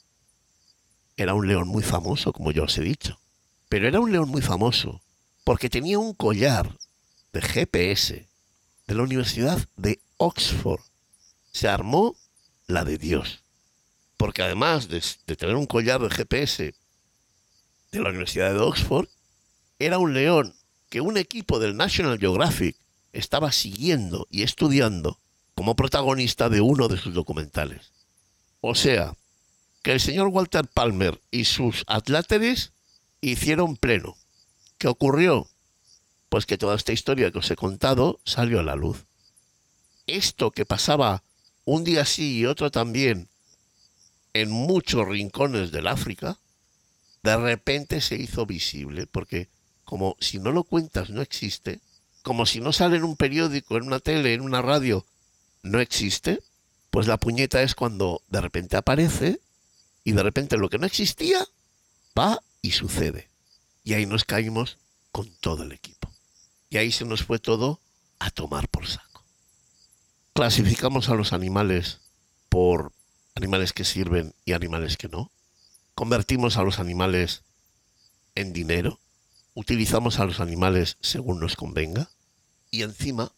era 1.17 1.35
un 1.35 1.47
león 1.47 1.69
muy 1.69 1.83
famoso, 1.83 2.33
como 2.33 2.51
ya 2.51 2.63
os 2.63 2.77
he 2.77 2.83
dicho, 2.83 3.21
pero 3.69 3.87
era 3.89 4.01
un 4.01 4.13
león 4.13 4.29
muy 4.29 4.43
famoso 4.43 5.03
porque 5.45 5.71
tenía 5.71 5.99
un 5.99 6.15
collar 6.15 6.77
de 7.33 7.41
GPS 7.41 8.29
de 8.87 8.95
la 8.95 9.03
Universidad 9.03 9.67
de 9.77 10.01
Oxford. 10.17 10.83
Se 11.53 11.69
armó 11.69 12.17
la 12.67 12.85
de 12.85 12.99
Dios. 12.99 13.43
Porque 14.17 14.43
además 14.43 14.89
de, 14.89 15.03
de 15.27 15.37
tener 15.37 15.57
un 15.57 15.67
collar 15.67 16.01
de 16.01 16.11
GPS 16.11 16.75
de 17.93 18.01
la 18.01 18.09
Universidad 18.09 18.53
de 18.53 18.59
Oxford, 18.59 19.07
era 19.79 19.99
un 19.99 20.15
león 20.15 20.55
que 20.89 21.03
un 21.03 21.19
equipo 21.19 21.59
del 21.59 21.77
National 21.77 22.19
Geographic 22.19 22.77
estaba 23.13 23.53
siguiendo 23.53 24.27
y 24.31 24.43
estudiando 24.43 25.19
como 25.55 25.77
protagonista 25.77 26.49
de 26.49 26.63
uno 26.63 26.89
de 26.89 26.97
sus 26.97 27.13
documentales. 27.13 27.93
O 28.63 28.75
sea, 28.75 29.15
que 29.83 29.93
el 29.93 30.01
señor 30.01 30.29
Walter 30.29 30.67
Palmer 30.67 31.21
y 31.31 31.45
sus 31.45 31.85
atláteres 31.87 32.73
hicieron 33.21 33.77
pleno. 33.77 34.17
¿Qué 34.79 34.89
ocurrió? 34.89 35.49
Pues 36.31 36.47
que 36.47 36.57
toda 36.57 36.77
esta 36.77 36.93
historia 36.93 37.31
que 37.31 37.39
os 37.39 37.51
he 37.51 37.57
contado 37.57 38.21
salió 38.25 38.61
a 38.61 38.65
la 38.65 38.75
luz. 38.75 39.05
Esto 40.07 40.51
que 40.51 40.65
pasaba 40.65 41.23
un 41.65 41.85
día 41.85 42.07
sí 42.07 42.39
y 42.39 42.47
otro 42.47 42.71
también 42.71 43.29
en 44.33 44.51
muchos 44.51 45.07
rincones 45.07 45.73
del 45.73 45.87
África, 45.87 46.39
de 47.23 47.37
repente 47.37 48.01
se 48.01 48.17
hizo 48.17 48.47
visible, 48.47 49.07
porque 49.07 49.49
como 49.85 50.17
si 50.21 50.39
no 50.39 50.53
lo 50.53 50.65
cuentas 50.65 51.11
no 51.11 51.23
existe, 51.23 51.81
como 52.23 52.47
si 52.47 52.61
no 52.61 52.73
sale 52.73 52.97
en 52.97 53.05
un 53.05 53.17
periódico, 53.17 53.77
en 53.77 53.85
una 53.85 54.01
tele, 54.01 54.35
en 54.35 54.41
una 54.41 54.63
radio, 54.63 55.05
no 55.63 55.81
existe, 55.81 56.43
pues 56.91 57.07
la 57.07 57.19
puñeta 57.19 57.63
es 57.63 57.75
cuando 57.75 58.23
de 58.29 58.41
repente 58.41 58.77
aparece 58.77 59.41
y 60.05 60.13
de 60.13 60.23
repente 60.23 60.57
lo 60.57 60.69
que 60.69 60.79
no 60.79 60.87
existía 60.87 61.47
va 62.19 62.41
y 62.61 62.73
sucede. 62.73 63.29
Y 63.85 63.95
ahí 63.95 64.07
nos 64.07 64.25
caímos 64.25 64.79
con 65.11 65.29
todo 65.41 65.65
el 65.65 65.73
equipo. 65.73 66.13
Y 66.71 66.77
ahí 66.77 66.93
se 66.93 67.05
nos 67.05 67.25
fue 67.25 67.39
todo 67.39 67.81
a 68.19 68.31
tomar 68.31 68.69
por 68.69 68.87
saco. 68.87 69.25
Clasificamos 70.33 71.09
a 71.09 71.15
los 71.15 71.33
animales 71.33 72.01
por 72.49 72.93
animales 73.35 73.73
que 73.73 73.85
sirven 73.85 74.35
y 74.45 74.53
animales 74.53 74.97
que 74.97 75.09
no. 75.09 75.32
Convertimos 75.95 76.57
a 76.57 76.63
los 76.63 76.79
animales 76.79 77.43
en 78.35 78.53
dinero. 78.53 79.01
Utilizamos 79.55 80.19
a 80.19 80.25
los 80.25 80.41
animales 80.41 80.97
según 81.01 81.41
nos 81.41 81.57
convenga. 81.57 82.11
Y 82.71 82.83
encima 82.83 83.33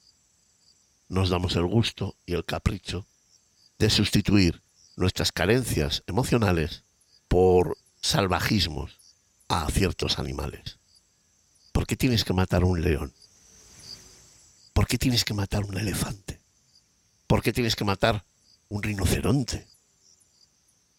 nos 1.08 1.30
damos 1.30 1.56
el 1.56 1.66
gusto 1.66 2.16
y 2.26 2.34
el 2.34 2.44
capricho 2.44 3.06
de 3.78 3.90
sustituir 3.90 4.62
nuestras 4.96 5.32
carencias 5.32 6.04
emocionales 6.06 6.84
por 7.28 7.76
salvajismos 8.00 8.98
a 9.48 9.68
ciertos 9.70 10.18
animales. 10.18 10.78
¿Por 11.72 11.86
qué 11.86 11.96
tienes 11.96 12.24
que 12.24 12.32
matar 12.32 12.62
un 12.62 12.80
león? 12.80 13.12
¿Por 14.72 14.86
qué 14.86 14.98
tienes 14.98 15.24
que 15.24 15.34
matar 15.34 15.64
un 15.64 15.76
elefante? 15.76 16.40
¿Por 17.26 17.42
qué 17.42 17.52
tienes 17.52 17.74
que 17.74 17.84
matar 17.84 18.24
un 18.68 18.82
rinoceronte? 18.82 19.66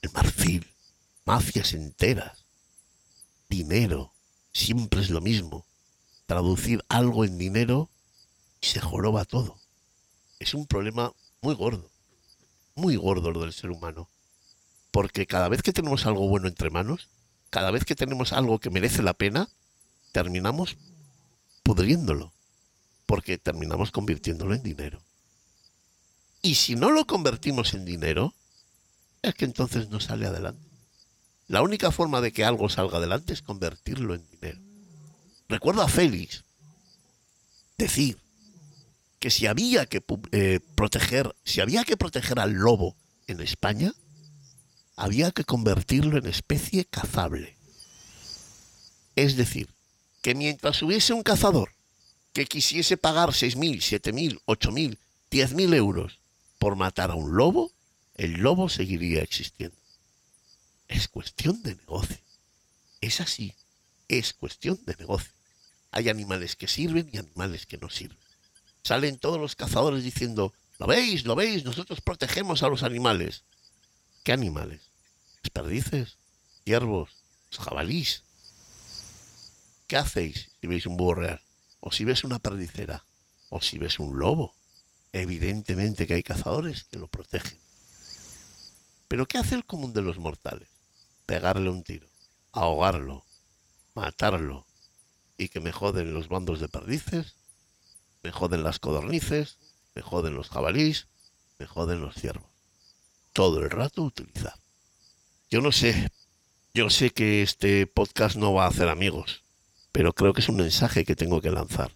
El 0.01 0.11
marfil, 0.11 0.67
mafias 1.25 1.73
enteras, 1.73 2.45
dinero, 3.49 4.13
siempre 4.53 5.01
es 5.01 5.09
lo 5.09 5.21
mismo. 5.21 5.65
Traducir 6.25 6.83
algo 6.89 7.25
en 7.25 7.37
dinero 7.37 7.89
y 8.61 8.67
se 8.67 8.79
joroba 8.79 9.25
todo. 9.25 9.59
Es 10.39 10.53
un 10.53 10.65
problema 10.65 11.13
muy 11.41 11.53
gordo 11.53 11.89
muy 12.75 12.97
gordo 12.97 13.31
lo 13.31 13.41
del 13.41 13.53
ser 13.53 13.71
humano. 13.71 14.09
Porque 14.91 15.25
cada 15.25 15.49
vez 15.49 15.61
que 15.61 15.73
tenemos 15.73 16.05
algo 16.05 16.27
bueno 16.27 16.47
entre 16.47 16.69
manos, 16.69 17.09
cada 17.49 17.71
vez 17.71 17.85
que 17.85 17.95
tenemos 17.95 18.33
algo 18.33 18.59
que 18.59 18.69
merece 18.69 19.01
la 19.01 19.13
pena, 19.13 19.49
terminamos 20.11 20.77
pudriéndolo. 21.63 22.31
Porque 23.05 23.37
terminamos 23.37 23.91
convirtiéndolo 23.91 24.53
en 24.53 24.63
dinero. 24.63 25.01
Y 26.41 26.55
si 26.55 26.75
no 26.75 26.91
lo 26.91 27.07
convertimos 27.07 27.73
en 27.73 27.85
dinero, 27.85 28.33
es 29.21 29.33
que 29.33 29.45
entonces 29.45 29.89
no 29.89 29.99
sale 29.99 30.27
adelante. 30.27 30.61
La 31.47 31.61
única 31.61 31.91
forma 31.91 32.21
de 32.21 32.31
que 32.31 32.43
algo 32.43 32.69
salga 32.69 32.97
adelante 32.97 33.33
es 33.33 33.41
convertirlo 33.41 34.15
en 34.15 34.27
dinero. 34.31 34.59
Recuerdo 35.47 35.83
a 35.83 35.87
Félix 35.87 36.43
decir 37.77 38.17
que 39.19 39.29
si 39.29 39.45
había 39.45 39.85
que 39.85 40.03
eh, 40.31 40.59
proteger, 40.75 41.35
si 41.43 41.61
había 41.61 41.83
que 41.83 41.97
proteger 41.97 42.39
al 42.39 42.53
lobo 42.53 42.95
en 43.27 43.41
España, 43.41 43.93
había 44.95 45.31
que 45.31 45.43
convertirlo 45.43 46.17
en 46.17 46.25
especie 46.25 46.85
cazable. 46.85 47.55
Es 49.15 49.35
decir, 49.35 49.69
que 50.21 50.35
mientras 50.35 50.81
hubiese 50.81 51.13
un 51.13 51.23
cazador 51.23 51.71
que 52.33 52.45
quisiese 52.45 52.97
pagar 52.97 53.29
6.000, 53.29 53.77
7.000, 53.77 54.41
8.000, 54.45 54.97
10.000 55.31 55.75
euros 55.75 56.19
por 56.57 56.75
matar 56.75 57.11
a 57.11 57.15
un 57.15 57.35
lobo, 57.35 57.71
el 58.15 58.33
lobo 58.33 58.67
seguiría 58.67 59.21
existiendo. 59.21 59.77
Es 60.87 61.07
cuestión 61.07 61.61
de 61.63 61.75
negocio. 61.75 62.17
Es 63.01 63.21
así. 63.21 63.53
Es 64.07 64.33
cuestión 64.33 64.79
de 64.85 64.95
negocio. 64.95 65.31
Hay 65.91 66.09
animales 66.09 66.55
que 66.55 66.67
sirven 66.67 67.09
y 67.11 67.17
animales 67.17 67.65
que 67.65 67.77
no 67.77 67.89
sirven 67.89 68.17
salen 68.85 69.17
todos 69.17 69.39
los 69.39 69.55
cazadores 69.55 70.03
diciendo, 70.03 70.53
¿lo 70.77 70.85
veis? 70.85 71.25
¿Lo 71.25 71.35
veis? 71.35 71.65
Nosotros 71.65 72.01
protegemos 72.01 72.61
a 72.61 72.69
los 72.69 72.83
animales. 72.83 73.43
¿Qué 74.23 74.31
animales? 74.31 74.81
¿Los 75.41 75.49
perdices? 75.49 76.17
¿Ciervos? 76.63 77.09
¿Los 77.49 77.65
jabalís? 77.65 78.21
¿Qué 79.87 79.97
hacéis 79.97 80.51
si 80.61 80.67
veis 80.67 80.85
un 80.85 80.97
búho 80.97 81.15
real? 81.15 81.41
¿O 81.79 81.91
si 81.91 82.05
ves 82.05 82.23
una 82.23 82.37
perdicera? 82.37 83.03
¿O 83.49 83.59
si 83.59 83.79
ves 83.79 83.99
un 83.99 84.19
lobo? 84.19 84.53
Evidentemente 85.13 86.05
que 86.05 86.13
hay 86.13 86.23
cazadores 86.23 86.83
que 86.83 86.99
lo 86.99 87.07
protegen. 87.07 87.57
Pero 89.07 89.27
¿qué 89.27 89.39
hace 89.39 89.55
el 89.55 89.65
común 89.65 89.93
de 89.93 90.03
los 90.03 90.19
mortales? 90.19 90.67
Pegarle 91.25 91.69
un 91.69 91.83
tiro, 91.83 92.07
ahogarlo, 92.51 93.25
matarlo 93.93 94.65
y 95.37 95.49
que 95.49 95.59
me 95.59 95.71
joden 95.71 96.13
los 96.13 96.27
bandos 96.27 96.59
de 96.59 96.67
perdices 96.67 97.35
me 98.25 98.31
joden 98.31 98.63
las 98.63 98.79
codornices, 98.79 99.59
me 99.93 100.01
joden 100.01 100.33
los 100.33 100.49
jabalís, 100.49 101.07
me 101.59 101.67
joden 101.67 102.01
los 102.01 102.15
ciervos. 102.15 102.49
Todo 103.33 103.59
el 103.59 103.69
rato 103.69 104.01
utilizar. 104.01 104.55
Yo 105.51 105.61
no 105.61 105.71
sé, 105.71 106.09
yo 106.73 106.89
sé 106.89 107.11
que 107.11 107.43
este 107.43 107.85
podcast 107.85 108.35
no 108.35 108.51
va 108.51 108.65
a 108.65 108.69
hacer 108.69 108.89
amigos, 108.89 109.43
pero 109.91 110.13
creo 110.13 110.33
que 110.33 110.41
es 110.41 110.49
un 110.49 110.55
mensaje 110.55 111.05
que 111.05 111.15
tengo 111.15 111.39
que 111.39 111.51
lanzar. 111.51 111.91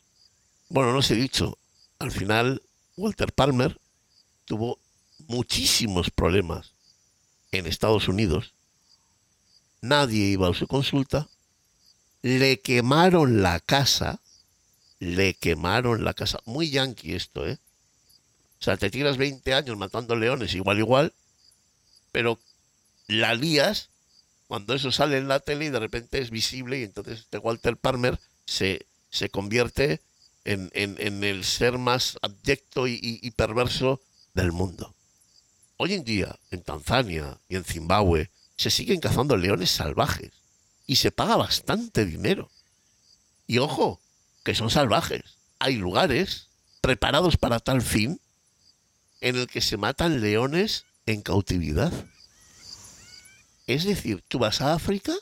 Bueno, 0.70 0.92
no 0.92 1.00
os 1.00 1.10
he 1.10 1.16
dicho, 1.16 1.58
al 1.98 2.12
final 2.12 2.62
Walter 2.96 3.34
Palmer 3.34 3.82
tuvo 4.46 4.78
muchísimos 5.28 6.12
problemas 6.12 6.76
en 7.52 7.66
Estados 7.66 8.08
Unidos. 8.08 8.54
Nadie 9.82 10.26
iba 10.26 10.50
a 10.50 10.54
su 10.54 10.68
consulta. 10.68 11.30
Le 12.22 12.60
quemaron 12.60 13.42
la 13.42 13.60
casa 13.60 14.20
le 15.00 15.34
quemaron 15.34 16.04
la 16.04 16.14
casa. 16.14 16.40
Muy 16.46 16.70
yankee 16.70 17.16
esto, 17.16 17.48
¿eh? 17.48 17.58
O 18.60 18.64
sea, 18.64 18.78
te 18.78 18.90
tiras 18.90 19.18
20 19.18 19.54
años 19.54 19.78
matando 19.78 20.16
leones 20.16 20.54
igual, 20.54 20.80
igual, 20.80 21.14
pero 22.12 22.40
la 23.08 23.34
lías 23.34 23.90
cuando 24.48 24.74
eso 24.74 24.92
sale 24.92 25.18
en 25.18 25.28
la 25.28 25.40
tele 25.40 25.66
y 25.66 25.70
de 25.70 25.80
repente 25.80 26.20
es 26.20 26.30
visible 26.30 26.80
y 26.80 26.84
entonces 26.84 27.20
este 27.20 27.38
Walter 27.38 27.78
Palmer 27.78 28.20
se, 28.46 28.86
se 29.10 29.30
convierte 29.30 30.02
en, 30.44 30.70
en, 30.74 31.24
el 31.24 31.44
ser 31.44 31.78
más 31.78 32.18
abyecto 32.22 32.88
y, 32.88 33.00
y 33.02 33.32
perverso 33.32 34.02
del 34.34 34.52
mundo. 34.52 34.96
Hoy 35.78 35.94
en 35.94 36.04
día, 36.04 36.36
en 36.52 36.64
Tanzania 36.64 37.40
y 37.48 37.56
en 37.56 37.64
Zimbabue, 37.64 38.30
se 38.60 38.70
siguen 38.70 39.00
cazando 39.00 39.38
leones 39.38 39.72
salvajes 39.72 40.32
y 40.86 40.98
se 40.98 41.12
paga 41.12 41.38
bastante 41.38 42.06
dinero. 42.06 42.52
Y 43.48 43.60
ojo, 43.60 44.02
que 44.44 44.54
son 44.54 44.70
salvajes. 44.70 45.24
Hay 45.60 45.78
lugares 45.78 46.48
preparados 46.82 47.38
para 47.38 47.62
tal 47.62 47.82
fin 47.82 48.20
en 49.22 49.38
el 49.38 49.48
que 49.48 49.62
se 49.62 49.78
matan 49.78 50.20
leones 50.20 50.84
en 51.06 51.22
cautividad. 51.22 51.94
Es 53.66 53.86
decir, 53.86 54.26
tú 54.28 54.40
vas 54.40 54.60
a 54.60 54.74
África, 54.74 55.14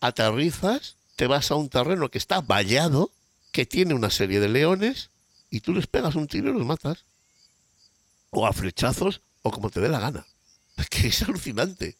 aterrizas, 0.00 0.94
te 1.16 1.26
vas 1.26 1.50
a 1.50 1.56
un 1.56 1.70
terreno 1.70 2.10
que 2.10 2.18
está 2.18 2.42
vallado, 2.42 3.10
que 3.50 3.66
tiene 3.66 3.94
una 3.94 4.10
serie 4.10 4.38
de 4.38 4.48
leones, 4.48 5.10
y 5.50 5.60
tú 5.60 5.72
les 5.72 5.88
pegas 5.88 6.14
un 6.14 6.28
tiro 6.28 6.50
y 6.50 6.52
los 6.52 6.64
matas. 6.64 7.04
O 8.30 8.46
a 8.46 8.52
flechazos, 8.52 9.20
o 9.42 9.50
como 9.50 9.70
te 9.70 9.80
dé 9.80 9.88
la 9.88 9.98
gana. 9.98 10.24
Que 10.90 11.08
es 11.08 11.22
alucinante. 11.22 11.96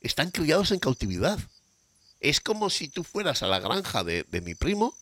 Están 0.00 0.30
criados 0.30 0.70
en 0.70 0.78
cautividad. 0.78 1.38
Es 2.20 2.40
como 2.40 2.70
si 2.70 2.88
tú 2.88 3.04
fueras 3.04 3.42
a 3.42 3.46
la 3.46 3.60
granja 3.60 4.04
de, 4.04 4.24
de 4.24 4.40
mi 4.40 4.54
primo 4.54 4.96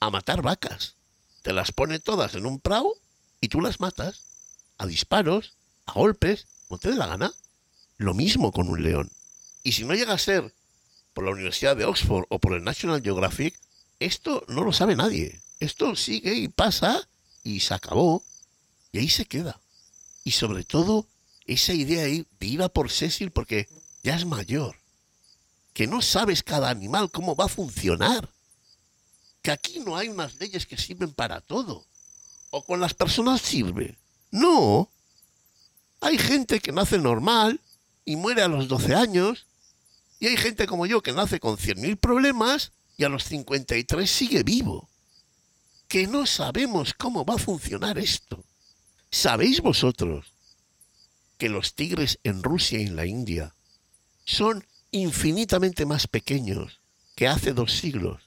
a 0.00 0.10
matar 0.10 0.42
vacas. 0.42 0.96
Te 1.42 1.52
las 1.52 1.72
pone 1.72 1.98
todas 1.98 2.34
en 2.34 2.46
un 2.46 2.60
prado 2.60 2.92
y 3.40 3.48
tú 3.48 3.60
las 3.60 3.80
matas 3.80 4.22
a 4.78 4.86
disparos, 4.86 5.54
a 5.86 5.92
golpes, 5.92 6.46
como 6.68 6.78
te 6.78 6.90
dé 6.90 6.96
la 6.96 7.06
gana. 7.06 7.32
Lo 7.96 8.14
mismo 8.14 8.52
con 8.52 8.68
un 8.68 8.82
león. 8.82 9.10
Y 9.62 9.72
si 9.72 9.84
no 9.84 9.94
llega 9.94 10.12
a 10.12 10.18
ser 10.18 10.54
por 11.14 11.24
la 11.24 11.30
Universidad 11.30 11.76
de 11.76 11.84
Oxford 11.84 12.26
o 12.28 12.38
por 12.38 12.54
el 12.54 12.62
National 12.62 13.02
Geographic, 13.02 13.58
esto 14.00 14.44
no 14.48 14.62
lo 14.62 14.72
sabe 14.72 14.96
nadie. 14.96 15.40
Esto 15.60 15.96
sigue 15.96 16.34
y 16.34 16.48
pasa 16.48 17.08
y 17.42 17.60
se 17.60 17.74
acabó. 17.74 18.22
Y 18.92 18.98
ahí 18.98 19.08
se 19.08 19.24
queda. 19.24 19.60
Y 20.24 20.32
sobre 20.32 20.64
todo, 20.64 21.06
esa 21.46 21.72
idea 21.72 22.04
ahí 22.04 22.26
de 22.38 22.46
ir 22.46 22.62
a 22.62 22.68
por 22.68 22.90
Cecil 22.90 23.30
porque 23.30 23.68
ya 24.06 24.14
es 24.14 24.24
mayor. 24.24 24.76
Que 25.74 25.88
no 25.88 26.00
sabes 26.00 26.44
cada 26.44 26.70
animal 26.70 27.10
cómo 27.10 27.34
va 27.34 27.46
a 27.46 27.48
funcionar. 27.48 28.28
Que 29.42 29.50
aquí 29.50 29.80
no 29.80 29.96
hay 29.96 30.08
unas 30.08 30.36
leyes 30.36 30.64
que 30.64 30.76
sirven 30.76 31.12
para 31.12 31.40
todo. 31.40 31.84
O 32.50 32.64
con 32.64 32.78
las 32.78 32.94
personas 32.94 33.42
sirve. 33.42 33.98
No. 34.30 34.88
Hay 36.00 36.18
gente 36.18 36.60
que 36.60 36.70
nace 36.70 36.98
normal 36.98 37.60
y 38.04 38.14
muere 38.14 38.42
a 38.42 38.48
los 38.48 38.68
12 38.68 38.94
años. 38.94 39.46
Y 40.20 40.28
hay 40.28 40.36
gente 40.36 40.68
como 40.68 40.86
yo 40.86 41.02
que 41.02 41.12
nace 41.12 41.40
con 41.40 41.56
100.000 41.56 41.98
problemas 41.98 42.70
y 42.96 43.02
a 43.02 43.08
los 43.08 43.24
53 43.24 44.08
sigue 44.08 44.44
vivo. 44.44 44.88
Que 45.88 46.06
no 46.06 46.26
sabemos 46.26 46.94
cómo 46.94 47.24
va 47.24 47.34
a 47.34 47.38
funcionar 47.38 47.98
esto. 47.98 48.44
¿Sabéis 49.10 49.60
vosotros 49.62 50.26
que 51.38 51.48
los 51.48 51.74
tigres 51.74 52.20
en 52.22 52.44
Rusia 52.44 52.78
y 52.78 52.86
en 52.86 52.94
la 52.94 53.04
India 53.04 53.55
son 54.26 54.66
infinitamente 54.90 55.86
más 55.86 56.06
pequeños 56.06 56.80
que 57.14 57.28
hace 57.28 57.54
dos 57.54 57.72
siglos? 57.72 58.20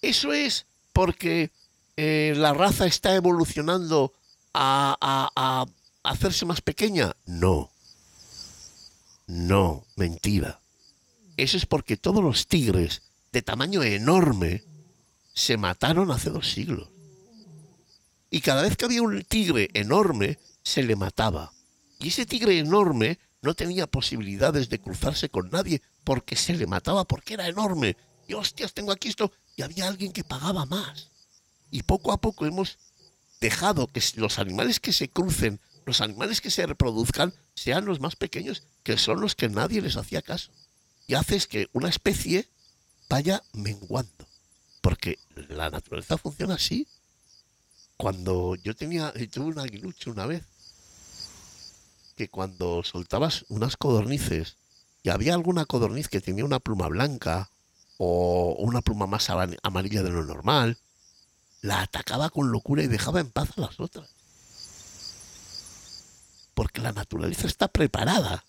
Eso 0.00 0.32
es 0.32 0.66
porque 0.92 1.50
eh, 1.96 2.34
la 2.36 2.54
raza 2.54 2.86
está 2.86 3.16
evolucionando 3.16 4.12
a, 4.54 4.96
a 5.34 5.66
hacerse 6.08 6.44
más 6.44 6.60
pequeña. 6.60 7.16
No. 7.26 7.70
No, 9.26 9.84
mentira. 9.96 10.60
Eso 11.36 11.56
es 11.56 11.66
porque 11.66 11.96
todos 11.96 12.22
los 12.22 12.46
tigres 12.46 13.02
de 13.32 13.42
tamaño 13.42 13.82
enorme 13.82 14.62
se 15.34 15.56
mataron 15.56 16.10
hace 16.10 16.30
dos 16.30 16.52
siglos. 16.52 16.88
Y 18.30 18.40
cada 18.40 18.62
vez 18.62 18.76
que 18.76 18.84
había 18.84 19.02
un 19.02 19.22
tigre 19.22 19.70
enorme, 19.74 20.38
se 20.62 20.82
le 20.82 20.96
mataba. 20.96 21.52
Y 21.98 22.08
ese 22.08 22.26
tigre 22.26 22.58
enorme 22.58 23.18
no 23.42 23.54
tenía 23.54 23.88
posibilidades 23.88 24.68
de 24.68 24.80
cruzarse 24.80 25.28
con 25.28 25.50
nadie 25.50 25.82
porque 26.04 26.36
se 26.36 26.54
le 26.54 26.66
mataba 26.66 27.04
porque 27.04 27.34
era 27.34 27.48
enorme. 27.48 27.96
Y 28.28 28.34
hostias, 28.34 28.72
tengo 28.72 28.92
aquí 28.92 29.08
esto. 29.08 29.32
Y 29.56 29.62
había 29.62 29.88
alguien 29.88 30.12
que 30.12 30.24
pagaba 30.24 30.64
más. 30.64 31.10
Y 31.70 31.82
poco 31.82 32.12
a 32.12 32.20
poco 32.20 32.46
hemos 32.46 32.78
dejado 33.40 33.88
que 33.88 34.02
los 34.16 34.38
animales 34.38 34.78
que 34.78 34.92
se 34.92 35.08
crucen, 35.10 35.60
los 35.84 36.00
animales 36.00 36.40
que 36.40 36.50
se 36.50 36.64
reproduzcan, 36.64 37.34
sean 37.54 37.84
los 37.84 37.98
más 37.98 38.14
pequeños, 38.14 38.62
que 38.84 38.96
son 38.96 39.20
los 39.20 39.34
que 39.34 39.48
nadie 39.48 39.82
les 39.82 39.96
hacía 39.96 40.22
caso. 40.22 40.52
Y 41.08 41.14
haces 41.14 41.48
que 41.48 41.68
una 41.72 41.88
especie 41.88 42.48
vaya 43.08 43.42
menguando. 43.52 44.28
Porque 44.80 45.18
la 45.34 45.68
naturaleza 45.68 46.16
funciona 46.16 46.54
así. 46.54 46.86
Cuando 47.96 48.54
yo 48.54 48.74
tenía, 48.74 49.12
tuve 49.30 49.46
un 49.46 49.58
aguilucho 49.58 50.12
una 50.12 50.26
vez, 50.26 50.44
que 52.22 52.28
cuando 52.28 52.84
soltabas 52.84 53.44
unas 53.48 53.76
codornices 53.76 54.56
y 55.02 55.08
había 55.08 55.34
alguna 55.34 55.64
codorniz 55.64 56.06
que 56.06 56.20
tenía 56.20 56.44
una 56.44 56.60
pluma 56.60 56.86
blanca 56.86 57.50
o 57.98 58.54
una 58.60 58.80
pluma 58.80 59.08
más 59.08 59.28
amarilla 59.28 60.04
de 60.04 60.10
lo 60.10 60.24
normal, 60.24 60.78
la 61.62 61.82
atacaba 61.82 62.30
con 62.30 62.52
locura 62.52 62.84
y 62.84 62.86
dejaba 62.86 63.18
en 63.18 63.32
paz 63.32 63.50
a 63.56 63.62
las 63.62 63.80
otras. 63.80 64.08
Porque 66.54 66.80
la 66.80 66.92
naturaleza 66.92 67.48
está 67.48 67.66
preparada 67.66 68.44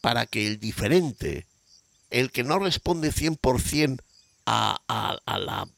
para 0.00 0.26
que 0.26 0.48
el 0.48 0.58
diferente, 0.58 1.46
el 2.10 2.32
que 2.32 2.42
no 2.42 2.58
responde 2.58 3.12
100% 3.12 4.00
a, 4.46 4.80
a, 4.88 5.18
a 5.24 5.38
la, 5.38 5.68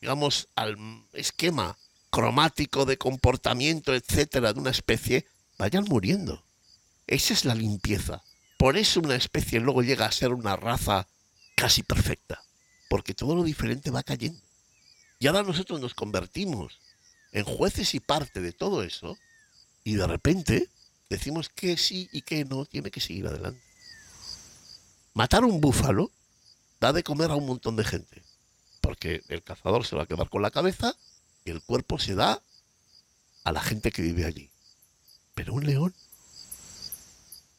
digamos, 0.00 0.46
al 0.54 0.76
esquema 1.12 1.76
cromático 2.10 2.84
de 2.84 2.98
comportamiento, 2.98 3.96
etcétera, 3.96 4.52
de 4.52 4.60
una 4.60 4.70
especie, 4.70 5.26
vayan 5.58 5.86
muriendo. 5.88 6.44
Esa 7.12 7.34
es 7.34 7.44
la 7.44 7.54
limpieza. 7.54 8.22
Por 8.56 8.78
eso 8.78 9.00
una 9.00 9.16
especie 9.16 9.60
luego 9.60 9.82
llega 9.82 10.06
a 10.06 10.12
ser 10.12 10.32
una 10.32 10.56
raza 10.56 11.06
casi 11.54 11.82
perfecta, 11.82 12.42
porque 12.88 13.12
todo 13.12 13.34
lo 13.36 13.44
diferente 13.44 13.90
va 13.90 14.02
cayendo. 14.02 14.40
Y 15.18 15.26
ahora 15.26 15.42
nosotros 15.42 15.78
nos 15.78 15.92
convertimos 15.92 16.80
en 17.32 17.44
jueces 17.44 17.94
y 17.94 18.00
parte 18.00 18.40
de 18.40 18.52
todo 18.52 18.82
eso, 18.82 19.18
y 19.84 19.96
de 19.96 20.06
repente 20.06 20.70
decimos 21.10 21.50
que 21.50 21.76
sí 21.76 22.08
y 22.12 22.22
que 22.22 22.46
no 22.46 22.64
tiene 22.64 22.90
que 22.90 23.00
seguir 23.02 23.26
adelante. 23.26 23.62
Matar 25.12 25.44
un 25.44 25.60
búfalo 25.60 26.10
da 26.80 26.94
de 26.94 27.02
comer 27.02 27.30
a 27.30 27.36
un 27.36 27.44
montón 27.44 27.76
de 27.76 27.84
gente, 27.84 28.22
porque 28.80 29.22
el 29.28 29.42
cazador 29.42 29.84
se 29.84 29.96
va 29.96 30.04
a 30.04 30.06
quedar 30.06 30.30
con 30.30 30.40
la 30.40 30.50
cabeza 30.50 30.96
y 31.44 31.50
el 31.50 31.60
cuerpo 31.60 31.98
se 31.98 32.14
da 32.14 32.42
a 33.44 33.52
la 33.52 33.60
gente 33.60 33.92
que 33.92 34.00
vive 34.00 34.24
allí. 34.24 34.48
Pero 35.34 35.52
un 35.52 35.66
león, 35.66 35.94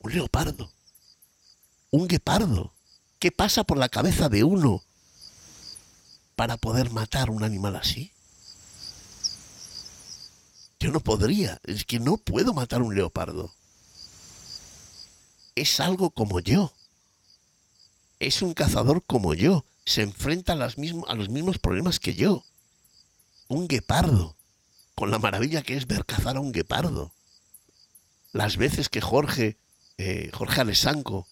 un 0.04 0.14
leopardo, 0.14 0.72
un 1.90 2.08
guepardo, 2.08 2.74
¿qué 3.20 3.32
pasa 3.32 3.64
por 3.64 3.78
la 3.78 3.90
cabeza 3.90 4.30
de 4.30 4.44
uno 4.44 4.84
para 6.36 6.58
poder 6.58 6.92
matar 6.92 7.32
un 7.32 7.44
animal 7.44 7.76
así? 7.76 8.12
Yo 10.80 10.92
no 10.92 11.00
podría, 11.00 11.60
es 11.64 11.86
que 11.86 12.00
no 12.00 12.18
puedo 12.18 12.54
matar 12.54 12.82
un 12.82 12.94
leopardo. 12.94 13.52
Es 15.56 15.80
algo 15.80 16.12
como 16.12 16.40
yo 16.40 16.74
es 18.28 18.42
un 18.42 18.54
cazador 18.54 19.04
como 19.04 19.34
yo, 19.34 19.66
se 19.86 20.02
enfrenta 20.02 20.54
a, 20.54 20.56
los 20.56 20.78
mismos 20.78 21.60
problemas 21.60 22.00
que 22.00 22.16
yo. 22.16 22.44
Un 23.48 23.68
guepardo, 23.68 24.36
con 24.96 25.12
la 25.12 25.20
maravilla 25.20 25.62
que 25.62 25.76
es 25.76 25.88
ver 25.88 26.06
cazar 26.06 26.38
a 26.38 26.40
un 26.40 26.52
guepardo. 26.52 27.12
Las 28.32 28.58
veces 28.58 28.90
que 28.90 29.02
Jorge, 29.02 29.58
eh, 29.98 30.30
Jorge 30.34 30.62
Alessanco, 30.62 31.28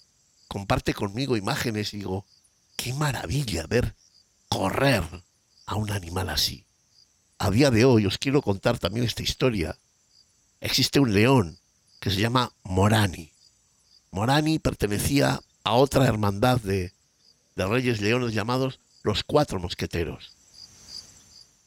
comparte 0.48 0.94
conmigo 0.94 1.38
imágenes 1.38 1.94
y 1.94 1.98
digo, 1.98 2.26
qué 2.76 2.94
maravilla 2.94 3.66
ver 3.68 3.96
correr 4.50 5.04
a 5.66 5.76
un 5.76 5.92
animal 5.92 6.30
así. 6.30 6.66
A 7.38 7.50
día 7.50 7.72
de 7.72 7.86
hoy 7.86 8.06
os 8.06 8.18
quiero 8.18 8.42
contar 8.42 8.78
también 8.78 9.06
esta 9.06 9.24
historia. 9.24 9.78
Existe 10.60 11.00
un 11.00 11.14
león 11.14 11.58
que 12.00 12.12
se 12.12 12.20
llama 12.20 12.52
Morani. 12.64 13.32
Morani 14.12 14.60
pertenecía 14.60 15.42
a 15.64 15.74
otra 15.74 16.06
hermandad 16.06 16.60
de, 16.60 16.94
de 17.56 17.66
reyes 17.66 18.02
leones 18.02 18.34
llamados 18.34 18.80
los 19.04 19.24
cuatro 19.24 19.60
mosqueteros. 19.60 20.34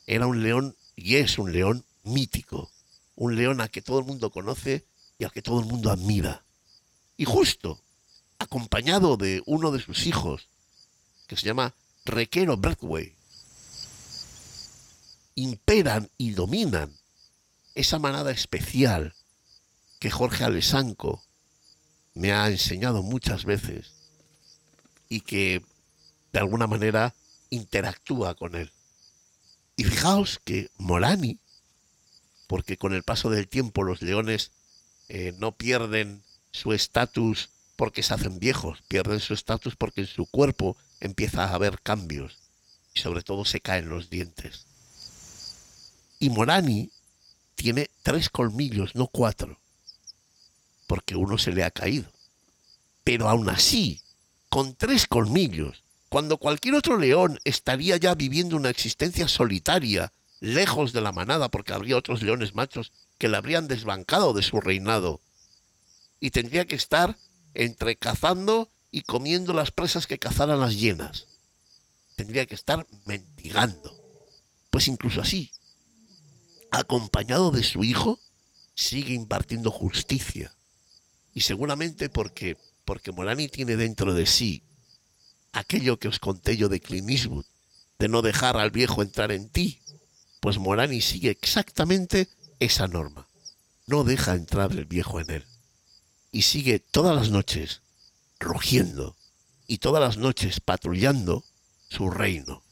Era 0.07 0.27
un 0.27 0.43
león 0.43 0.77
y 0.95 1.17
es 1.17 1.39
un 1.39 1.53
león 1.53 1.85
mítico, 2.03 2.71
un 3.17 3.35
león 3.35 3.61
a 3.61 3.69
que 3.69 3.83
todo 3.83 3.99
el 3.99 4.05
mundo 4.05 4.31
conoce 4.31 4.85
y 5.19 5.25
al 5.25 5.33
que 5.33 5.43
todo 5.43 5.59
el 5.59 5.67
mundo 5.67 5.91
admira. 5.91 6.44
Y 7.17 7.25
justo, 7.25 7.81
acompañado 8.39 9.17
de 9.17 9.43
uno 9.47 9.71
de 9.71 9.81
sus 9.81 10.07
hijos, 10.07 10.49
que 11.27 11.37
se 11.37 11.47
llama 11.47 11.75
Requero 12.05 12.57
Breathway, 12.57 13.15
imperan 15.37 16.11
y 16.19 16.31
dominan 16.31 16.97
esa 17.75 17.99
manada 17.99 18.31
especial 18.31 19.15
que 19.99 20.11
Jorge 20.11 20.45
Alessanco 20.45 21.25
me 22.15 22.33
ha 22.33 22.49
enseñado 22.49 23.03
muchas 23.03 23.45
veces 23.45 23.93
y 25.09 25.21
que 25.23 25.63
de 26.33 26.39
alguna 26.39 26.67
manera 26.67 27.15
interactúa 27.51 28.35
con 28.35 28.55
él. 28.55 28.73
Y 29.77 29.85
fijaos 29.85 30.41
que 30.45 30.71
Morani, 30.77 31.39
porque 32.47 32.77
con 32.77 32.93
el 32.93 33.03
paso 33.03 33.31
del 33.31 33.49
tiempo 33.49 33.83
los 33.83 34.03
leones 34.03 34.53
eh, 35.09 35.35
no 35.39 35.53
pierden 35.53 36.23
su 36.55 36.73
estatus 36.73 37.51
porque 37.75 38.05
se 38.05 38.15
hacen 38.15 38.39
viejos, 38.39 38.81
pierden 38.87 39.19
su 39.19 39.35
estatus 39.35 39.75
porque 39.75 40.03
en 40.03 40.07
su 40.07 40.27
cuerpo 40.27 40.77
empieza 41.01 41.45
a 41.45 41.55
haber 41.55 41.81
cambios 41.81 42.39
y 42.95 43.01
sobre 43.01 43.23
todo 43.23 43.45
se 43.45 43.61
caen 43.61 43.89
los 43.89 44.09
dientes. 44.09 44.67
Y 46.21 46.31
Morani 46.31 46.91
tiene 47.57 47.91
tres 48.05 48.29
colmillos, 48.29 48.95
no 48.95 49.09
cuatro 49.09 49.59
porque 50.87 51.17
uno 51.17 51.39
se 51.39 51.51
le 51.51 51.65
ha 51.65 51.73
caído. 51.73 52.07
Pero 53.03 53.29
aún 53.29 53.49
así, 53.49 54.03
con 54.49 54.77
tres 54.77 55.09
colmillos, 55.09 55.83
cuando 56.09 56.37
cualquier 56.37 56.77
otro 56.77 56.99
león 56.99 57.41
estaría 57.43 57.97
ya 57.97 58.15
viviendo 58.15 58.57
una 58.57 58.71
existencia 58.71 59.27
solitaria, 59.27 60.13
lejos 60.39 60.93
de 60.93 61.01
la 61.01 61.11
manada, 61.11 61.49
porque 61.49 61.73
habría 61.73 61.97
otros 61.97 62.23
leones 62.23 62.55
machos 62.55 62.93
que 63.19 63.29
le 63.29 63.39
habrían 63.39 63.67
desbancado 63.67 64.35
de 64.35 64.43
su 64.43 64.61
reinado, 64.61 65.21
y 66.25 66.31
tendría 66.31 66.65
que 66.65 66.75
estar 66.75 67.19
entre 67.53 67.97
cazando 67.97 68.71
y 68.91 69.03
comiendo 69.03 69.53
las 69.53 69.71
presas 69.73 70.07
que 70.07 70.19
cazaran 70.19 70.59
las 70.59 70.75
hienas. 70.75 71.27
Tendría 72.17 72.47
que 72.47 72.55
estar 72.55 72.87
mendigando. 73.05 73.95
Pues 74.71 74.89
incluso 74.89 75.21
así, 75.21 75.53
acompañado 76.71 77.51
de 77.51 77.63
su 77.63 77.85
hijo, 77.85 78.21
sigue 78.75 79.13
impartiendo 79.13 79.71
justicia 79.71 80.55
y 81.35 81.43
seguramente 81.43 82.09
porque, 82.09 82.57
porque 82.87 83.13
Morani 83.13 83.49
tiene 83.49 83.77
dentro 83.77 84.15
de 84.15 84.25
sí 84.25 84.63
aquello 85.53 85.99
que 85.99 86.09
os 86.09 86.21
conté 86.21 86.57
yo 86.57 86.71
de 86.71 86.81
Clint 86.81 87.21
de 87.99 88.09
no 88.09 88.23
dejar 88.23 88.57
al 88.57 88.71
viejo 88.71 89.03
entrar 89.03 89.31
en 89.31 89.51
ti. 89.51 89.83
Pues 90.41 90.57
Morani 90.57 91.03
sigue 91.03 91.29
exactamente 91.29 92.31
esa 92.61 92.89
norma. 92.89 93.29
No 93.87 94.05
deja 94.05 94.33
entrar 94.33 94.73
el 94.73 94.87
viejo 94.87 95.21
en 95.21 95.31
él. 95.31 95.47
Y 96.35 96.43
sigue 96.43 96.81
todas 96.81 97.15
las 97.15 97.31
noches 97.31 97.81
rugiendo 98.41 99.15
y 99.69 99.79
todas 99.79 100.03
las 100.03 100.17
noches 100.17 100.59
patrullando 100.59 101.45
su 101.89 102.11
reino. 102.11 102.65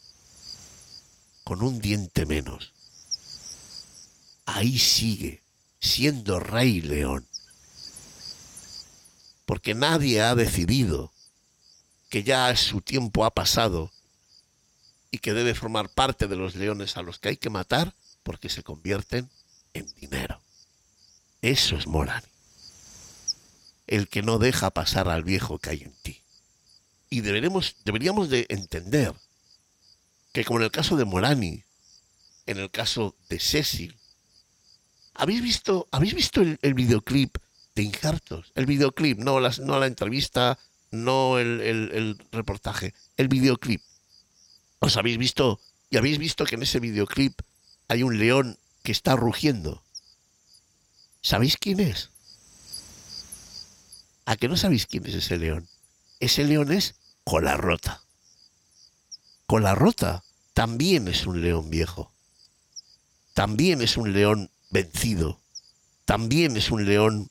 Con 1.44 1.62
un 1.62 1.80
diente 1.80 2.26
menos. 2.26 2.72
Ahí 4.46 4.80
sigue, 4.80 5.44
siendo 5.80 6.40
rey 6.40 6.80
león. 6.80 7.24
Porque 9.46 9.74
nadie 9.74 10.22
ha 10.22 10.34
decidido 10.34 11.12
que 12.10 12.24
ya 12.24 12.56
su 12.56 12.80
tiempo 12.80 13.24
ha 13.24 13.30
pasado 13.30 13.92
y 15.12 15.18
que 15.18 15.34
debe 15.34 15.54
formar 15.54 15.88
parte 15.88 16.26
de 16.26 16.34
los 16.34 16.56
leones 16.56 16.96
a 16.96 17.02
los 17.02 17.20
que 17.20 17.28
hay 17.28 17.36
que 17.36 17.48
matar 17.48 17.94
porque 18.24 18.48
se 18.48 18.64
convierten 18.64 19.30
en 19.72 19.86
dinero. 19.94 20.40
Eso 21.42 21.76
es 21.76 21.86
Morani. 21.86 22.31
El 23.86 24.08
que 24.08 24.22
no 24.22 24.38
deja 24.38 24.70
pasar 24.70 25.08
al 25.08 25.24
viejo 25.24 25.58
que 25.58 25.70
hay 25.70 25.82
en 25.82 25.94
ti. 26.02 26.22
Y 27.10 27.20
deberemos, 27.20 27.76
deberíamos 27.84 28.30
de 28.30 28.46
entender 28.48 29.12
que 30.32 30.44
como 30.44 30.60
en 30.60 30.64
el 30.64 30.70
caso 30.70 30.96
de 30.96 31.04
Morani, 31.04 31.64
en 32.46 32.58
el 32.58 32.70
caso 32.70 33.14
de 33.28 33.38
Cecil, 33.38 33.96
¿habéis 35.14 35.42
visto, 35.42 35.88
¿habéis 35.90 36.14
visto 36.14 36.40
el, 36.40 36.74
videoclip 36.74 37.36
de 37.74 37.82
Injertos? 37.82 38.52
El 38.54 38.66
videoclip, 38.66 39.18
no, 39.18 39.40
las, 39.40 39.58
no 39.58 39.78
la 39.78 39.86
entrevista, 39.86 40.58
no 40.90 41.38
el, 41.38 41.60
el 41.60 42.18
reportaje, 42.30 42.94
el 43.16 43.28
videoclip. 43.28 43.82
¿Os 44.78 44.96
habéis 44.96 45.18
visto? 45.18 45.60
Y 45.90 45.96
habéis 45.98 46.18
visto 46.18 46.44
que 46.44 46.54
en 46.54 46.62
ese 46.62 46.80
videoclip 46.80 47.40
hay 47.88 48.02
un 48.02 48.18
león 48.18 48.58
que 48.82 48.92
está 48.92 49.16
rugiendo. 49.16 49.82
¿Sabéis 51.20 51.56
quién 51.56 51.78
es? 51.78 52.11
¿A 54.24 54.36
qué 54.36 54.48
no 54.48 54.56
sabéis 54.56 54.86
quién 54.86 55.06
es 55.06 55.14
ese 55.14 55.36
león? 55.36 55.68
Ese 56.20 56.44
león 56.44 56.72
es 56.72 56.94
Colarrota. 57.24 58.02
Colarrota 59.46 60.22
también 60.54 61.08
es 61.08 61.26
un 61.26 61.42
león 61.42 61.70
viejo. 61.70 62.12
También 63.34 63.82
es 63.82 63.96
un 63.96 64.12
león 64.12 64.50
vencido. 64.70 65.40
También 66.04 66.56
es 66.56 66.70
un 66.70 66.84
león 66.84 67.30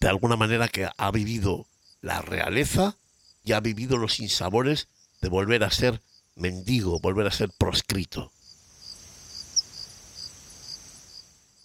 de 0.00 0.08
alguna 0.08 0.36
manera 0.36 0.68
que 0.68 0.88
ha 0.96 1.10
vivido 1.10 1.66
la 2.00 2.20
realeza 2.20 2.96
y 3.44 3.52
ha 3.52 3.60
vivido 3.60 3.96
los 3.96 4.14
sinsabores 4.14 4.88
de 5.20 5.28
volver 5.28 5.64
a 5.64 5.70
ser 5.70 6.02
mendigo, 6.36 7.00
volver 7.00 7.26
a 7.26 7.32
ser 7.32 7.50
proscrito. 7.50 8.32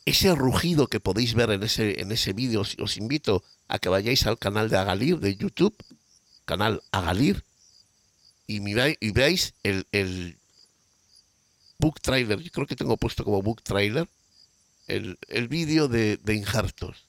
Ese 0.05 0.35
rugido 0.35 0.87
que 0.87 0.99
podéis 0.99 1.33
ver 1.33 1.51
en 1.51 1.63
ese, 1.63 2.01
en 2.01 2.11
ese 2.11 2.33
vídeo, 2.33 2.61
os, 2.61 2.97
invito 2.97 3.43
a 3.67 3.79
que 3.79 3.89
vayáis 3.89 4.25
al 4.25 4.37
canal 4.37 4.69
de 4.69 4.77
Agalir 4.77 5.19
de 5.19 5.35
YouTube, 5.35 5.75
canal 6.45 6.83
Agalir, 6.91 7.43
y, 8.47 8.59
miráis, 8.59 8.97
y 8.99 9.11
veáis 9.11 9.53
el, 9.63 9.87
el 9.91 10.37
book 11.79 12.01
trailer, 12.01 12.39
yo 12.39 12.51
creo 12.51 12.67
que 12.67 12.75
tengo 12.75 12.97
puesto 12.97 13.23
como 13.23 13.41
book 13.41 13.61
trailer, 13.63 14.09
el, 14.87 15.17
el 15.29 15.47
vídeo 15.47 15.87
de, 15.87 16.17
de 16.17 16.35
Injertos. 16.35 17.05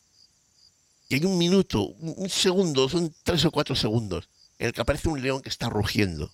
Y 1.09 1.17
hay 1.17 1.25
un 1.25 1.37
minuto, 1.37 1.83
un 1.83 2.31
segundo, 2.31 2.89
son 2.89 3.13
tres 3.25 3.45
o 3.45 3.51
cuatro 3.51 3.75
segundos, 3.75 4.29
en 4.59 4.69
el 4.69 4.73
que 4.73 4.81
aparece 4.81 5.09
un 5.09 5.21
león 5.21 5.43
que 5.43 5.49
está 5.49 5.69
rugiendo 5.69 6.31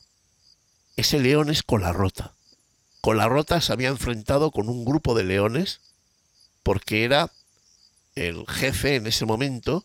ese 1.01 1.19
león 1.19 1.49
es 1.49 1.63
Colarrota. 1.63 2.35
Colarrota 3.01 3.63
se 3.63 3.73
había 3.73 3.89
enfrentado 3.89 4.51
con 4.51 4.69
un 4.69 4.85
grupo 4.85 5.15
de 5.15 5.25
leones 5.25 5.81
porque 6.63 7.05
era 7.05 7.33
el 8.15 8.47
jefe 8.47 8.97
en 8.97 9.07
ese 9.07 9.27
momento, 9.27 9.85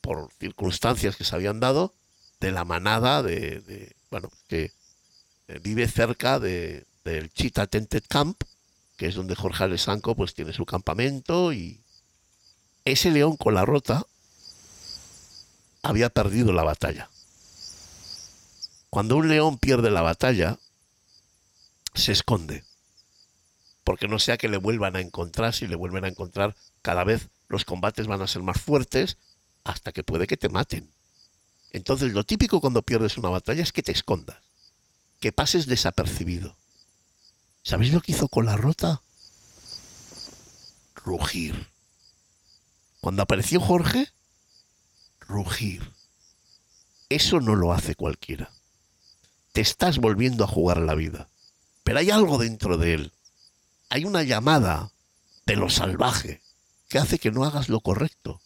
por 0.00 0.30
circunstancias 0.38 1.16
que 1.16 1.24
se 1.24 1.34
habían 1.34 1.60
dado, 1.60 1.94
de 2.40 2.52
la 2.52 2.64
manada 2.64 3.22
de, 3.22 3.94
bueno, 4.10 4.30
que 4.48 4.72
eh, 5.48 5.58
vive 5.62 5.88
cerca 5.88 6.38
de, 6.38 6.84
del 7.04 7.32
Chita 7.32 7.66
Tented 7.66 8.04
Camp, 8.08 8.40
que 8.96 9.06
es 9.06 9.14
donde 9.14 9.34
Jorge 9.34 9.64
Alessanco 9.64 10.14
pues 10.14 10.34
tiene 10.34 10.52
su 10.52 10.64
campamento 10.64 11.52
y 11.52 11.80
ese 12.84 13.10
león 13.10 13.36
con 13.36 13.54
la 13.54 13.64
rota 13.64 14.06
había 15.82 16.08
perdido 16.08 16.52
la 16.52 16.62
batalla. 16.62 17.10
Cuando 18.90 19.16
un 19.16 19.28
león 19.28 19.58
pierde 19.58 19.90
la 19.90 20.02
batalla, 20.02 20.58
se 21.94 22.12
esconde. 22.12 22.64
Porque 23.86 24.08
no 24.08 24.18
sea 24.18 24.36
que 24.36 24.48
le 24.48 24.56
vuelvan 24.56 24.96
a 24.96 25.00
encontrar, 25.00 25.54
si 25.54 25.66
le 25.66 25.76
vuelven 25.76 26.04
a 26.04 26.08
encontrar, 26.08 26.56
cada 26.82 27.04
vez 27.04 27.28
los 27.48 27.64
combates 27.64 28.08
van 28.08 28.20
a 28.20 28.26
ser 28.26 28.42
más 28.42 28.60
fuertes 28.60 29.16
hasta 29.62 29.92
que 29.92 30.02
puede 30.02 30.26
que 30.26 30.36
te 30.36 30.48
maten. 30.48 30.90
Entonces 31.70 32.12
lo 32.12 32.24
típico 32.24 32.60
cuando 32.60 32.82
pierdes 32.82 33.16
una 33.16 33.28
batalla 33.28 33.62
es 33.62 33.72
que 33.72 33.84
te 33.84 33.92
escondas, 33.92 34.38
que 35.20 35.30
pases 35.30 35.66
desapercibido. 35.66 36.56
¿Sabéis 37.62 37.92
lo 37.92 38.00
que 38.00 38.10
hizo 38.10 38.26
con 38.26 38.46
la 38.46 38.56
rota? 38.56 39.02
Rugir. 40.96 41.68
Cuando 43.00 43.22
apareció 43.22 43.60
Jorge, 43.60 44.08
rugir. 45.20 45.92
Eso 47.08 47.40
no 47.40 47.54
lo 47.54 47.72
hace 47.72 47.94
cualquiera 47.94 48.50
te 49.56 49.62
estás 49.62 49.96
volviendo 49.96 50.44
a 50.44 50.46
jugar 50.46 50.76
la 50.82 50.94
vida. 50.94 51.30
Pero 51.82 51.98
hay 51.98 52.10
algo 52.10 52.36
dentro 52.36 52.76
de 52.76 52.92
él. 52.92 53.12
Hay 53.88 54.04
una 54.04 54.22
llamada 54.22 54.90
de 55.46 55.56
lo 55.56 55.70
salvaje 55.70 56.42
que 56.88 56.98
hace 56.98 57.18
que 57.18 57.30
no 57.30 57.44
hagas 57.44 57.68
lo 57.68 57.80
correcto, 57.80 58.40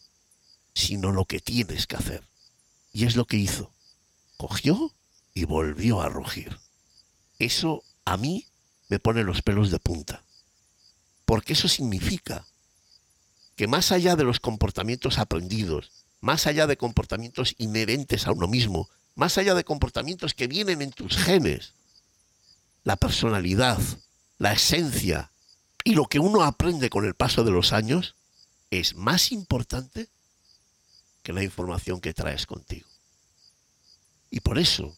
sino 0.73 1.11
lo 1.11 1.25
que 1.25 1.39
tienes 1.39 1.87
que 1.87 1.95
hacer. 1.95 2.23
Y 2.93 3.05
es 3.05 3.15
lo 3.15 3.25
que 3.25 3.37
hizo. 3.37 3.71
Cogió 4.37 4.93
y 5.33 5.45
volvió 5.45 6.01
a 6.01 6.09
rugir. 6.09 6.59
Eso 7.39 7.83
a 8.05 8.17
mí 8.17 8.47
me 8.89 8.99
pone 8.99 9.23
los 9.23 9.41
pelos 9.41 9.71
de 9.71 9.79
punta. 9.79 10.23
Porque 11.25 11.53
eso 11.53 11.67
significa 11.67 12.45
que 13.55 13.67
más 13.67 13.91
allá 13.91 14.15
de 14.15 14.23
los 14.23 14.39
comportamientos 14.39 15.17
aprendidos, 15.17 15.91
más 16.19 16.45
allá 16.45 16.67
de 16.67 16.77
comportamientos 16.77 17.55
inherentes 17.57 18.27
a 18.27 18.31
uno 18.31 18.47
mismo, 18.47 18.89
más 19.15 19.37
allá 19.37 19.53
de 19.55 19.63
comportamientos 19.63 20.33
que 20.33 20.47
vienen 20.47 20.81
en 20.81 20.91
tus 20.91 21.17
genes, 21.17 21.73
la 22.83 22.95
personalidad, 22.95 23.79
la 24.37 24.53
esencia 24.53 25.30
y 25.83 25.95
lo 25.95 26.05
que 26.05 26.19
uno 26.19 26.43
aprende 26.43 26.89
con 26.89 27.05
el 27.05 27.15
paso 27.15 27.43
de 27.43 27.51
los 27.51 27.73
años 27.73 28.15
es 28.69 28.95
más 28.95 29.31
importante 29.31 30.09
que 31.23 31.33
la 31.33 31.43
información 31.43 31.99
que 32.01 32.13
traes 32.13 32.45
contigo. 32.45 32.87
Y 34.29 34.39
por 34.39 34.57
eso, 34.57 34.97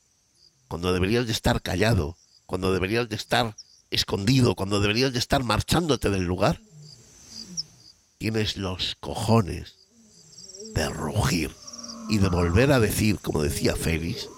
cuando 0.68 0.94
deberías 0.94 1.26
de 1.26 1.32
estar 1.32 1.62
callado, 1.62 2.18
cuando 2.46 2.72
deberías 2.72 3.10
de 3.10 3.16
estar 3.16 3.56
escondido, 3.90 4.56
cuando 4.56 4.80
deberías 4.80 5.14
de 5.14 5.20
estar 5.20 5.44
marchándote 5.44 6.10
del 6.10 6.24
lugar, 6.24 6.62
tienes 8.18 8.58
los 8.58 8.96
cojones 9.00 9.76
de 10.74 10.90
rugir 10.90 11.56
y 12.10 12.18
de 12.18 12.30
volver 12.30 12.72
a 12.72 12.80
decir, 12.80 13.20
como 13.20 13.42
decía 13.42 13.76
Félix, 13.76 14.30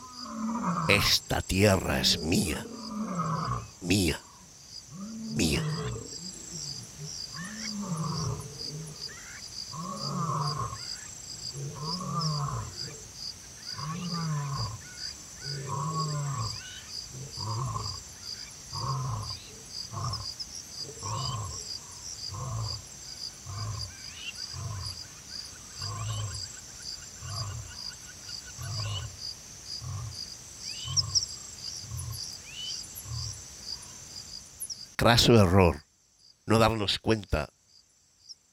esta 0.87 1.41
tierra 1.41 1.99
es 1.99 2.19
mía, 2.19 2.65
mía, 3.81 4.19
mía. 5.35 5.63
Craso 35.05 35.39
error 35.39 35.83
no 36.47 36.57
darnos 36.57 36.97
cuenta 36.97 37.51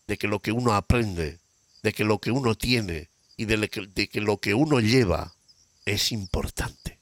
de 0.07 0.19
que 0.19 0.29
lo 0.29 0.41
que 0.41 0.53
uno 0.53 0.75
aprende, 0.75 1.39
de 1.83 1.95
que 1.95 2.05
lo 2.05 2.19
que 2.19 2.31
uno 2.31 2.55
tiene 2.57 3.09
y 3.39 3.47
de, 3.47 3.71
que 3.71 4.21
lo 4.21 4.37
que 4.37 4.53
uno 4.53 4.79
lleva 4.79 5.33
es 5.87 6.13
importante 6.13 6.99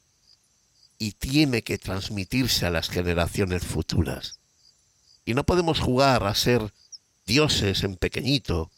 y 1.00 1.10
tiene 1.14 1.62
que 1.62 1.78
transmitirse 1.78 2.64
a 2.64 2.70
las 2.70 2.90
generaciones 2.90 3.66
futuras. 3.66 4.38
Y 5.24 5.34
no 5.34 5.42
podemos 5.42 5.80
jugar 5.80 6.22
a 6.22 6.34
ser 6.36 6.72
dioses 7.26 7.82
en 7.82 7.96
pequeñito 7.96 8.70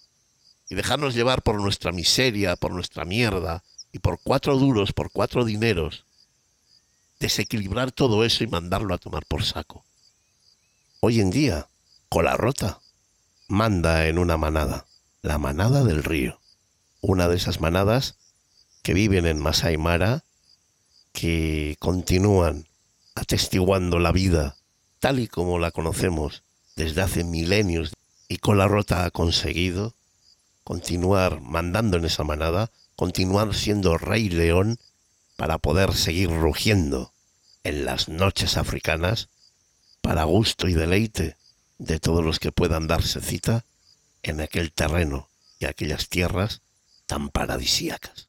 y 0.70 0.74
dejarnos 0.74 1.14
llevar 1.14 1.42
por 1.42 1.60
nuestra 1.60 1.92
miseria, 1.92 2.56
por 2.56 2.72
nuestra 2.72 3.04
mierda 3.04 3.62
y 3.92 3.98
por 3.98 4.20
cuatro 4.22 4.56
duros, 4.56 4.94
por 4.94 5.10
cuatro 5.10 5.44
dineros, 5.44 6.06
desequilibrar 7.20 7.92
todo 7.92 8.24
eso 8.24 8.42
y 8.42 8.46
mandarlo 8.46 8.94
a 8.94 8.98
tomar 8.98 9.26
por 9.26 9.44
saco. 9.44 9.84
Hoy 11.04 11.18
en 11.18 11.32
día, 11.32 11.68
cola 12.08 12.36
rota, 12.36 12.80
manda 13.48 14.06
en 14.06 14.18
una 14.18 14.36
manada, 14.36 14.86
la 15.20 15.36
manada 15.36 15.82
del 15.82 16.04
río. 16.04 16.38
Una 17.00 17.26
de 17.26 17.34
esas 17.34 17.60
manadas 17.60 18.18
que 18.84 18.94
viven 18.94 19.26
en 19.26 19.40
Masai 19.40 19.78
Mara, 19.78 20.22
que 21.10 21.74
continúan 21.80 22.68
atestiguando 23.16 23.98
la 23.98 24.12
vida 24.12 24.54
tal 25.00 25.18
y 25.18 25.26
como 25.26 25.58
la 25.58 25.72
conocemos 25.72 26.44
desde 26.76 27.02
hace 27.02 27.24
milenios 27.24 27.94
y 28.28 28.36
Cola 28.36 28.68
Rota 28.68 29.04
ha 29.04 29.10
conseguido 29.10 29.96
continuar 30.62 31.40
mandando 31.40 31.96
en 31.96 32.04
esa 32.04 32.22
manada, 32.22 32.70
continuar 32.94 33.54
siendo 33.54 33.98
rey 33.98 34.28
león 34.28 34.78
para 35.34 35.58
poder 35.58 35.94
seguir 35.94 36.30
rugiendo 36.30 37.12
en 37.64 37.86
las 37.86 38.08
noches 38.08 38.56
africanas 38.56 39.30
para 40.02 40.24
gusto 40.24 40.68
y 40.68 40.74
deleite 40.74 41.38
de 41.78 41.98
todos 41.98 42.22
los 42.22 42.38
que 42.38 42.52
puedan 42.52 42.86
darse 42.86 43.20
cita 43.20 43.64
en 44.22 44.40
aquel 44.40 44.72
terreno 44.72 45.28
y 45.58 45.64
aquellas 45.64 46.08
tierras 46.08 46.62
tan 47.06 47.30
paradisíacas. 47.30 48.28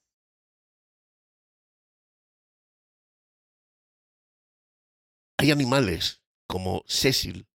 Hay 5.38 5.52
animales 5.52 6.22
como 6.48 6.84
Cecil, 6.88 7.48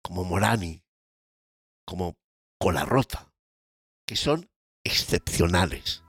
como 0.00 0.24
Morani, 0.24 0.82
como 1.84 2.16
Colarrota, 2.58 3.32
que 4.06 4.16
son 4.16 4.48
excepcionales, 4.84 6.02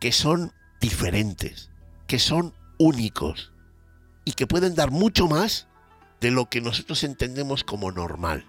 que 0.00 0.12
son 0.12 0.52
diferentes, 0.80 1.70
que 2.06 2.18
son 2.18 2.54
únicos 2.78 3.52
y 4.24 4.32
que 4.32 4.46
pueden 4.46 4.74
dar 4.74 4.90
mucho 4.90 5.26
más 5.26 5.67
de 6.20 6.30
lo 6.30 6.48
que 6.48 6.60
nosotros 6.60 7.04
entendemos 7.04 7.64
como 7.64 7.92
normal. 7.92 8.44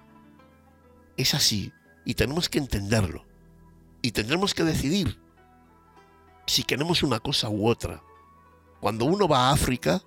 Es 1.18 1.34
así 1.34 1.74
y 2.06 2.16
tenemos 2.16 2.50
que 2.50 2.60
entenderlo 2.60 3.26
y 4.02 4.12
tendremos 4.12 4.54
que 4.54 4.64
decidir 4.64 5.20
si 6.48 6.64
queremos 6.64 7.04
una 7.04 7.20
cosa 7.20 7.50
u 7.50 7.68
otra. 7.68 8.02
Cuando 8.80 9.06
uno 9.06 9.28
va 9.28 9.50
a 9.50 9.52
África, 9.52 10.02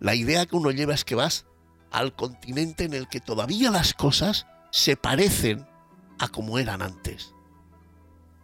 la 0.00 0.14
idea 0.14 0.46
que 0.46 0.56
uno 0.56 0.70
lleva 0.70 0.94
es 0.94 1.04
que 1.04 1.14
vas 1.14 1.46
al 1.90 2.14
continente 2.14 2.84
en 2.84 2.94
el 2.94 3.08
que 3.08 3.20
todavía 3.20 3.70
las 3.70 3.94
cosas 3.94 4.46
se 4.70 4.96
parecen 4.96 5.66
a 6.18 6.28
como 6.28 6.58
eran 6.58 6.82
antes. 6.82 7.34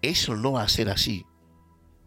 Eso 0.02 0.36
no 0.36 0.52
va 0.52 0.62
a 0.62 0.68
ser 0.68 0.88
así. 0.88 1.26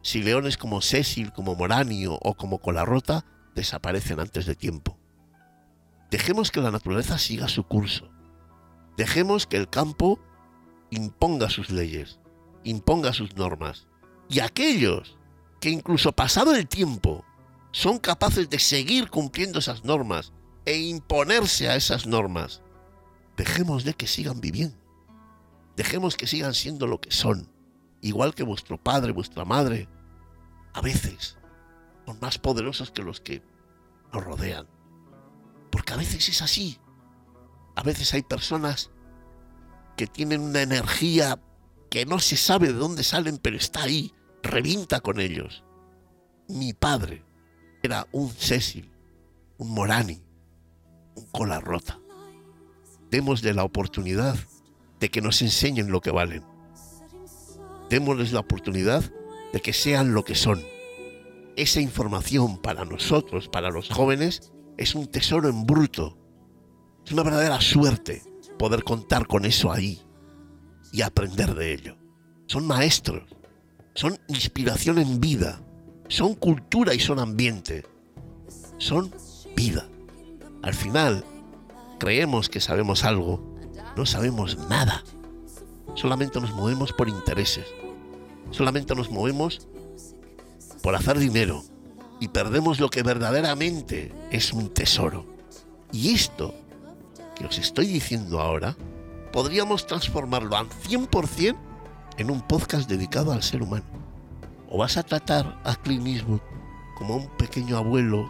Si 0.01 0.23
leones 0.23 0.57
como 0.57 0.81
Cecil, 0.81 1.33
como 1.33 1.55
Moranio 1.55 2.17
o 2.21 2.35
como 2.35 2.59
Colarrota 2.59 3.25
desaparecen 3.55 4.19
antes 4.19 4.45
de 4.45 4.55
tiempo. 4.55 4.98
Dejemos 6.09 6.51
que 6.51 6.61
la 6.61 6.71
naturaleza 6.71 7.17
siga 7.17 7.47
su 7.47 7.63
curso. 7.63 8.09
Dejemos 8.97 9.45
que 9.45 9.57
el 9.57 9.69
campo 9.69 10.19
imponga 10.89 11.49
sus 11.49 11.69
leyes, 11.69 12.19
imponga 12.63 13.13
sus 13.13 13.35
normas. 13.35 13.87
Y 14.27 14.39
aquellos 14.39 15.17
que 15.59 15.69
incluso 15.69 16.11
pasado 16.11 16.55
el 16.55 16.67
tiempo 16.67 17.25
son 17.71 17.99
capaces 17.99 18.49
de 18.49 18.59
seguir 18.59 19.09
cumpliendo 19.09 19.59
esas 19.59 19.83
normas 19.83 20.33
e 20.65 20.77
imponerse 20.77 21.69
a 21.69 21.75
esas 21.75 22.07
normas, 22.07 22.61
dejemos 23.37 23.83
de 23.83 23.93
que 23.93 24.07
sigan 24.07 24.41
viviendo. 24.41 24.77
Dejemos 25.75 26.17
que 26.17 26.27
sigan 26.27 26.53
siendo 26.53 26.87
lo 26.87 26.99
que 26.99 27.11
son, 27.11 27.49
igual 28.01 28.33
que 28.33 28.43
vuestro 28.43 28.77
padre, 28.77 29.11
vuestra 29.11 29.45
madre. 29.45 29.87
A 30.73 30.81
veces 30.81 31.37
son 32.05 32.19
más 32.19 32.37
poderosos 32.37 32.91
que 32.91 33.03
los 33.03 33.21
que 33.21 33.43
nos 34.11 34.23
rodean. 34.23 34.67
Porque 35.71 35.93
a 35.93 35.97
veces 35.97 36.27
es 36.29 36.41
así. 36.41 36.79
A 37.75 37.83
veces 37.83 38.13
hay 38.13 38.23
personas 38.23 38.91
que 39.95 40.07
tienen 40.07 40.41
una 40.41 40.61
energía 40.61 41.39
que 41.89 42.05
no 42.05 42.19
se 42.19 42.37
sabe 42.37 42.67
de 42.67 42.73
dónde 42.73 43.03
salen, 43.03 43.37
pero 43.37 43.57
está 43.57 43.83
ahí, 43.83 44.13
revienta 44.43 44.99
con 45.01 45.19
ellos. 45.19 45.63
Mi 46.47 46.73
padre 46.73 47.23
era 47.83 48.07
un 48.11 48.29
Cecil, 48.29 48.91
un 49.57 49.73
Morani, 49.73 50.21
un 51.15 51.25
cola 51.27 51.59
rota. 51.59 51.99
Démosle 53.11 53.53
la 53.53 53.63
oportunidad 53.63 54.35
de 54.99 55.09
que 55.09 55.21
nos 55.21 55.41
enseñen 55.41 55.91
lo 55.91 56.01
que 56.01 56.11
valen. 56.11 56.43
Démosles 57.89 58.31
la 58.31 58.41
oportunidad 58.41 59.03
de 59.51 59.61
que 59.61 59.73
sean 59.73 60.13
lo 60.13 60.23
que 60.23 60.35
son. 60.35 60.63
Esa 61.55 61.81
información 61.81 62.61
para 62.61 62.85
nosotros, 62.85 63.49
para 63.49 63.69
los 63.69 63.89
jóvenes, 63.89 64.53
es 64.79 64.95
un 64.95 65.07
tesoro 65.07 65.49
en 65.49 65.65
bruto. 65.65 66.17
Es 67.05 67.11
una 67.11 67.23
verdadera 67.23 67.59
suerte 67.59 68.23
poder 68.57 68.85
contar 68.85 69.27
con 69.27 69.43
eso 69.43 69.73
ahí 69.73 70.01
y 70.93 71.01
aprender 71.01 71.53
de 71.53 71.73
ello. 71.73 71.97
Son 72.47 72.65
maestros, 72.65 73.23
son 73.93 74.17
inspiración 74.29 74.97
en 74.97 75.19
vida, 75.19 75.61
son 76.07 76.33
cultura 76.33 76.93
y 76.93 76.99
son 77.01 77.19
ambiente, 77.19 77.85
son 78.77 79.13
vida. 79.53 79.85
Al 80.61 80.73
final, 80.73 81.25
creemos 81.99 82.47
que 82.47 82.61
sabemos 82.61 83.03
algo, 83.03 83.57
no 83.97 84.05
sabemos 84.05 84.57
nada. 84.69 85.03
Solamente 85.95 86.39
nos 86.39 86.53
movemos 86.53 86.93
por 86.93 87.09
intereses, 87.09 87.65
solamente 88.51 88.95
nos 88.95 89.11
movemos 89.11 89.67
por 90.81 90.95
hacer 90.95 91.19
dinero, 91.19 91.63
y 92.19 92.27
perdemos 92.27 92.79
lo 92.79 92.89
que 92.89 93.03
verdaderamente 93.03 94.13
es 94.31 94.53
un 94.53 94.69
tesoro. 94.69 95.25
Y 95.91 96.13
esto 96.13 96.53
que 97.35 97.45
os 97.45 97.57
estoy 97.57 97.87
diciendo 97.87 98.41
ahora, 98.41 98.75
podríamos 99.31 99.87
transformarlo 99.87 100.55
al 100.57 100.69
100% 100.69 101.55
en 102.17 102.31
un 102.31 102.41
podcast 102.41 102.89
dedicado 102.89 103.31
al 103.31 103.43
ser 103.43 103.61
humano. 103.61 103.85
O 104.69 104.77
vas 104.77 104.97
a 104.97 105.03
tratar 105.03 105.59
a 105.63 105.75
Clint 105.75 106.07
Eastwood 106.07 106.41
como 106.97 107.15
un 107.15 107.27
pequeño 107.37 107.77
abuelo 107.77 108.29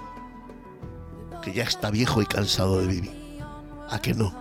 que 1.41 1.53
ya 1.53 1.63
está 1.63 1.89
viejo 1.89 2.21
y 2.21 2.25
cansado 2.25 2.79
de 2.79 2.87
vivir. 2.87 3.41
¿A 3.89 3.99
que 3.99 4.13
no? 4.13 4.33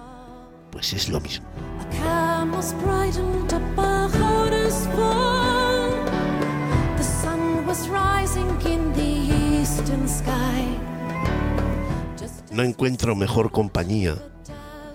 Pues 0.70 0.92
es 0.92 1.09
lo 1.09 1.20
mismo. 1.20 1.46
No 12.59 12.64
encuentro 12.64 13.14
mejor 13.14 13.52
compañía 13.52 14.16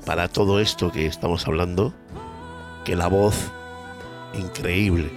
para 0.06 0.28
todo 0.28 0.60
esto 0.60 0.92
que 0.92 1.06
estamos 1.06 1.48
hablando 1.48 1.94
que 2.84 2.98
la 2.98 3.08
voz 3.08 3.54
increíble 4.38 5.10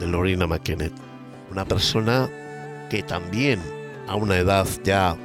de 0.00 0.08
Lorena 0.08 0.48
McKennet. 0.48 0.92
Una 1.52 1.64
persona 1.64 2.28
que 2.90 3.04
también 3.04 3.62
a 4.08 4.16
una 4.16 4.36
edad 4.36 4.66
ya 4.82 5.16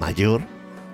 mayor 0.00 0.40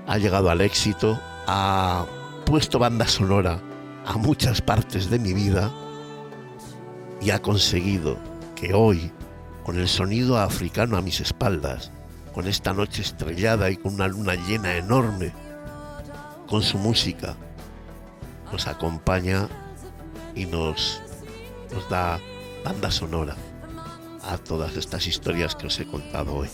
ha 0.09 0.18
llegado 0.18 0.51
al 0.51 0.61
éxito, 0.61 1.20
ha 1.47 2.05
puesto 2.45 2.80
banda 2.80 3.07
sonora 3.07 3.61
a 4.07 4.18
muchas 4.18 4.61
partes 4.61 5.09
de 5.09 5.20
mi 5.20 5.34
vida 5.34 5.72
y 7.20 7.30
ha 7.30 7.41
conseguido 7.41 8.18
que 8.57 8.74
hoy 8.74 9.12
con 9.62 9.78
el 9.78 9.86
sonido 9.86 10.36
africano 10.36 10.97
a 10.97 11.01
mis 11.01 11.20
espaldas, 11.20 11.93
con 12.39 12.47
esta 12.47 12.72
noche 12.72 13.03
estrellada 13.03 13.68
y 13.68 13.76
con 13.76 13.95
una 13.95 14.07
luna 14.07 14.36
llena 14.36 14.76
enorme, 14.76 15.32
con 16.47 16.62
su 16.62 16.78
música, 16.78 17.34
nos 18.53 18.68
acompaña 18.68 19.49
y 20.36 20.47
nos, 20.47 21.03
nos 21.72 21.91
da 21.91 22.20
banda 22.64 22.93
sonora 22.93 23.34
a 24.22 24.39
todas 24.39 24.76
estas 24.76 25.09
historias 25.09 25.57
que 25.57 25.66
os 25.66 25.80
he 25.80 25.86
contado 25.89 26.32
hoy. 26.32 26.49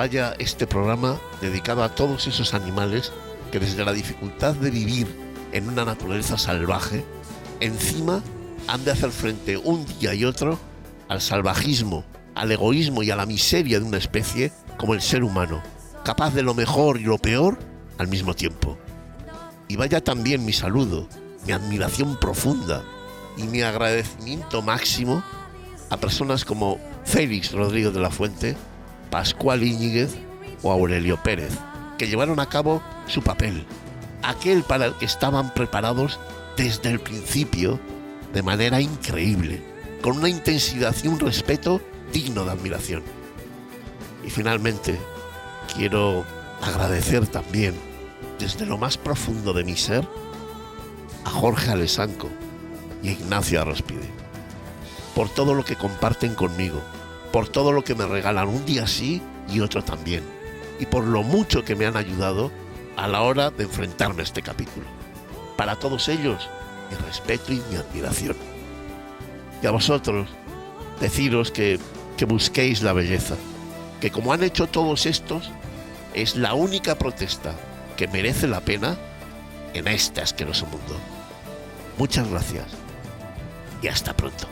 Vaya 0.00 0.34
este 0.38 0.66
programa 0.66 1.20
dedicado 1.42 1.84
a 1.84 1.94
todos 1.94 2.26
esos 2.26 2.54
animales 2.54 3.12
que 3.52 3.60
desde 3.60 3.84
la 3.84 3.92
dificultad 3.92 4.54
de 4.54 4.70
vivir 4.70 5.06
en 5.52 5.68
una 5.68 5.84
naturaleza 5.84 6.38
salvaje, 6.38 7.04
encima 7.60 8.22
han 8.66 8.82
de 8.82 8.92
hacer 8.92 9.10
frente 9.10 9.58
un 9.58 9.84
día 9.84 10.14
y 10.14 10.24
otro 10.24 10.58
al 11.08 11.20
salvajismo, 11.20 12.06
al 12.34 12.50
egoísmo 12.50 13.02
y 13.02 13.10
a 13.10 13.16
la 13.16 13.26
miseria 13.26 13.78
de 13.78 13.84
una 13.84 13.98
especie 13.98 14.52
como 14.78 14.94
el 14.94 15.02
ser 15.02 15.22
humano, 15.22 15.62
capaz 16.02 16.32
de 16.32 16.44
lo 16.44 16.54
mejor 16.54 16.98
y 16.98 17.04
lo 17.04 17.18
peor 17.18 17.58
al 17.98 18.08
mismo 18.08 18.32
tiempo. 18.32 18.78
Y 19.68 19.76
vaya 19.76 20.02
también 20.02 20.46
mi 20.46 20.54
saludo, 20.54 21.08
mi 21.46 21.52
admiración 21.52 22.18
profunda 22.18 22.82
y 23.36 23.42
mi 23.42 23.60
agradecimiento 23.60 24.62
máximo 24.62 25.22
a 25.90 25.98
personas 25.98 26.46
como 26.46 26.80
Félix 27.04 27.52
Rodríguez 27.52 27.92
de 27.92 28.00
la 28.00 28.10
Fuente, 28.10 28.56
Pascual 29.10 29.62
Íñiguez, 29.62 30.14
o 30.62 30.70
Aurelio 30.70 31.22
Pérez, 31.22 31.52
que 31.98 32.06
llevaron 32.06 32.40
a 32.40 32.46
cabo 32.46 32.82
su 33.06 33.22
papel, 33.22 33.64
aquel 34.22 34.62
para 34.62 34.86
el 34.86 34.94
que 34.94 35.04
estaban 35.04 35.52
preparados 35.54 36.18
desde 36.56 36.90
el 36.90 37.00
principio 37.00 37.80
de 38.32 38.42
manera 38.42 38.80
increíble, 38.80 39.62
con 40.02 40.16
una 40.18 40.28
intensidad 40.28 40.94
y 41.02 41.08
un 41.08 41.18
respeto 41.18 41.80
digno 42.12 42.44
de 42.44 42.52
admiración. 42.52 43.02
Y 44.24 44.30
finalmente, 44.30 44.98
quiero 45.74 46.24
agradecer 46.62 47.26
también, 47.26 47.74
desde 48.38 48.66
lo 48.66 48.78
más 48.78 48.96
profundo 48.96 49.52
de 49.52 49.64
mi 49.64 49.76
ser, 49.76 50.06
a 51.24 51.30
Jorge 51.30 51.70
Alessanco 51.70 52.28
y 53.02 53.08
a 53.08 53.12
Ignacio 53.12 53.60
Arrospide, 53.60 54.08
por 55.14 55.28
todo 55.28 55.54
lo 55.54 55.64
que 55.64 55.76
comparten 55.76 56.34
conmigo, 56.34 56.80
por 57.32 57.48
todo 57.48 57.72
lo 57.72 57.84
que 57.84 57.94
me 57.94 58.06
regalan 58.06 58.48
un 58.48 58.64
día 58.64 58.86
sí 58.86 59.22
y 59.48 59.60
otro 59.60 59.82
también, 59.82 60.22
y 60.78 60.86
por 60.86 61.04
lo 61.04 61.22
mucho 61.22 61.64
que 61.64 61.76
me 61.76 61.86
han 61.86 61.96
ayudado 61.96 62.50
a 62.96 63.08
la 63.08 63.22
hora 63.22 63.50
de 63.50 63.64
enfrentarme 63.64 64.20
a 64.20 64.24
este 64.24 64.42
capítulo. 64.42 64.86
Para 65.56 65.76
todos 65.76 66.08
ellos, 66.08 66.48
mi 66.90 66.96
respeto 66.96 67.52
y 67.52 67.62
mi 67.70 67.76
admiración. 67.76 68.36
Y 69.62 69.66
a 69.66 69.70
vosotros, 69.70 70.28
deciros 71.00 71.50
que, 71.50 71.78
que 72.16 72.24
busquéis 72.24 72.82
la 72.82 72.92
belleza, 72.92 73.36
que 74.00 74.10
como 74.10 74.32
han 74.32 74.42
hecho 74.42 74.66
todos 74.66 75.06
estos, 75.06 75.50
es 76.14 76.36
la 76.36 76.54
única 76.54 76.96
protesta 76.96 77.54
que 77.96 78.08
merece 78.08 78.48
la 78.48 78.60
pena 78.60 78.96
en 79.74 79.86
este 79.86 80.20
asqueroso 80.20 80.66
mundo. 80.66 80.96
Muchas 81.98 82.28
gracias 82.28 82.64
y 83.82 83.88
hasta 83.88 84.14
pronto. 84.16 84.46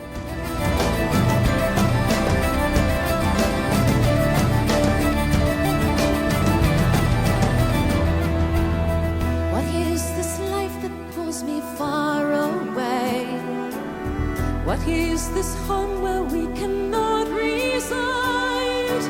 Is 15.29 15.35
this 15.35 15.55
home 15.67 16.01
where 16.01 16.23
we 16.23 16.47
cannot 16.59 17.29
reside? 17.29 19.03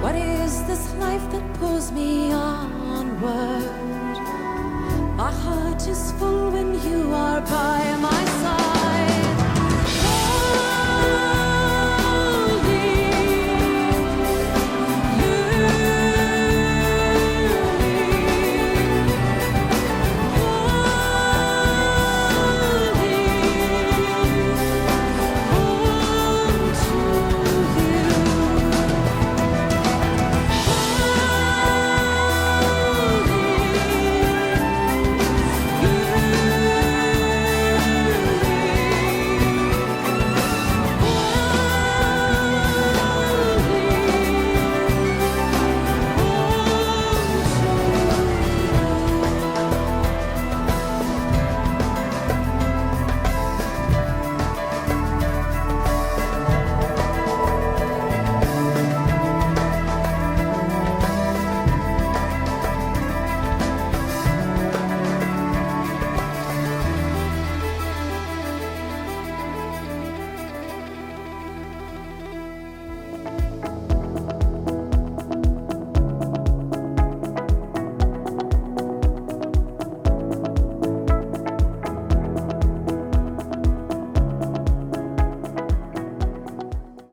What 0.00 0.14
is 0.14 0.62
this 0.64 0.94
life 0.94 1.24
that 1.32 1.54
pulls 1.54 1.90
me 1.90 2.32
onward? 2.32 4.16
My 5.16 5.32
heart 5.32 5.86
is 5.88 6.12
full 6.12 6.50
when 6.52 6.68
you 6.88 7.12
are 7.12 7.40
by 7.40 7.96
my 8.00 8.29